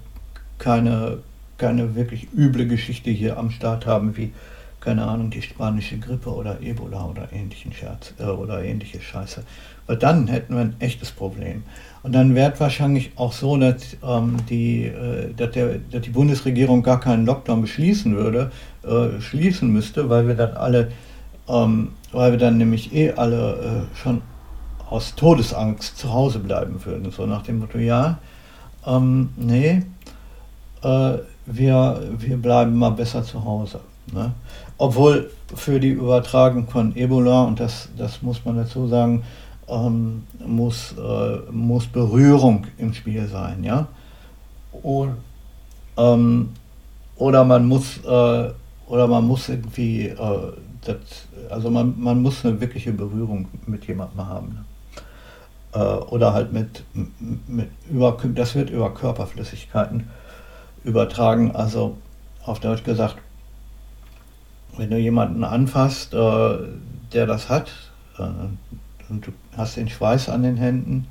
keine, 0.58 1.18
keine 1.58 1.94
wirklich 1.94 2.28
üble 2.36 2.66
Geschichte 2.66 3.10
hier 3.10 3.36
am 3.36 3.50
Start 3.50 3.86
haben, 3.86 4.16
wie, 4.16 4.32
keine 4.80 5.04
Ahnung, 5.04 5.30
die 5.30 5.42
spanische 5.42 5.98
Grippe 5.98 6.30
oder 6.30 6.60
Ebola 6.60 7.04
oder 7.04 7.28
ähnlichen 7.32 7.72
Scherz 7.72 8.14
äh, 8.18 8.24
oder 8.24 8.62
ähnliche 8.62 9.00
Scheiße. 9.00 9.42
Weil 9.86 9.96
dann 9.96 10.28
hätten 10.28 10.54
wir 10.54 10.62
ein 10.62 10.76
echtes 10.78 11.10
Problem. 11.10 11.62
Und 12.02 12.12
dann 12.12 12.34
wäre 12.34 12.52
es 12.52 12.60
wahrscheinlich 12.60 13.10
auch 13.16 13.32
so, 13.32 13.56
dass, 13.56 13.96
ähm, 14.02 14.36
die, 14.48 14.84
äh, 14.84 15.32
dass, 15.34 15.50
der, 15.52 15.78
dass 15.90 16.02
die 16.02 16.10
Bundesregierung 16.10 16.82
gar 16.82 17.00
keinen 17.00 17.26
Lockdown 17.26 17.62
beschließen 17.62 18.16
würde, 18.16 18.50
äh, 18.84 19.20
schließen 19.20 19.72
müsste, 19.72 20.08
weil 20.08 20.28
wir 20.28 20.34
dann 20.34 20.56
alle, 20.56 20.92
ähm, 21.48 21.92
weil 22.12 22.32
wir 22.32 22.38
dann 22.38 22.58
nämlich 22.58 22.94
eh 22.94 23.12
alle 23.12 23.86
äh, 23.92 23.96
schon 23.96 24.22
aus 24.88 25.14
Todesangst 25.14 25.98
zu 25.98 26.12
Hause 26.12 26.38
bleiben 26.38 26.84
würden. 26.84 27.10
So 27.10 27.26
nach 27.26 27.42
dem 27.42 27.58
Motto, 27.58 27.78
ja, 27.78 28.18
ähm, 28.86 29.30
nee, 29.36 29.82
äh, 30.82 31.18
wir, 31.46 32.02
wir 32.18 32.36
bleiben 32.36 32.76
mal 32.76 32.90
besser 32.90 33.24
zu 33.24 33.44
Hause. 33.44 33.80
Ne? 34.12 34.32
Obwohl 34.78 35.30
für 35.54 35.80
die 35.80 35.90
Übertragung 35.90 36.68
von 36.68 36.94
Ebola, 36.96 37.42
und 37.42 37.58
das, 37.58 37.88
das 37.96 38.22
muss 38.22 38.44
man 38.44 38.56
dazu 38.56 38.86
sagen, 38.86 39.24
ähm, 39.68 40.24
muss, 40.44 40.94
äh, 40.96 41.50
muss 41.50 41.86
Berührung 41.86 42.66
im 42.78 42.92
Spiel 42.94 43.26
sein. 43.26 43.64
Ja? 43.64 43.88
Und, 44.82 45.16
ähm, 45.96 46.50
oder 47.16 47.44
man 47.44 47.66
muss 47.66 47.98
äh, 48.04 48.50
oder 48.88 49.06
man 49.06 49.26
muss 49.26 49.48
irgendwie 49.48 50.06
äh, 50.06 50.52
das, 50.88 51.26
also 51.50 51.70
man, 51.70 51.94
man 51.98 52.22
muss 52.22 52.44
eine 52.44 52.60
wirkliche 52.60 52.92
Berührung 52.92 53.48
mit 53.66 53.86
jemandem 53.86 54.26
haben. 54.26 54.48
Ne? 54.48 54.64
Äh, 55.76 55.78
oder 55.78 56.32
halt 56.32 56.52
mit, 56.52 56.84
mit 57.46 57.70
über, 57.90 58.16
das 58.34 58.54
wird 58.54 58.70
über 58.70 58.94
Körperflüssigkeiten 58.94 60.08
übertragen. 60.84 61.54
Also 61.54 61.96
auf 62.44 62.60
Deutsch 62.60 62.84
gesagt, 62.84 63.16
wenn 64.76 64.90
du 64.90 64.98
jemanden 64.98 65.44
anfasst, 65.44 66.14
äh, 66.14 66.58
der 67.12 67.26
das 67.26 67.48
hat, 67.48 67.70
äh, 68.18 68.22
und 69.08 69.26
du 69.26 69.32
hast 69.56 69.76
den 69.76 69.88
Schweiß 69.88 70.28
an 70.28 70.42
den 70.42 70.56
Händen 70.56 71.06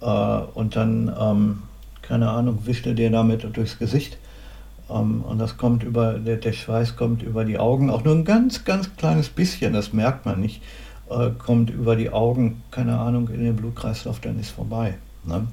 und 0.00 0.76
dann, 0.76 1.12
ähm, 1.18 1.62
keine 2.02 2.30
Ahnung, 2.30 2.60
wischt 2.66 2.86
er 2.86 2.94
dir 2.94 3.10
damit 3.10 3.44
durchs 3.56 3.80
Gesicht. 3.80 4.16
Ähm, 4.90 5.22
und 5.22 5.38
das 5.38 5.56
kommt 5.56 5.82
über, 5.82 6.14
der, 6.14 6.36
der, 6.36 6.52
Schweiß 6.52 6.96
kommt 6.96 7.22
über 7.22 7.44
die 7.44 7.58
Augen, 7.58 7.90
auch 7.90 8.04
nur 8.04 8.14
ein 8.14 8.24
ganz, 8.24 8.64
ganz 8.64 8.94
kleines 8.96 9.28
bisschen, 9.28 9.72
das 9.72 9.92
merkt 9.92 10.26
man 10.26 10.40
nicht 10.40 10.62
äh, 11.10 11.30
kommt 11.30 11.70
über 11.70 11.96
die 11.96 12.10
Augen, 12.10 12.62
keine 12.70 12.98
Ahnung, 12.98 13.28
in 13.28 13.42
den 13.44 13.56
Blutkreislauf, 13.56 14.20
dann 14.20 14.38
ist 14.38 14.50
vorbei. 14.50 14.94
Ne? 15.24 15.46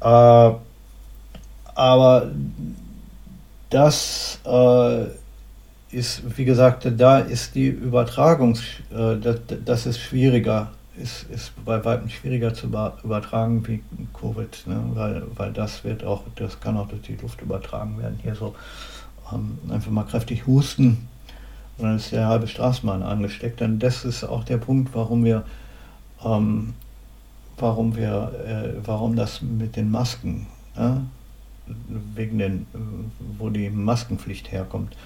Äh, 0.00 0.52
aber 1.74 2.30
das 3.70 4.40
äh, 4.44 5.04
ist, 5.90 6.22
wie 6.36 6.44
gesagt, 6.44 6.88
da 6.96 7.18
ist 7.18 7.54
die 7.54 7.68
Übertragung, 7.68 8.58
äh, 8.90 9.16
das, 9.16 9.40
das, 9.64 9.86
ist 9.86 10.00
schwieriger, 10.00 10.72
ist, 11.02 11.26
ist 11.30 11.52
bei 11.64 11.84
weitem 11.84 12.08
schwieriger 12.08 12.54
zu 12.54 12.66
übertragen 12.66 13.66
wie 13.66 13.82
Covid, 14.12 14.66
ne? 14.66 14.82
weil, 14.94 15.22
weil 15.36 15.52
das 15.52 15.84
wird 15.84 16.04
auch, 16.04 16.22
das 16.36 16.60
kann 16.60 16.76
auch 16.76 16.88
durch 16.88 17.02
die 17.02 17.16
Luft 17.16 17.40
übertragen 17.40 17.98
werden. 17.98 18.18
Hier 18.22 18.34
so 18.34 18.54
ähm, 19.32 19.58
einfach 19.70 19.90
mal 19.90 20.04
kräftig 20.04 20.46
husten, 20.46 21.08
und 21.78 21.84
dann 21.84 21.96
ist 21.96 22.10
der 22.10 22.26
halbe 22.26 22.48
Straßenbahn 22.48 23.02
angesteckt. 23.02 23.60
Denn 23.60 23.78
das 23.78 24.04
ist 24.04 24.24
auch 24.24 24.44
der 24.44 24.58
Punkt, 24.58 24.90
warum 24.94 25.24
wir, 25.24 25.44
ähm, 26.24 26.74
warum 27.56 27.96
wir, 27.96 28.32
äh, 28.44 28.76
warum 28.84 29.14
das 29.14 29.42
mit 29.42 29.76
den 29.76 29.90
Masken, 29.90 30.46
ja, 30.76 31.00
wegen 32.14 32.38
den, 32.38 32.66
wo 33.38 33.48
die 33.48 33.70
Maskenpflicht 33.70 34.50
herkommt. 34.50 34.96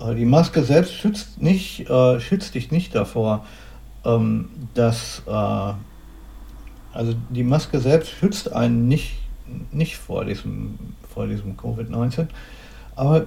Äh, 0.00 0.16
die 0.16 0.24
Maske 0.24 0.64
selbst 0.64 0.94
schützt 0.94 1.40
nicht, 1.40 1.88
äh, 1.88 2.18
schützt 2.18 2.54
dich 2.54 2.72
nicht 2.72 2.94
davor, 2.96 3.46
ähm, 4.04 4.48
dass, 4.74 5.22
äh, 5.26 5.30
also 6.92 7.14
die 7.30 7.42
Maske 7.42 7.80
selbst 7.80 8.10
schützt 8.10 8.52
einen 8.52 8.88
nicht, 8.88 9.16
nicht 9.72 9.96
vor 9.96 10.24
diesem, 10.24 10.78
vor 11.12 11.26
diesem 11.26 11.56
Covid-19, 11.56 12.28
aber 12.96 13.26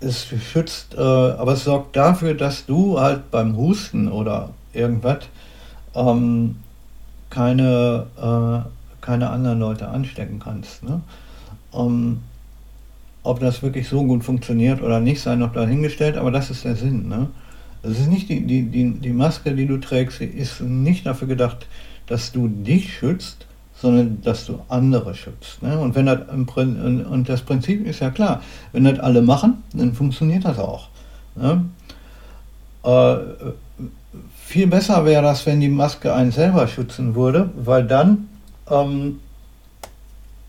es 0.00 0.26
schützt, 0.26 0.94
äh, 0.94 1.00
aber 1.00 1.52
es 1.52 1.64
sorgt 1.64 1.96
dafür, 1.96 2.34
dass 2.34 2.66
du 2.66 2.98
halt 2.98 3.30
beim 3.30 3.56
Husten 3.56 4.08
oder 4.08 4.50
irgendwas 4.72 5.24
ähm, 5.94 6.56
keine, 7.28 8.06
äh, 8.16 9.04
keine 9.04 9.30
anderen 9.30 9.60
Leute 9.60 9.88
anstecken 9.88 10.38
kannst. 10.38 10.82
Ne? 10.82 11.00
Ähm, 11.74 12.20
ob 13.22 13.40
das 13.40 13.62
wirklich 13.62 13.88
so 13.88 14.04
gut 14.04 14.24
funktioniert 14.24 14.82
oder 14.82 15.00
nicht, 15.00 15.20
sei 15.20 15.36
noch 15.36 15.52
dahingestellt, 15.52 16.16
aber 16.16 16.30
das 16.30 16.50
ist 16.50 16.64
der 16.64 16.76
Sinn. 16.76 17.08
Ne? 17.08 17.28
Es 17.82 17.98
ist 17.98 18.08
nicht 18.08 18.28
die, 18.28 18.42
die, 18.42 18.62
die, 18.62 18.90
die 18.92 19.12
Maske, 19.12 19.54
die 19.54 19.66
du 19.66 19.78
trägst, 19.78 20.20
ist 20.20 20.60
nicht 20.60 21.06
dafür 21.06 21.28
gedacht, 21.28 21.66
dass 22.06 22.32
du 22.32 22.48
dich 22.48 22.92
schützt, 22.92 23.46
sondern 23.80 24.20
dass 24.22 24.44
du 24.44 24.60
andere 24.68 25.14
schützt. 25.14 25.62
Ne? 25.62 25.78
Und, 25.78 25.94
wenn 25.94 26.06
das 26.06 26.20
und 26.28 27.28
das 27.28 27.40
Prinzip 27.40 27.86
ist 27.86 28.00
ja 28.00 28.10
klar, 28.10 28.42
wenn 28.72 28.84
das 28.84 28.98
alle 28.98 29.22
machen, 29.22 29.62
dann 29.72 29.94
funktioniert 29.94 30.44
das 30.44 30.58
auch. 30.58 30.88
Ne? 31.34 31.64
Äh, 32.82 33.16
viel 34.44 34.66
besser 34.66 35.04
wäre 35.04 35.22
das, 35.22 35.46
wenn 35.46 35.60
die 35.60 35.68
Maske 35.68 36.12
einen 36.12 36.32
selber 36.32 36.68
schützen 36.68 37.14
würde, 37.14 37.50
weil 37.56 37.86
dann, 37.86 38.28
ähm, 38.68 39.20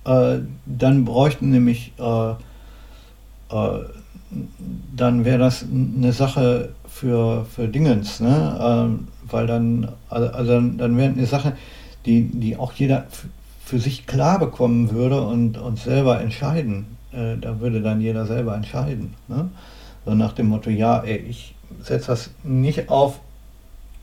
äh, 0.06 0.40
dann 0.66 1.06
bräuchten 1.06 1.52
nämlich, 1.52 1.94
äh, 2.00 2.32
äh 3.56 3.86
dann 4.96 5.26
wäre 5.26 5.40
das 5.40 5.64
eine 5.64 6.14
Sache 6.14 6.70
für, 7.02 7.46
für 7.46 7.68
Dingens, 7.68 8.20
ne? 8.20 8.60
Ähm, 8.62 9.08
weil 9.24 9.48
dann, 9.48 9.88
also, 10.10 10.28
also 10.28 10.52
dann 10.62 10.98
wäre 10.98 11.12
eine 11.12 11.26
Sache, 11.26 11.54
die, 12.06 12.26
die 12.26 12.58
auch 12.58 12.74
jeder 12.74 13.08
für 13.66 13.80
sich 13.80 14.06
klar 14.06 14.38
bekommen 14.38 14.92
würde 14.92 15.22
und, 15.22 15.58
und 15.58 15.80
selber 15.80 16.22
entscheiden. 16.22 16.98
Äh, 17.12 17.38
da 17.42 17.60
würde 17.60 17.82
dann 17.82 18.02
jeder 18.02 18.28
selber 18.28 18.56
entscheiden. 18.56 19.16
Ne? 19.28 19.50
So 20.06 20.14
nach 20.14 20.34
dem 20.34 20.48
Motto, 20.48 20.70
ja, 20.70 21.00
ey, 21.00 21.18
ich 21.18 21.56
setze 21.82 22.08
das 22.08 22.30
nicht 22.44 22.90
auf, 22.90 23.20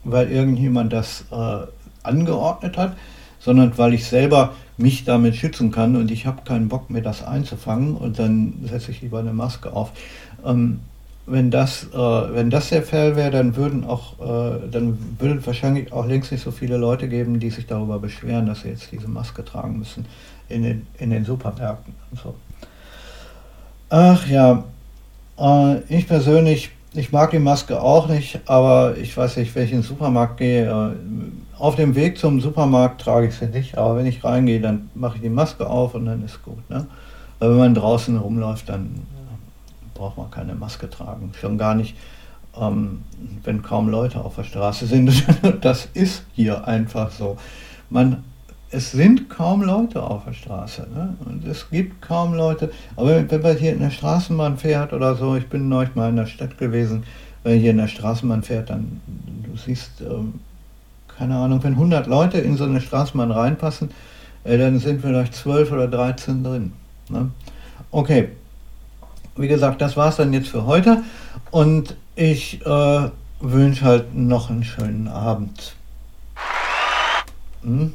weil 0.03 0.31
irgendjemand 0.31 0.93
das 0.93 1.25
äh, 1.31 1.67
angeordnet 2.03 2.77
hat, 2.77 2.97
sondern 3.39 3.79
weil 3.79 3.95
ich 3.95 4.07
selber 4.07 4.55
mich 4.77 5.05
damit 5.05 5.37
schützen 5.37 5.71
kann 5.71 5.95
und 5.95 6.11
ich 6.11 6.27
habe 6.27 6.43
keinen 6.43 6.69
Bock 6.69 6.91
mehr 6.91 7.03
das 7.03 7.23
einzufangen 7.23 7.95
und 7.95 8.19
dann 8.19 8.55
setze 8.65 8.91
ich 8.91 9.03
lieber 9.03 9.21
eine 9.21 9.33
Maske 9.33 9.73
auf. 9.73 9.93
Ähm, 10.45 10.81
wenn 11.31 11.51
das, 11.51 11.85
äh, 11.93 11.97
wenn 11.97 12.51
das 12.51 12.71
der 12.71 12.83
Fall 12.83 13.17
wäre, 13.17 13.31
dann 13.31 13.57
würden 13.57 13.85
auch, 13.85 14.19
äh, 14.21 14.69
dann 14.71 14.99
würden 15.19 15.45
wahrscheinlich 15.45 15.93
auch 15.93 16.07
längst 16.07 16.33
nicht 16.33 16.43
so 16.43 16.51
viele 16.51 16.77
Leute 16.77 17.09
geben, 17.09 17.39
die 17.39 17.51
sich 17.51 17.67
darüber 17.67 17.99
beschweren, 17.99 18.47
dass 18.47 18.63
sie 18.63 18.69
jetzt 18.69 18.91
diese 18.93 19.09
Maske 19.09 19.45
tragen 19.45 19.79
müssen 19.79 20.07
in 20.49 20.63
den, 20.63 20.87
in 20.99 21.11
den 21.11 21.25
Supermärkten 21.25 21.95
und 22.11 22.21
so. 22.21 22.35
Ach 23.91 24.27
ja, 24.27 24.65
äh, 25.39 25.79
ich 25.89 26.07
persönlich, 26.07 26.71
ich 26.95 27.13
mag 27.13 27.31
die 27.31 27.39
Maske 27.39 27.81
auch 27.81 28.09
nicht, 28.09 28.41
aber 28.47 28.97
ich 28.97 29.17
weiß 29.17 29.37
nicht, 29.37 29.55
wenn 29.55 29.65
ich 29.65 29.73
in 29.73 29.79
den 29.79 29.85
Supermarkt 29.85 30.39
gehe, 30.39 30.67
äh, 30.67 31.61
auf 31.61 31.77
dem 31.77 31.95
Weg 31.95 32.19
zum 32.19 32.41
Supermarkt 32.41 33.01
trage 33.01 33.29
ich 33.29 33.35
sie 33.35 33.47
nicht, 33.47 33.77
aber 33.77 33.97
wenn 33.97 34.07
ich 34.07 34.23
reingehe, 34.25 34.61
dann 34.61 34.91
mache 34.95 35.17
ich 35.17 35.23
die 35.23 35.29
Maske 35.29 35.69
auf 35.69 35.95
und 35.95 36.07
dann 36.07 36.25
ist 36.25 36.43
gut. 36.43 36.69
Ne? 36.71 36.87
Wenn 37.41 37.57
man 37.57 37.75
draußen 37.75 38.17
rumläuft, 38.17 38.69
dann 38.69 39.07
braucht 39.99 40.17
man 40.17 40.31
keine 40.31 40.55
Maske 40.55 40.89
tragen. 40.89 41.33
Schon 41.39 41.59
gar 41.59 41.75
nicht, 41.75 41.97
ähm, 42.59 43.03
wenn 43.45 43.63
kaum 43.63 43.89
Leute 43.89 44.21
auf 44.25 44.37
der 44.37 44.45
Straße 44.45 44.87
sind. 44.87 45.25
das 45.61 45.89
ist 45.93 46.25
hier 46.33 46.67
einfach 46.67 47.11
so. 47.11 47.37
Man, 47.91 48.25
es 48.71 48.93
sind 48.93 49.29
kaum 49.29 49.63
Leute 49.63 50.03
auf 50.03 50.25
der 50.25 50.33
Straße. 50.33 50.87
Ne? 50.95 51.15
Und 51.27 51.47
es 51.47 51.69
gibt 51.71 52.01
kaum 52.01 52.35
Leute. 52.35 52.71
Aber 52.97 53.29
wenn 53.31 53.43
man 53.43 53.57
hier 53.57 53.73
in 53.73 53.81
der 53.81 53.91
Straßenbahn 53.91 54.57
fährt 54.57 54.93
oder 54.93 55.15
so, 55.15 55.37
ich 55.37 55.49
bin 55.49 55.69
neulich 55.69 55.95
mal 55.95 56.09
in 56.09 56.17
der 56.17 56.27
Stadt 56.27 56.57
gewesen, 56.57 57.05
wenn 57.43 57.53
man 57.53 57.61
hier 57.61 57.71
in 57.73 57.79
der 57.79 57.89
Straßenbahn 57.89 58.43
fährt, 58.43 58.71
dann 58.71 59.01
du 59.45 59.57
siehst, 59.57 60.01
ähm, 60.01 60.41
keine 61.19 61.37
Ahnung, 61.37 61.63
wenn 61.65 61.73
100 61.73 62.07
Leute 62.07 62.39
in 62.39 62.57
so 62.57 62.65
eine 62.65 62.81
Straßenbahn 62.81 63.31
reinpassen, 63.31 63.91
äh, 64.45 64.57
dann 64.57 64.79
sind 64.79 65.01
vielleicht 65.01 65.35
12 65.35 65.73
oder 65.73 65.89
13 65.89 66.45
drin. 66.45 66.73
Ne? 67.09 67.31
Okay, 67.91 68.29
wie 69.39 69.49
gesagt, 69.49 69.81
das 69.81 69.97
war 69.97 70.09
es 70.09 70.17
dann 70.17 70.33
jetzt 70.33 70.49
für 70.49 70.67
heute 70.67 71.03
und 71.51 71.97
ich 72.17 72.65
äh, 72.67 73.11
wünsche 73.41 73.85
halt 73.85 74.15
noch 74.15 74.51
einen 74.51 74.65
schönen 74.65 75.09
Abend. 75.09 75.75
Hm? 77.63 77.95